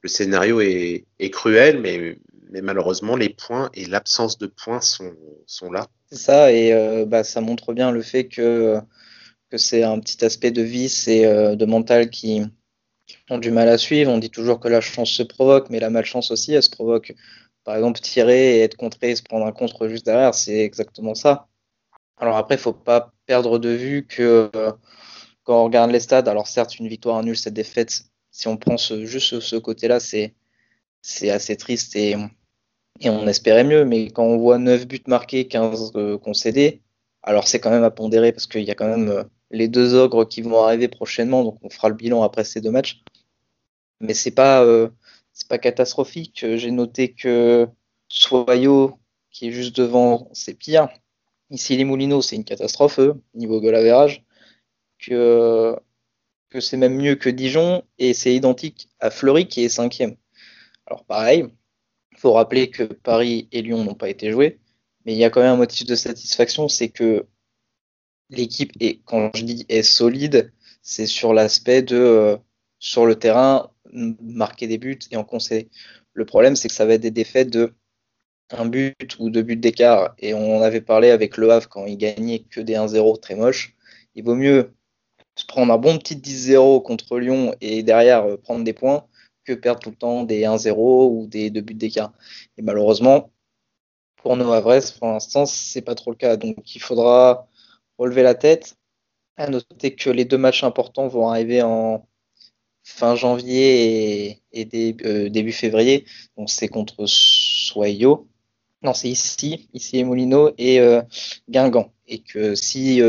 le 0.06 0.08
scénario 0.08 0.60
est, 0.60 1.30
cruel, 1.30 1.80
mais, 1.80 2.62
malheureusement, 2.62 3.16
les 3.16 3.28
points 3.28 3.70
et 3.74 3.86
l'absence 3.86 4.38
de 4.38 4.46
points 4.46 4.80
sont, 4.80 5.70
là. 5.70 5.88
C'est 6.10 6.18
ça, 6.18 6.52
et 6.52 6.72
euh, 6.72 7.04
bah, 7.04 7.24
ça 7.24 7.40
montre 7.40 7.72
bien 7.72 7.90
le 7.90 8.02
fait 8.02 8.28
que, 8.28 8.80
c'est 9.56 9.82
un 9.82 9.98
petit 9.98 10.24
aspect 10.24 10.50
de 10.52 10.62
vice 10.62 11.08
et 11.08 11.24
euh, 11.24 11.56
de 11.56 11.64
mental 11.64 12.10
qui 12.10 12.42
ont 13.30 13.38
du 13.38 13.50
mal 13.50 13.68
à 13.68 13.78
suivre. 13.78 14.12
On 14.12 14.18
dit 14.18 14.30
toujours 14.30 14.60
que 14.60 14.68
la 14.68 14.80
chance 14.80 15.10
se 15.10 15.22
provoque, 15.22 15.70
mais 15.70 15.80
la 15.80 15.90
malchance 15.90 16.30
aussi, 16.30 16.52
elle 16.52 16.62
se 16.62 16.70
provoque. 16.70 17.14
Par 17.64 17.74
exemple, 17.74 17.98
tirer 18.00 18.58
et 18.58 18.60
être 18.60 18.76
contré, 18.76 19.16
se 19.16 19.22
prendre 19.22 19.46
un 19.46 19.52
contre 19.52 19.88
juste 19.88 20.04
derrière, 20.06 20.34
c'est 20.34 20.58
exactement 20.58 21.14
ça. 21.14 21.48
Alors 22.18 22.36
après, 22.36 22.54
il 22.56 22.60
faut 22.60 22.72
pas 22.72 23.12
perdre 23.26 23.58
de 23.58 23.70
vue 23.70 24.06
que 24.06 24.50
euh, 24.54 24.72
quand 25.42 25.60
on 25.60 25.64
regarde 25.64 25.90
les 25.90 26.00
stades, 26.00 26.28
alors 26.28 26.46
certes, 26.46 26.78
une 26.78 26.88
victoire, 26.88 27.16
un 27.16 27.24
nul, 27.24 27.36
cette 27.36 27.54
défaite, 27.54 28.04
si 28.36 28.48
on 28.48 28.58
prend 28.58 28.76
juste 28.76 29.40
ce 29.40 29.56
côté-là, 29.56 29.98
c'est 29.98 30.34
assez 31.30 31.56
triste 31.56 31.96
et, 31.96 32.16
on 33.04 33.26
espérait 33.26 33.64
mieux. 33.64 33.86
Mais 33.86 34.10
quand 34.10 34.24
on 34.24 34.36
voit 34.36 34.58
9 34.58 34.86
buts 34.86 35.02
marqués, 35.06 35.48
15 35.48 35.92
euh, 35.96 36.18
concédés, 36.18 36.82
alors 37.22 37.48
c'est 37.48 37.60
quand 37.60 37.70
même 37.70 37.82
à 37.82 37.90
pondérer 37.90 38.32
parce 38.32 38.46
qu'il 38.46 38.64
y 38.64 38.70
a 38.70 38.74
quand 38.74 38.88
même 38.88 39.08
euh, 39.08 39.24
les 39.50 39.68
deux 39.68 39.94
ogres 39.94 40.28
qui 40.28 40.42
vont 40.42 40.62
arriver 40.62 40.88
prochainement, 40.88 41.44
donc 41.44 41.56
on 41.62 41.70
fera 41.70 41.88
le 41.88 41.94
bilan 41.94 42.22
après 42.22 42.44
ces 42.44 42.60
deux 42.60 42.70
matchs. 42.70 43.02
Mais 44.00 44.12
c'est 44.12 44.32
pas 44.32 44.62
euh, 44.62 44.90
pas 45.48 45.58
catastrophique. 45.58 46.44
J'ai 46.56 46.70
noté 46.70 47.12
que 47.14 47.66
Soyo, 48.08 48.98
qui 49.30 49.48
est 49.48 49.52
juste 49.52 49.76
devant, 49.76 50.28
c'est 50.34 50.54
pire. 50.54 50.88
Ici 51.50 51.74
les 51.76 51.84
Moulineaux, 51.84 52.20
c'est 52.20 52.36
une 52.36 52.44
catastrophe 52.44 53.00
niveau 53.34 53.62
goal 53.62 54.10
Que 54.98 55.78
que 56.50 56.60
c'est 56.60 56.76
même 56.76 56.96
mieux 56.96 57.16
que 57.16 57.28
Dijon 57.28 57.82
et 57.98 58.14
c'est 58.14 58.34
identique 58.34 58.88
à 59.00 59.10
Fleury 59.10 59.48
qui 59.48 59.64
est 59.64 59.68
cinquième. 59.68 60.16
Alors 60.86 61.04
pareil, 61.04 61.46
il 62.12 62.18
faut 62.18 62.32
rappeler 62.32 62.70
que 62.70 62.84
Paris 62.84 63.48
et 63.52 63.62
Lyon 63.62 63.84
n'ont 63.84 63.94
pas 63.94 64.08
été 64.08 64.30
joués, 64.30 64.60
mais 65.04 65.12
il 65.12 65.18
y 65.18 65.24
a 65.24 65.30
quand 65.30 65.40
même 65.40 65.52
un 65.52 65.56
motif 65.56 65.86
de 65.86 65.94
satisfaction, 65.94 66.68
c'est 66.68 66.88
que 66.88 67.26
l'équipe 68.30 68.72
est, 68.80 69.00
quand 69.04 69.30
je 69.34 69.44
dis 69.44 69.66
est 69.68 69.82
solide, 69.82 70.52
c'est 70.82 71.06
sur 71.06 71.34
l'aspect 71.34 71.82
de 71.82 71.96
euh, 71.96 72.36
sur 72.78 73.06
le 73.06 73.16
terrain 73.16 73.70
marquer 73.92 74.66
des 74.66 74.78
buts 74.78 74.98
et 75.10 75.16
en 75.16 75.24
concéder. 75.24 75.68
Le 76.12 76.24
problème, 76.24 76.56
c'est 76.56 76.68
que 76.68 76.74
ça 76.74 76.86
va 76.86 76.94
être 76.94 77.02
des 77.02 77.10
défaites 77.10 77.50
de 77.50 77.74
un 78.50 78.66
but 78.66 79.16
ou 79.18 79.30
deux 79.30 79.42
buts 79.42 79.56
d'écart. 79.56 80.14
Et 80.18 80.34
on 80.34 80.62
avait 80.62 80.80
parlé 80.80 81.10
avec 81.10 81.36
Le 81.36 81.50
Havre 81.50 81.68
quand 81.68 81.86
il 81.86 81.96
gagnait 81.96 82.40
que 82.40 82.60
des 82.60 82.74
1-0 82.74 83.20
très 83.20 83.34
moches. 83.34 83.74
Il 84.14 84.24
vaut 84.24 84.34
mieux 84.34 84.72
se 85.36 85.44
prendre 85.46 85.72
un 85.72 85.78
bon 85.78 85.98
petit 85.98 86.16
10-0 86.16 86.82
contre 86.82 87.18
Lyon 87.18 87.54
et 87.60 87.82
derrière 87.82 88.24
euh, 88.24 88.36
prendre 88.36 88.64
des 88.64 88.72
points 88.72 89.06
que 89.44 89.52
perdre 89.52 89.80
tout 89.80 89.90
le 89.90 89.96
temps 89.96 90.24
des 90.24 90.42
1-0 90.42 90.74
ou 90.74 91.26
des 91.26 91.50
deux 91.50 91.60
buts 91.60 91.74
d'écart. 91.74 92.12
Et 92.58 92.62
malheureusement, 92.62 93.30
pour 94.16 94.36
nos 94.36 94.52
Havres, 94.52 94.92
pour 94.98 95.08
l'instant, 95.08 95.46
c'est 95.46 95.82
pas 95.82 95.94
trop 95.94 96.10
le 96.10 96.16
cas. 96.16 96.36
Donc 96.36 96.74
il 96.74 96.80
faudra 96.80 97.48
relever 97.98 98.22
la 98.22 98.34
tête. 98.34 98.76
À 99.36 99.48
noter 99.48 99.94
que 99.94 100.10
les 100.10 100.24
deux 100.24 100.38
matchs 100.38 100.64
importants 100.64 101.08
vont 101.08 101.28
arriver 101.28 101.62
en 101.62 102.08
fin 102.84 103.14
janvier 103.14 104.42
et, 104.52 104.96
euh, 105.04 105.28
début 105.28 105.52
février. 105.52 106.06
Donc 106.36 106.50
c'est 106.50 106.68
contre 106.68 107.04
Soyo. 107.06 108.28
Non, 108.82 108.94
c'est 108.94 109.08
ici, 109.08 109.68
ici 109.74 109.98
et 109.98 110.04
et 110.58 110.80
euh, 110.80 111.02
Guingamp. 111.48 111.92
Et 112.08 112.20
que 112.20 112.54
si 112.54 113.00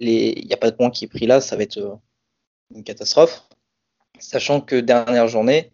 il 0.00 0.46
n'y 0.46 0.52
a 0.52 0.56
pas 0.56 0.70
de 0.70 0.76
point 0.76 0.90
qui 0.90 1.04
est 1.04 1.08
pris 1.08 1.26
là, 1.26 1.40
ça 1.40 1.56
va 1.56 1.62
être 1.62 1.78
euh, 1.78 1.94
une 2.74 2.84
catastrophe. 2.84 3.42
Sachant 4.18 4.60
que 4.60 4.76
dernière 4.76 5.28
journée, 5.28 5.72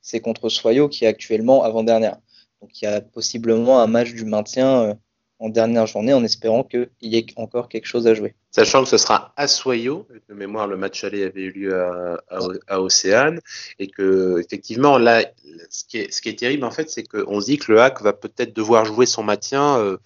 c'est 0.00 0.20
contre 0.20 0.48
Soyo 0.48 0.88
qui 0.88 1.04
est 1.04 1.08
actuellement 1.08 1.64
avant-dernière. 1.64 2.18
Donc 2.60 2.80
il 2.80 2.84
y 2.84 2.88
a 2.88 3.00
possiblement 3.00 3.80
un 3.80 3.86
match 3.86 4.12
du 4.12 4.24
maintien 4.24 4.82
euh, 4.82 4.94
en 5.38 5.48
dernière 5.48 5.86
journée 5.86 6.14
en 6.14 6.22
espérant 6.22 6.62
qu'il 6.62 6.88
y 7.00 7.16
ait 7.16 7.26
encore 7.36 7.68
quelque 7.68 7.86
chose 7.86 8.06
à 8.06 8.14
jouer. 8.14 8.36
Sachant 8.52 8.84
que 8.84 8.88
ce 8.88 8.96
sera 8.96 9.32
à 9.36 9.48
Soyo, 9.48 10.06
de 10.28 10.34
mémoire, 10.34 10.68
le 10.68 10.76
match 10.76 11.02
aller 11.02 11.24
avait 11.24 11.42
eu 11.42 11.50
lieu 11.50 11.84
à, 12.68 12.80
Océane, 12.80 13.40
et 13.80 13.88
que 13.88 14.38
effectivement, 14.38 14.98
là, 14.98 15.24
ce 15.68 15.84
qui 15.84 15.98
est, 15.98 16.12
ce 16.12 16.22
qui 16.22 16.28
est 16.28 16.38
terrible 16.38 16.64
en 16.64 16.70
fait, 16.70 16.88
c'est 16.90 17.02
qu'on 17.02 17.40
se 17.40 17.46
dit 17.46 17.58
que 17.58 17.72
le 17.72 17.80
HAC 17.80 18.02
va 18.02 18.12
peut-être 18.12 18.54
devoir 18.54 18.84
jouer 18.84 19.06
son 19.06 19.24
maintien 19.24 19.78
euh, 19.78 19.96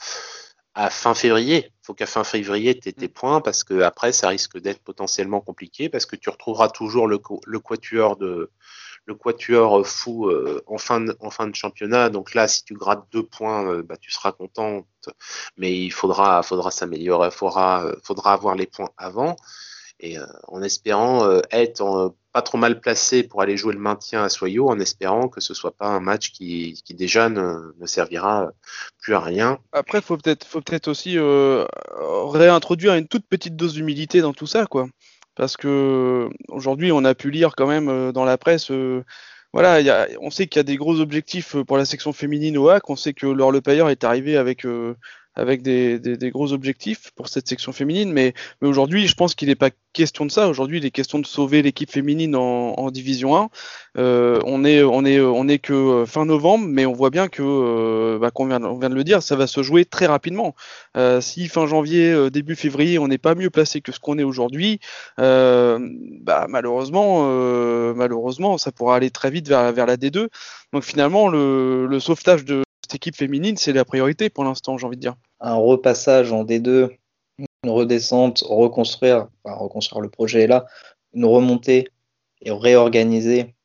à 0.74 0.88
fin 0.88 1.14
février. 1.14 1.70
Il 1.86 1.94
faut 1.94 1.94
qu'à 1.94 2.06
fin 2.06 2.24
février, 2.24 2.76
tu 2.76 2.88
aies 2.88 2.92
tes 2.92 3.06
points, 3.06 3.40
parce 3.40 3.62
que 3.62 3.82
après, 3.82 4.10
ça 4.10 4.26
risque 4.26 4.58
d'être 4.58 4.82
potentiellement 4.82 5.40
compliqué, 5.40 5.88
parce 5.88 6.04
que 6.04 6.16
tu 6.16 6.30
retrouveras 6.30 6.68
toujours 6.68 7.06
le, 7.06 7.20
le 7.46 7.60
quatuor 7.60 8.16
de, 8.16 8.50
le 9.04 9.14
quatuor 9.14 9.86
fou 9.86 10.28
euh, 10.28 10.60
en, 10.66 10.78
fin 10.78 11.00
de, 11.00 11.16
en 11.20 11.30
fin 11.30 11.46
de 11.46 11.54
championnat. 11.54 12.10
Donc 12.10 12.34
là, 12.34 12.48
si 12.48 12.64
tu 12.64 12.74
grattes 12.74 13.06
deux 13.12 13.22
points, 13.22 13.70
euh, 13.70 13.82
bah, 13.84 13.96
tu 13.96 14.10
seras 14.10 14.32
contente. 14.32 14.86
Mais 15.56 15.78
il 15.78 15.92
faudra, 15.92 16.42
faudra 16.42 16.72
s'améliorer, 16.72 17.30
faudra, 17.30 17.86
faudra 18.02 18.32
avoir 18.32 18.56
les 18.56 18.66
points 18.66 18.90
avant. 18.96 19.36
Et 20.00 20.18
euh, 20.18 20.26
en 20.48 20.62
espérant 20.62 21.40
être 21.52 22.16
pas 22.36 22.42
trop 22.42 22.58
mal 22.58 22.80
placé 22.80 23.22
pour 23.22 23.40
aller 23.40 23.56
jouer 23.56 23.72
le 23.72 23.78
maintien 23.80 24.22
à 24.22 24.28
Soyo, 24.28 24.68
en 24.68 24.78
espérant 24.78 25.28
que 25.28 25.40
ce 25.40 25.54
soit 25.54 25.74
pas 25.74 25.86
un 25.86 26.00
match 26.00 26.32
qui, 26.32 26.82
qui 26.84 26.92
déjà 26.92 27.30
ne, 27.30 27.72
ne, 27.80 27.86
servira 27.86 28.50
plus 29.00 29.14
à 29.14 29.20
rien. 29.20 29.58
Après, 29.72 30.02
faut 30.02 30.18
peut-être, 30.18 30.44
faut 30.44 30.60
peut-être 30.60 30.88
aussi 30.88 31.16
réintroduire 31.18 32.94
une 32.94 33.08
toute 33.08 33.26
petite 33.26 33.56
dose 33.56 33.72
d'humilité 33.72 34.20
dans 34.20 34.34
tout 34.34 34.46
ça, 34.46 34.66
quoi 34.66 34.86
parce 35.36 35.56
que 35.56 36.28
aujourd'hui 36.48 36.90
on 36.90 37.04
a 37.04 37.14
pu 37.14 37.30
lire 37.30 37.54
quand 37.54 37.68
même 37.68 37.88
euh, 37.88 38.10
dans 38.10 38.24
la 38.24 38.38
presse 38.38 38.72
euh, 38.72 39.04
voilà, 39.52 40.06
on 40.20 40.30
sait 40.30 40.48
qu'il 40.48 40.58
y 40.58 40.60
a 40.60 40.64
des 40.64 40.76
gros 40.76 41.00
objectifs 41.00 41.56
euh, 41.56 41.64
pour 41.64 41.78
la 41.78 41.86
section 41.86 42.12
féminine 42.12 42.58
au 42.58 42.68
HAC. 42.68 42.90
On 42.90 42.96
sait 42.96 43.14
que 43.14 43.26
Laure 43.26 43.52
Le 43.52 43.62
Payeur 43.62 43.88
est 43.88 44.04
arrivé 44.04 44.36
avec 44.36 44.66
avec 45.36 45.62
des, 45.62 46.30
gros 46.30 46.52
objectifs 46.52 47.10
pour 47.14 47.28
cette 47.28 47.48
section 47.48 47.72
féminine. 47.72 48.12
Mais, 48.12 48.34
aujourd'hui, 48.62 49.06
je 49.06 49.14
pense 49.14 49.34
qu'il 49.34 49.48
n'est 49.48 49.54
pas 49.54 49.70
question 49.92 50.26
de 50.26 50.30
ça. 50.30 50.48
Aujourd'hui, 50.48 50.78
il 50.78 50.84
est 50.84 50.90
question 50.90 51.18
de 51.18 51.26
sauver 51.26 51.62
l'équipe 51.62 51.90
féminine 51.90 52.36
en, 52.36 52.90
Division 52.90 53.36
1. 53.36 53.48
Euh, 53.98 54.40
on 54.44 54.64
est, 54.64 54.82
on 54.82 55.02
que 55.58 55.72
euh, 55.72 56.06
fin 56.06 56.24
novembre, 56.24 56.66
mais 56.68 56.86
on 56.86 56.92
voit 56.92 57.10
bien 57.10 57.28
que, 57.28 57.42
euh, 57.42 58.18
bah, 58.18 58.30
on 58.34 58.46
vient 58.46 58.90
de 58.90 58.94
le 58.94 59.04
dire, 59.04 59.22
ça 59.22 59.36
va 59.36 59.46
se 59.46 59.62
jouer 59.62 59.84
très 59.84 60.06
rapidement. 60.06 60.54
Euh, 60.96 61.20
si 61.20 61.48
fin 61.48 61.66
janvier, 61.66 62.30
début 62.30 62.56
février, 62.56 62.98
on 62.98 63.08
n'est 63.08 63.18
pas 63.18 63.34
mieux 63.34 63.50
placé 63.50 63.80
que 63.80 63.92
ce 63.92 64.00
qu'on 64.00 64.18
est 64.18 64.24
aujourd'hui, 64.24 64.80
bah, 65.18 66.46
malheureusement, 66.48 67.26
malheureusement, 67.94 68.58
ça 68.58 68.72
pourra 68.72 68.96
aller 68.96 69.10
très 69.10 69.30
vite 69.30 69.48
vers, 69.48 69.72
la 69.72 69.96
D2. 69.96 70.28
Donc 70.72 70.82
finalement, 70.84 71.28
le, 71.28 71.86
le 71.86 72.00
sauvetage 72.00 72.44
de 72.44 72.65
cette 72.86 72.94
équipe 72.94 73.16
féminine, 73.16 73.56
c'est 73.56 73.72
la 73.72 73.84
priorité 73.84 74.30
pour 74.30 74.44
l'instant, 74.44 74.78
j'ai 74.78 74.86
envie 74.86 74.96
de 74.96 75.00
dire 75.00 75.16
un 75.40 75.56
repassage 75.56 76.30
en 76.30 76.44
D2, 76.44 76.96
une 77.38 77.70
redescente, 77.70 78.44
reconstruire, 78.46 79.26
enfin 79.42 79.56
reconstruire 79.56 80.00
le 80.00 80.08
projet 80.08 80.42
est 80.42 80.46
là, 80.46 80.66
une 81.12 81.24
remontée 81.24 81.88
et 82.42 82.52
réorganiser 82.52 83.56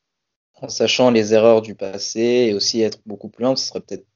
en 0.56 0.70
sachant 0.70 1.12
les 1.12 1.36
erreurs 1.36 1.62
du 1.62 1.76
passé 1.76 2.48
et 2.50 2.54
aussi 2.56 2.82
être 2.82 3.00
beaucoup 3.06 3.30
plus 3.30 3.44
lent, 3.44 3.56
ce 3.56 3.68
serait 3.68 3.82
peut-être, 3.82 4.08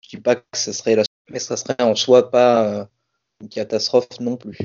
je 0.00 0.16
dis 0.16 0.22
pas 0.22 0.36
que 0.36 0.44
ce 0.54 0.72
serait 0.72 0.96
la, 0.96 1.02
mais 1.28 1.38
ça 1.38 1.58
serait 1.58 1.82
en 1.82 1.94
soi 1.94 2.30
pas 2.30 2.64
euh, 2.64 2.84
une 3.42 3.50
catastrophe 3.50 4.20
non 4.20 4.38
plus. 4.38 4.56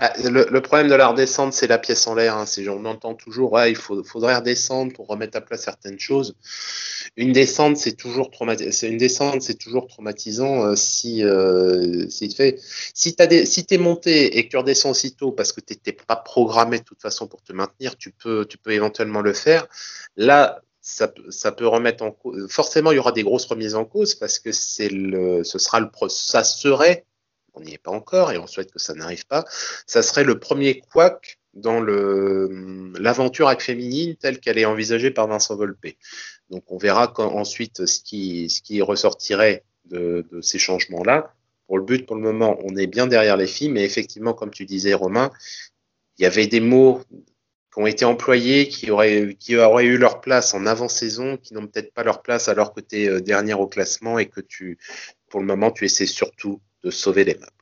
Bah, 0.00 0.12
le, 0.22 0.60
problème 0.60 0.88
de 0.88 0.94
la 0.94 1.08
redescente, 1.08 1.52
c'est 1.52 1.66
la 1.66 1.78
pièce 1.78 2.06
en 2.06 2.14
l'air. 2.14 2.36
Hein. 2.36 2.44
On 2.68 2.84
entend 2.84 3.14
toujours, 3.14 3.60
il 3.64 3.74
faut, 3.74 4.04
faudrait 4.04 4.36
redescendre 4.36 4.92
pour 4.92 5.08
remettre 5.08 5.36
à 5.36 5.40
plat 5.40 5.56
certaines 5.56 5.98
choses. 5.98 6.36
Une 7.16 7.32
descente, 7.32 7.76
c'est 7.76 7.96
toujours 7.96 8.30
traumatisant. 8.30 10.64
Euh, 10.64 10.76
si, 10.76 11.24
euh, 11.24 12.08
si. 12.08 12.30
Si 12.94 13.16
si 13.44 13.66
es 13.70 13.78
monté 13.78 14.38
et 14.38 14.44
que 14.44 14.50
tu 14.50 14.56
redescends 14.56 14.90
aussitôt 14.90 15.32
parce 15.32 15.52
que 15.52 15.60
tu 15.60 15.72
n'étais 15.72 15.92
pas 15.92 16.16
programmé 16.16 16.78
de 16.78 16.84
toute 16.84 17.02
façon 17.02 17.26
pour 17.26 17.42
te 17.42 17.52
maintenir, 17.52 17.96
tu 17.96 18.12
peux, 18.12 18.46
tu 18.46 18.58
éventuellement 18.70 19.20
le 19.20 19.32
faire. 19.32 19.66
Là, 20.16 20.62
ça, 20.80 21.52
peut 21.52 21.66
remettre 21.66 22.04
en 22.04 22.12
cause. 22.12 22.46
Forcément, 22.50 22.92
il 22.92 22.96
y 22.96 22.98
aura 22.98 23.12
des 23.12 23.22
grosses 23.22 23.46
remises 23.46 23.74
en 23.74 23.84
cause 23.84 24.14
parce 24.14 24.38
que 24.38 24.52
ce 24.52 25.42
sera 25.42 25.80
le, 25.80 25.90
ça 26.08 26.44
serait 26.44 27.04
on 27.58 27.62
n'y 27.62 27.74
est 27.74 27.78
pas 27.78 27.90
encore 27.90 28.32
et 28.32 28.38
on 28.38 28.46
souhaite 28.46 28.70
que 28.70 28.78
ça 28.78 28.94
n'arrive 28.94 29.26
pas, 29.26 29.44
ça 29.86 30.02
serait 30.02 30.24
le 30.24 30.38
premier 30.38 30.80
couac 30.80 31.38
dans 31.54 31.80
l'aventure 31.80 33.48
avec 33.48 33.60
féminine 33.60 34.16
telle 34.16 34.38
qu'elle 34.38 34.58
est 34.58 34.64
envisagée 34.64 35.10
par 35.10 35.26
Vincent 35.26 35.56
Volpe. 35.56 35.96
Donc 36.50 36.64
on 36.68 36.78
verra 36.78 37.12
ensuite 37.18 37.86
ce 37.86 38.00
qui, 38.00 38.82
ressortirait 38.82 39.64
de, 39.86 40.24
ces 40.40 40.58
changements-là. 40.58 41.34
Pour 41.66 41.78
le 41.78 41.84
but, 41.84 42.06
pour 42.06 42.16
le 42.16 42.22
moment, 42.22 42.58
on 42.64 42.76
est 42.76 42.86
bien 42.86 43.06
derrière 43.06 43.36
les 43.36 43.46
filles, 43.46 43.70
mais 43.70 43.84
effectivement, 43.84 44.32
comme 44.32 44.50
tu 44.50 44.64
disais, 44.64 44.94
Romain, 44.94 45.30
il 46.18 46.22
y 46.22 46.26
avait 46.26 46.46
des 46.46 46.60
mots 46.60 47.02
qui 47.10 47.80
ont 47.80 47.86
été 47.86 48.06
employés, 48.06 48.68
qui 48.68 48.90
auraient, 48.90 49.36
qui 49.38 49.56
auraient 49.56 49.84
eu 49.84 49.98
leur 49.98 50.22
place 50.22 50.54
en 50.54 50.64
avant-saison, 50.64 51.36
qui 51.36 51.52
n'ont 51.52 51.66
peut-être 51.66 51.92
pas 51.92 52.04
leur 52.04 52.22
place 52.22 52.48
alors 52.48 52.72
que 52.72 52.80
tu 52.80 53.02
es 53.02 53.08
euh, 53.08 53.20
dernière 53.20 53.60
au 53.60 53.66
classement 53.66 54.18
et 54.18 54.26
que 54.26 54.40
tu, 54.40 54.78
pour 55.28 55.40
le 55.40 55.46
moment, 55.46 55.70
tu 55.70 55.84
essaies 55.84 56.06
surtout 56.06 56.62
de 56.84 56.90
sauver 56.90 57.24
les 57.24 57.34
meubles. 57.34 57.52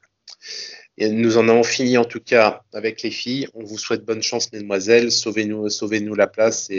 Nous 0.99 1.37
en 1.37 1.49
avons 1.49 1.63
fini 1.63 1.99
en 1.99 2.05
tout 2.05 2.21
cas 2.21 2.63
avec 2.73 3.03
les 3.03 3.11
filles. 3.11 3.49
On 3.55 3.65
vous 3.65 3.77
souhaite 3.77 4.05
bonne 4.05 4.23
chance, 4.23 4.51
mesdemoiselles. 4.53 5.13
Sauvez-nous, 5.13 5.69
sauvez-nous 5.69 6.15
la 6.15 6.27
place. 6.27 6.71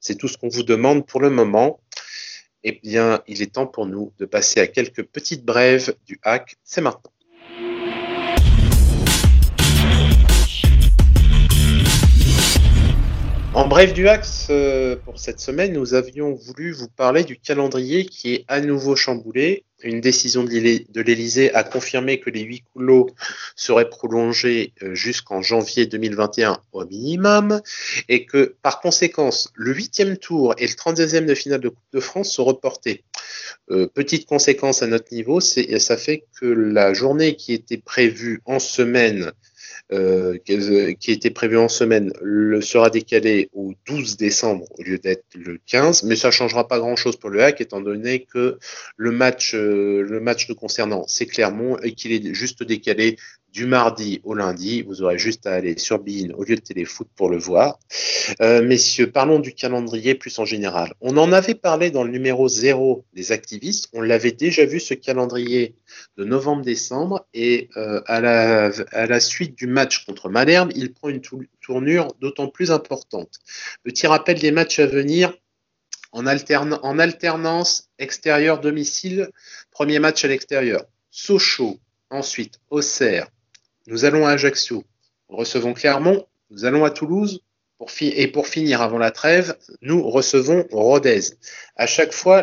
C'est 0.00 0.14
tout 0.14 0.28
ce 0.28 0.38
qu'on 0.38 0.48
vous 0.48 0.62
demande 0.62 1.06
pour 1.06 1.20
le 1.20 1.28
moment. 1.28 1.80
Eh 2.64 2.72
bien, 2.72 3.22
il 3.28 3.42
est 3.42 3.52
temps 3.52 3.66
pour 3.66 3.86
nous 3.86 4.12
de 4.18 4.24
passer 4.24 4.60
à 4.60 4.66
quelques 4.66 5.04
petites 5.04 5.44
brèves 5.44 5.94
du 6.06 6.18
hack. 6.22 6.56
C'est 6.64 6.80
maintenant. 6.80 7.12
En 13.52 13.68
bref 13.68 13.92
du 13.92 14.06
euh, 14.50 14.96
pour 15.04 15.18
cette 15.18 15.40
semaine, 15.40 15.74
nous 15.74 15.92
avions 15.92 16.32
voulu 16.32 16.72
vous 16.72 16.88
parler 16.88 17.24
du 17.24 17.38
calendrier 17.38 18.06
qui 18.06 18.34
est 18.34 18.44
à 18.48 18.60
nouveau 18.60 18.96
chamboulé. 18.96 19.65
Une 19.82 20.00
décision 20.00 20.42
de 20.42 21.00
l'Élysée 21.00 21.52
a 21.54 21.62
confirmé 21.62 22.18
que 22.18 22.30
les 22.30 22.40
huit 22.40 22.64
coulots 22.72 23.10
seraient 23.56 23.90
prolongés 23.90 24.72
euh, 24.82 24.94
jusqu'en 24.94 25.42
janvier 25.42 25.84
2021 25.84 26.58
au 26.72 26.86
minimum 26.86 27.60
et 28.08 28.24
que 28.24 28.54
par 28.62 28.80
conséquence, 28.80 29.52
le 29.54 29.74
huitième 29.74 30.16
tour 30.16 30.54
et 30.56 30.66
le 30.66 30.72
32e 30.72 31.26
de 31.26 31.34
finale 31.34 31.60
de 31.60 31.68
Coupe 31.68 31.92
de 31.92 32.00
France 32.00 32.32
sont 32.32 32.44
reportés. 32.44 33.04
Euh, 33.70 33.86
petite 33.86 34.26
conséquence 34.26 34.82
à 34.82 34.86
notre 34.86 35.12
niveau, 35.12 35.40
ça 35.40 35.96
fait 35.96 36.24
que 36.40 36.46
la 36.46 36.94
journée 36.94 37.36
qui 37.36 37.52
était 37.52 37.76
prévue 37.76 38.40
en 38.46 38.58
semaine 38.58 39.32
euh, 39.92 40.36
qui 40.38 41.12
était 41.12 41.30
prévu 41.30 41.56
en 41.56 41.68
semaine 41.68 42.12
le, 42.20 42.60
sera 42.60 42.90
décalé 42.90 43.48
au 43.52 43.72
12 43.86 44.16
décembre 44.16 44.66
au 44.76 44.82
lieu 44.82 44.98
d'être 44.98 45.24
le 45.34 45.60
15, 45.64 46.02
mais 46.02 46.16
ça 46.16 46.32
changera 46.32 46.66
pas 46.66 46.80
grand-chose 46.80 47.16
pour 47.16 47.30
le 47.30 47.40
hack 47.40 47.60
étant 47.60 47.80
donné 47.80 48.24
que 48.24 48.58
le 48.96 49.10
match, 49.12 49.54
euh, 49.54 50.02
le 50.02 50.18
match 50.18 50.48
nous 50.48 50.56
concernant, 50.56 51.04
c'est 51.06 51.26
Clermont 51.26 51.78
et 51.84 51.92
qu'il 51.92 52.10
est 52.10 52.34
juste 52.34 52.64
décalé 52.64 53.16
du 53.56 53.64
mardi 53.64 54.20
au 54.22 54.34
lundi. 54.34 54.82
Vous 54.82 55.00
aurez 55.00 55.16
juste 55.16 55.46
à 55.46 55.54
aller 55.54 55.78
sur 55.78 55.98
Bein 55.98 56.28
au 56.36 56.44
lieu 56.44 56.56
de 56.56 56.60
téléfoot 56.60 57.08
pour 57.16 57.30
le 57.30 57.38
voir. 57.38 57.78
Euh, 58.42 58.62
messieurs, 58.62 59.10
parlons 59.10 59.38
du 59.38 59.54
calendrier 59.54 60.14
plus 60.14 60.38
en 60.38 60.44
général. 60.44 60.92
On 61.00 61.16
en 61.16 61.32
avait 61.32 61.54
parlé 61.54 61.90
dans 61.90 62.04
le 62.04 62.10
numéro 62.10 62.48
0 62.48 63.06
des 63.14 63.32
activistes. 63.32 63.88
On 63.94 64.02
l'avait 64.02 64.32
déjà 64.32 64.66
vu 64.66 64.78
ce 64.78 64.92
calendrier 64.92 65.74
de 66.18 66.24
novembre-décembre 66.24 67.26
et 67.32 67.70
euh, 67.78 68.02
à, 68.04 68.20
la, 68.20 69.20
suite 69.20 69.56
du 69.56 69.66
match 69.66 70.04
contre 70.04 70.28
Malherbe, 70.28 70.72
il 70.74 70.92
prend 70.92 71.08
une 71.08 71.22
tournure 71.62 72.08
d'autant 72.20 72.48
plus 72.48 72.70
importante. 72.70 73.38
Petit 73.84 74.06
rappel 74.06 74.38
des 74.38 74.50
matchs 74.50 74.80
à 74.80 74.86
venir. 74.86 75.32
En, 76.12 76.26
en 76.26 76.98
alternance 76.98 77.88
extérieur-domicile, 77.98 79.30
premier 79.70 79.98
match 79.98 80.24
à 80.24 80.28
l'extérieur. 80.28 80.84
Sochaux, 81.10 81.78
ensuite 82.10 82.60
Auxerre, 82.70 83.28
nous 83.86 84.04
allons 84.04 84.26
à 84.26 84.32
Ajaccio, 84.32 84.84
nous 85.30 85.36
recevons 85.36 85.74
Clermont, 85.74 86.26
nous 86.50 86.64
allons 86.64 86.84
à 86.84 86.90
Toulouse, 86.90 87.42
et 88.00 88.28
pour 88.28 88.46
finir 88.46 88.80
avant 88.80 88.98
la 88.98 89.10
trêve, 89.10 89.56
nous 89.82 90.08
recevons 90.08 90.66
Rodez. 90.70 91.20
À 91.76 91.86
chaque 91.86 92.12
fois, 92.12 92.42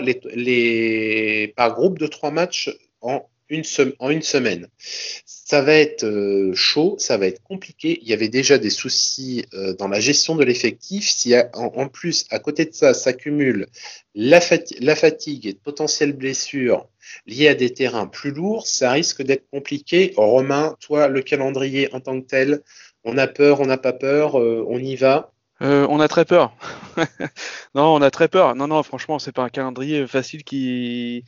par 1.55 1.73
groupe 1.73 1.97
de 1.97 2.07
trois 2.07 2.31
matchs 2.31 2.69
en 3.01 3.27
une, 3.49 3.63
en 3.99 4.09
une 4.09 4.21
semaine. 4.21 4.67
Ça 4.77 5.61
va 5.61 5.73
être 5.73 6.03
euh, 6.03 6.53
chaud, 6.53 6.95
ça 6.97 7.17
va 7.17 7.27
être 7.27 7.43
compliqué. 7.43 7.99
Il 8.01 8.07
y 8.07 8.13
avait 8.13 8.29
déjà 8.29 8.57
des 8.57 8.69
soucis 8.69 9.45
euh, 9.53 9.73
dans 9.73 9.87
la 9.87 9.99
gestion 9.99 10.35
de 10.35 10.43
l'effectif. 10.43 11.09
Si 11.09 11.35
en, 11.53 11.65
en, 11.75 11.87
plus, 11.87 12.25
à 12.31 12.39
côté 12.39 12.65
de 12.65 12.73
ça, 12.73 12.93
s'accumule 12.93 13.67
la, 14.15 14.41
fati 14.41 14.75
la, 14.79 14.95
fatigue 14.95 15.45
et 15.47 15.53
de 15.53 15.59
potentielles 15.59 16.13
blessures 16.13 16.87
liées 17.27 17.49
à 17.49 17.55
des 17.55 17.73
terrains 17.73 18.07
plus 18.07 18.31
lourds, 18.31 18.67
ça 18.67 18.91
risque 18.91 19.21
d'être 19.21 19.47
compliqué. 19.49 20.13
Romain, 20.17 20.75
toi, 20.79 21.07
le 21.07 21.21
calendrier 21.21 21.93
en 21.93 21.99
tant 21.99 22.19
que 22.19 22.25
tel, 22.25 22.61
on 23.03 23.17
a 23.17 23.27
peur, 23.27 23.59
on 23.59 23.65
n'a 23.65 23.77
pas 23.77 23.93
peur, 23.93 24.39
euh, 24.39 24.65
on 24.67 24.79
y 24.79 24.95
va? 24.95 25.31
On 25.59 26.01
a 26.01 26.09
très 26.09 26.25
peur. 26.25 26.53
non, 27.75 27.95
on 27.95 28.01
a 28.01 28.11
très 28.11 28.27
peur. 28.27 28.53
Non, 28.53 28.67
non, 28.67 28.83
franchement, 28.83 29.17
c'est 29.17 29.31
pas 29.31 29.43
un 29.43 29.49
calendrier 29.49 30.05
facile 30.07 30.43
qui, 30.43 31.23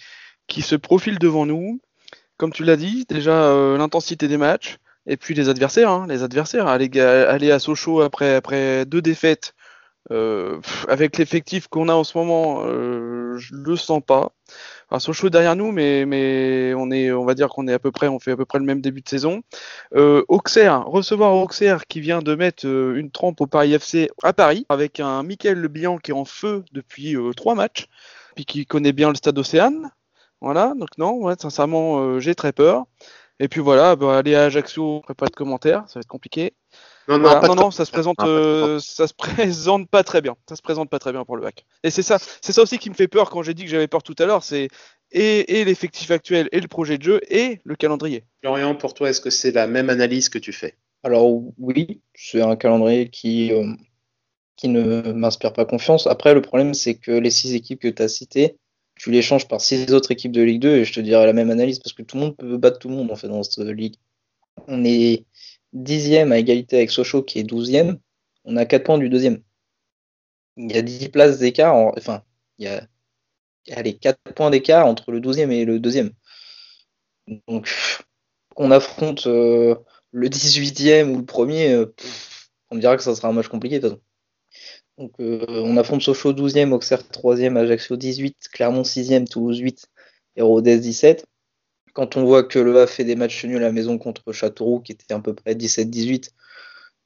qui 0.48 0.62
se 0.62 0.76
profile 0.76 1.20
devant 1.20 1.46
nous. 1.46 1.80
Comme 2.38 2.52
tu 2.52 2.64
l'as 2.64 2.76
dit, 2.76 3.06
déjà 3.08 3.54
l'intensité 3.78 4.28
des 4.28 4.38
matchs, 4.38 4.78
et 5.08 5.18
puis 5.18 5.34
les 5.34 5.50
adversaires, 5.50 5.90
hein, 5.90 6.06
les 6.10 6.24
adversaires, 6.24 6.68
aller, 6.68 7.52
à 7.52 7.60
Sochaux 7.60 8.02
après, 8.02 8.86
deux 8.86 9.02
défaites, 9.02 9.54
euh, 10.12 10.60
avec 10.88 11.18
l'effectif 11.18 11.68
qu'on 11.68 11.90
a 11.90 11.94
en 11.94 12.04
ce 12.04 12.18
moment, 12.18 12.64
euh, 12.66 13.38
je 13.38 13.56
le 13.56 13.76
sens 13.76 14.02
pas. 14.06 14.32
Sochaux 15.00 15.30
derrière 15.30 15.56
nous, 15.56 15.72
mais, 15.72 16.74
on 16.76 17.26
va 17.26 17.34
dire 17.34 17.50
qu'on 17.50 17.68
est 17.68 17.74
à 17.74 17.80
peu 17.80 17.92
près, 17.92 18.08
on 18.08 18.20
fait 18.20 18.32
à 18.32 18.38
peu 18.38 18.46
près 18.46 18.60
le 18.60 18.66
même 18.66 18.82
début 18.82 19.02
de 19.02 19.10
saison. 19.10 19.42
Euh, 19.96 20.24
Auxerre, 20.28 20.86
recevoir 20.86 21.34
Auxerre 21.36 21.86
qui 21.88 22.00
vient 22.00 22.20
de 22.20 22.36
mettre 22.36 22.68
euh, 22.68 22.96
une 22.96 23.12
trempe 23.12 23.42
au 23.42 23.48
Paris 23.48 23.74
FC 23.74 24.10
à 24.24 24.34
Paris, 24.34 24.66
avec 24.70 25.00
un 25.00 25.24
Michael 25.24 25.58
Le 25.58 25.68
Bihan 25.68 25.98
qui 25.98 26.12
est 26.12 26.16
en 26.16 26.26
feu 26.26 26.64
depuis 26.72 27.16
euh, 27.16 27.32
trois 27.34 27.56
matchs, 27.56 27.88
puis 28.36 28.46
qui 28.46 28.66
connaît 28.66 28.94
bien 28.94 29.10
le 29.10 29.16
stade 29.16 29.38
Océane. 29.38 29.92
Voilà, 30.42 30.74
donc 30.78 30.90
non, 30.98 31.16
ouais, 31.18 31.36
sincèrement, 31.40 32.00
euh, 32.00 32.20
j'ai 32.20 32.36
très 32.36 32.52
peur. 32.52 32.86
Et 33.40 33.48
puis 33.50 33.60
voilà, 33.60 33.96
bah, 33.96 34.18
aller 34.18 34.36
à 34.36 34.46
Ajaccio, 34.46 35.02
pas 35.18 35.26
de 35.26 35.36
commentaires, 35.36 35.84
ça 35.88 35.96
va 35.96 36.02
être 36.02 36.08
compliqué. 36.08 36.54
Non, 37.08 37.20
non, 37.20 37.42
non, 37.42 37.56
non, 37.56 37.72
ça 37.72 37.86
se 37.86 37.92
présente, 37.92 38.16
euh, 38.22 38.80
ça 38.80 39.08
se 39.08 39.14
présente 39.18 39.90
pas 39.90 40.04
très 40.04 40.22
bien. 40.22 40.36
Ça 40.48 40.56
se 40.56 40.62
présente 40.62 40.90
pas 40.90 41.00
très 41.00 41.12
bien 41.12 41.26
pour 41.26 41.36
le 41.36 41.46
hack. 41.46 41.66
Et 41.84 41.92
c'est 41.92 42.02
ça, 42.02 42.18
c'est 42.42 42.54
ça 42.54 42.62
aussi 42.62 42.78
qui 42.80 42.90
me 42.90 42.96
fait 42.96 43.08
peur 43.08 43.30
quand 43.30 43.44
j'ai 43.44 43.54
dit 43.54 43.64
que 43.64 43.70
j'avais 43.70 43.88
peur 43.88 44.04
tout 44.04 44.16
à 44.20 44.26
l'heure, 44.26 44.44
c'est 44.44 44.70
et, 45.12 45.60
et 45.60 45.66
l'effectif 45.66 46.10
actuel, 46.12 46.50
et 46.52 46.60
le 46.60 46.68
projet 46.68 46.98
de 46.98 47.04
jeu, 47.04 47.22
et 47.30 47.60
le 47.64 47.76
calendrier. 47.76 48.24
Florian, 48.42 48.76
pour 48.76 48.94
toi, 48.94 49.10
est-ce 49.10 49.22
que 49.22 49.30
c'est 49.30 49.52
la 49.52 49.68
même 49.68 49.90
analyse 49.90 50.30
que 50.30 50.40
tu 50.40 50.52
fais? 50.52 50.76
Alors 51.04 51.30
oui, 51.60 52.02
c'est 52.16 52.42
un 52.42 52.56
calendrier 52.56 53.10
qui 53.10 53.52
euh, 53.54 53.72
qui 54.56 54.70
ne 54.70 55.12
m'inspire 55.12 55.54
pas 55.54 55.66
confiance. 55.66 56.08
Après, 56.08 56.34
le 56.34 56.42
problème, 56.42 56.74
c'est 56.74 56.96
que 56.96 57.12
les 57.12 57.30
six 57.30 57.54
équipes 57.54 57.82
que 57.82 57.88
tu 57.90 58.02
as 58.02 58.08
citées, 58.08 58.58
tu 59.06 59.12
les 59.12 59.22
changes 59.22 59.48
par 59.48 59.62
six 59.62 59.94
autres 59.94 60.10
équipes 60.12 60.32
de 60.32 60.42
Ligue 60.42 60.64
2 60.64 60.78
et 60.78 60.84
je 60.84 60.92
te 60.92 61.00
dirais 61.00 61.28
la 61.28 61.34
même 61.34 61.52
analyse 61.52 61.78
parce 61.78 61.94
que 61.94 62.02
tout 62.02 62.18
le 62.18 62.24
monde 62.24 62.36
peut 62.36 62.58
battre 62.58 62.80
tout 62.80 62.90
le 62.90 62.96
monde 62.96 63.12
en 63.12 63.16
fait 63.16 63.28
dans 63.28 63.44
cette 63.44 63.60
ligue. 63.68 63.98
On 64.68 64.84
est 64.84 65.26
dixième 65.74 66.32
à 66.32 66.40
égalité 66.40 66.78
avec 66.78 66.90
Sochaux 66.90 67.22
qui 67.22 67.38
est 67.38 67.44
douzième. 67.44 68.00
On 68.46 68.58
a 68.58 68.66
quatre 68.66 68.84
points 68.84 68.98
du 68.98 69.08
deuxième. 69.08 69.44
Il 70.58 70.72
y 70.72 70.76
a 70.76 70.82
10 70.82 71.10
places 71.10 71.38
d'écart, 71.38 71.76
enfin, 71.76 72.24
il 72.58 72.66
y 72.66 72.68
a, 72.68 73.82
les 73.84 73.96
4 73.96 74.18
points 74.34 74.50
d'écart 74.50 74.88
entre 74.88 75.12
le 75.12 75.20
douzième 75.20 75.52
et 75.52 75.66
le 75.66 75.80
deuxième. 75.80 76.10
Donc, 77.48 77.70
on 78.56 78.72
affronte 78.72 79.28
euh, 79.28 79.76
le 80.14 80.30
18e 80.30 81.12
ou 81.12 81.18
le 81.20 81.26
premier, 81.26 81.74
euh, 81.74 81.94
on 82.72 82.78
dira 82.78 82.98
que 82.98 83.04
ça 83.04 83.14
sera 83.14 83.28
un 83.28 83.34
match 83.34 83.50
compliqué 83.50 83.80
de 83.80 83.88
toute 83.88 84.00
façon. 84.00 84.05
Donc, 84.98 85.12
euh, 85.20 85.46
on 85.50 85.76
affronte 85.78 86.02
Sochaux 86.02 86.34
12e, 86.34 86.72
Auxerre 86.72 87.04
3e, 87.04 87.58
Ajaccio 87.58 87.98
18, 87.98 88.36
Clermont 88.54 88.84
6e, 88.84 89.28
Toulouse 89.28 89.60
8 89.60 89.88
et 90.38 90.42
Rodez 90.42 90.80
17. 90.80 91.26
Quand 91.94 92.18
on 92.18 92.26
voit 92.26 92.44
que 92.44 92.60
le 92.60 92.80
A 92.82 92.88
fait 92.88 93.04
des 93.04 93.16
matchs 93.16 93.46
nuls 93.46 93.58
à 93.58 93.68
la 93.68 93.72
maison 93.72 93.98
contre 93.98 94.32
Châteauroux, 94.32 94.80
qui 94.80 94.94
était 94.94 95.14
à 95.14 95.20
peu 95.20 95.34
près 95.34 95.54
17-18, 95.56 96.32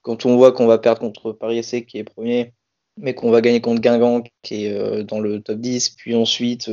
quand 0.02 0.26
on 0.26 0.38
voit 0.38 0.52
qu'on 0.52 0.68
va 0.68 0.78
perdre 0.78 1.00
contre 1.00 1.32
Paris 1.32 1.64
SC, 1.64 1.86
qui 1.86 1.98
est 1.98 2.04
premier, 2.04 2.54
mais 2.98 3.14
qu'on 3.16 3.32
va 3.32 3.42
gagner 3.42 3.62
contre 3.62 3.82
Guingamp, 3.82 4.24
qui 4.44 4.66
est 4.66 4.74
euh, 4.74 5.04
dans 5.04 5.20
le 5.20 5.42
top 5.42 5.60
10, 5.60 5.90
puis 5.92 6.16
ensuite, 6.16 6.72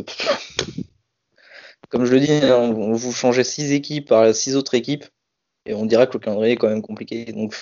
comme 1.88 2.04
je 2.04 2.12
le 2.12 2.20
dis, 2.20 2.32
hein, 2.32 2.58
on 2.58 2.92
vous 2.92 3.12
changez 3.12 3.44
6 3.44 3.72
équipes 3.72 4.08
par 4.08 4.34
6 4.34 4.56
autres 4.56 4.74
équipes, 4.74 5.04
et 5.66 5.74
on 5.74 5.86
dira 5.86 6.06
que 6.06 6.14
le 6.14 6.20
calendrier 6.20 6.54
est 6.54 6.56
quand 6.56 6.68
même 6.68 6.82
compliqué. 6.82 7.24
Donc, 7.26 7.54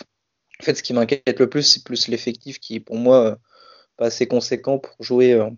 en 0.61 0.65
fait, 0.65 0.75
ce 0.77 0.83
qui 0.83 0.93
m'inquiète 0.93 1.41
le 1.41 1.49
plus, 1.49 1.63
c'est 1.63 1.85
plus 1.85 2.09
l'effectif 2.09 2.59
qui 2.61 2.77
est 2.77 2.81
pour 2.81 2.97
moi 2.97 3.27
euh, 3.27 3.37
pas 3.97 4.07
assez 4.07 4.27
conséquent 4.27 4.79
pour 4.79 4.95
jouer 5.01 5.33
euh, 5.33 5.51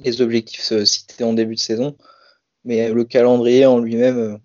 les 0.00 0.20
objectifs 0.20 0.72
euh, 0.72 0.84
cités 0.84 1.24
en 1.24 1.32
début 1.32 1.54
de 1.54 1.60
saison. 1.60 1.96
Mais 2.64 2.92
le 2.92 3.04
calendrier 3.04 3.66
en 3.66 3.78
lui-même, 3.80 4.38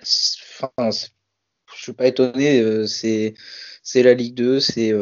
enfin, 0.00 0.90
je 0.90 1.82
suis 1.82 1.92
pas 1.92 2.06
étonné. 2.06 2.86
c'est 2.86 3.34
la 3.94 4.14
Ligue 4.14 4.34
2, 4.34 4.60
c'est 4.60 4.94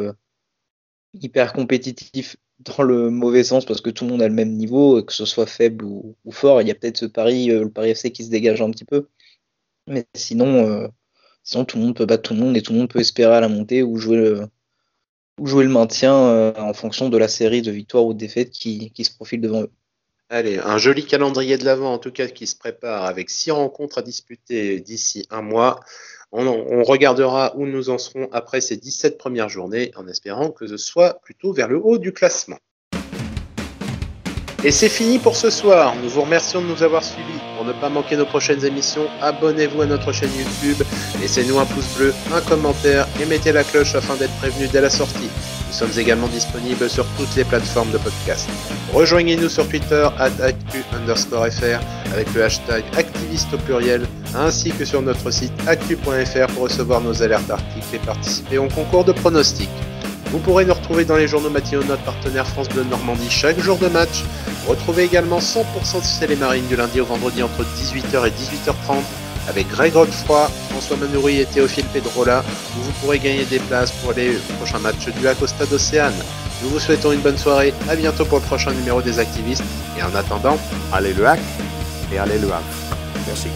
hyper 1.14 1.52
compétitif 1.52 2.36
dans 2.58 2.82
le 2.82 3.10
mauvais 3.10 3.44
sens 3.44 3.64
parce 3.64 3.80
que 3.80 3.90
tout 3.90 4.04
le 4.04 4.10
monde 4.10 4.22
a 4.22 4.28
le 4.28 4.34
même 4.34 4.56
niveau, 4.56 5.00
que 5.04 5.12
ce 5.12 5.24
soit 5.26 5.46
faible 5.46 5.84
ou, 5.84 6.16
fort. 6.32 6.60
Il 6.60 6.66
y 6.66 6.72
a 6.72 6.74
peut-être 6.74 6.98
ce 6.98 7.06
Paris, 7.06 7.46
le 7.46 7.70
Paris 7.70 7.90
FC 7.90 8.10
qui 8.10 8.24
se 8.24 8.30
dégage 8.30 8.60
un 8.62 8.70
petit 8.72 8.84
peu. 8.84 9.08
Mais 9.86 10.04
sinon, 10.16 10.90
Sinon, 11.44 11.64
tout 11.64 11.78
le 11.78 11.84
monde 11.84 11.96
peut 11.96 12.06
battre 12.06 12.22
tout 12.22 12.34
le 12.34 12.40
monde 12.40 12.56
et 12.56 12.62
tout 12.62 12.72
le 12.72 12.78
monde 12.78 12.88
peut 12.88 13.00
espérer 13.00 13.34
à 13.34 13.40
la 13.40 13.48
montée 13.48 13.82
ou 13.82 13.98
jouer 13.98 14.16
le, 14.16 14.48
ou 15.38 15.46
jouer 15.46 15.64
le 15.64 15.70
maintien 15.70 16.14
euh, 16.14 16.52
en 16.56 16.72
fonction 16.72 17.10
de 17.10 17.18
la 17.18 17.28
série 17.28 17.62
de 17.62 17.70
victoires 17.70 18.06
ou 18.06 18.14
de 18.14 18.18
défaites 18.18 18.50
qui, 18.50 18.90
qui 18.92 19.04
se 19.04 19.14
profile 19.14 19.40
devant 19.40 19.62
eux. 19.62 19.70
Allez, 20.30 20.58
un 20.58 20.78
joli 20.78 21.04
calendrier 21.04 21.58
de 21.58 21.64
l'avant 21.66 21.92
en 21.92 21.98
tout 21.98 22.10
cas 22.10 22.28
qui 22.28 22.46
se 22.46 22.56
prépare 22.56 23.04
avec 23.04 23.28
six 23.28 23.50
rencontres 23.50 23.98
à 23.98 24.02
disputer 24.02 24.80
d'ici 24.80 25.26
un 25.30 25.42
mois. 25.42 25.80
On, 26.32 26.46
on, 26.46 26.82
regardera 26.82 27.54
où 27.56 27.66
nous 27.66 27.90
en 27.90 27.98
serons 27.98 28.28
après 28.32 28.60
ces 28.60 28.76
17 28.76 29.18
premières 29.18 29.50
journées 29.50 29.92
en 29.96 30.08
espérant 30.08 30.50
que 30.50 30.66
ce 30.66 30.78
soit 30.78 31.20
plutôt 31.20 31.52
vers 31.52 31.68
le 31.68 31.76
haut 31.76 31.98
du 31.98 32.12
classement. 32.12 32.58
Et 34.66 34.70
c'est 34.70 34.88
fini 34.88 35.18
pour 35.18 35.36
ce 35.36 35.50
soir. 35.50 35.94
Nous 36.02 36.08
vous 36.08 36.22
remercions 36.22 36.62
de 36.62 36.66
nous 36.66 36.82
avoir 36.82 37.04
suivis. 37.04 37.38
Pour 37.54 37.66
ne 37.66 37.72
pas 37.74 37.90
manquer 37.90 38.16
nos 38.16 38.24
prochaines 38.24 38.64
émissions, 38.64 39.06
abonnez-vous 39.20 39.82
à 39.82 39.86
notre 39.86 40.10
chaîne 40.10 40.30
YouTube, 40.38 40.82
laissez-nous 41.20 41.58
un 41.58 41.66
pouce 41.66 41.86
bleu, 41.98 42.14
un 42.34 42.40
commentaire 42.40 43.06
et 43.20 43.26
mettez 43.26 43.52
la 43.52 43.62
cloche 43.62 43.94
afin 43.94 44.16
d'être 44.16 44.34
prévenu 44.36 44.66
dès 44.68 44.80
la 44.80 44.88
sortie. 44.88 45.28
Nous 45.68 45.74
sommes 45.74 45.98
également 45.98 46.28
disponibles 46.28 46.88
sur 46.88 47.04
toutes 47.18 47.36
les 47.36 47.44
plateformes 47.44 47.90
de 47.90 47.98
podcast. 47.98 48.48
Rejoignez-nous 48.94 49.50
sur 49.50 49.68
Twitter 49.68 50.08
actu 50.18 50.82
underscore 50.94 51.46
fr 51.48 51.84
avec 52.14 52.32
le 52.32 52.44
hashtag 52.44 52.84
activiste 52.96 53.52
au 53.52 53.58
pluriel, 53.58 54.06
ainsi 54.34 54.70
que 54.70 54.86
sur 54.86 55.02
notre 55.02 55.30
site 55.30 55.52
actu.fr 55.66 56.46
pour 56.54 56.62
recevoir 56.62 57.02
nos 57.02 57.22
alertes 57.22 57.50
articles 57.50 57.96
et 57.96 57.98
participer 57.98 58.56
au 58.56 58.68
concours 58.68 59.04
de 59.04 59.12
pronostics. 59.12 59.68
Vous 60.34 60.40
pourrez 60.40 60.64
nous 60.64 60.74
retrouver 60.74 61.04
dans 61.04 61.14
les 61.14 61.28
journaux 61.28 61.48
matinaux 61.48 61.84
de 61.84 61.86
notre 61.86 62.02
partenaire 62.02 62.44
France 62.44 62.68
Bleu 62.68 62.82
Normandie 62.82 63.30
chaque 63.30 63.60
jour 63.60 63.78
de 63.78 63.86
match. 63.86 64.24
Retrouvez 64.66 65.04
également 65.04 65.38
100% 65.38 65.62
de 65.62 66.26
les 66.26 66.34
Marines 66.34 66.66
du 66.66 66.74
lundi 66.74 67.00
au 67.00 67.04
vendredi 67.04 67.40
entre 67.40 67.62
18h 67.62 68.26
et 68.26 68.30
18h30 68.30 68.96
avec 69.48 69.68
Greg 69.68 69.92
Godefroy, 69.92 70.50
François 70.70 70.96
Manoury 70.96 71.38
et 71.38 71.44
Théophile 71.44 71.84
Pedrola 71.84 72.42
où 72.76 72.82
vous 72.82 72.90
pourrez 73.00 73.20
gagner 73.20 73.44
des 73.44 73.60
places 73.60 73.92
pour 73.92 74.12
les 74.12 74.32
prochains 74.58 74.80
matchs 74.80 75.06
du 75.06 75.22
Lac 75.22 75.40
au 75.40 75.46
Stade 75.46 75.72
Océane. 75.72 76.12
Nous 76.64 76.68
vous 76.70 76.80
souhaitons 76.80 77.12
une 77.12 77.20
bonne 77.20 77.38
soirée, 77.38 77.72
à 77.88 77.94
bientôt 77.94 78.24
pour 78.24 78.40
le 78.40 78.44
prochain 78.44 78.72
numéro 78.72 79.00
des 79.02 79.20
activistes 79.20 79.62
et 79.96 80.02
en 80.02 80.16
attendant, 80.16 80.58
allez 80.92 81.12
le 81.12 81.28
hack 81.28 81.40
et 82.12 82.18
allez 82.18 82.40
le 82.40 82.48
hack. 82.48 82.64
Merci. 83.28 83.50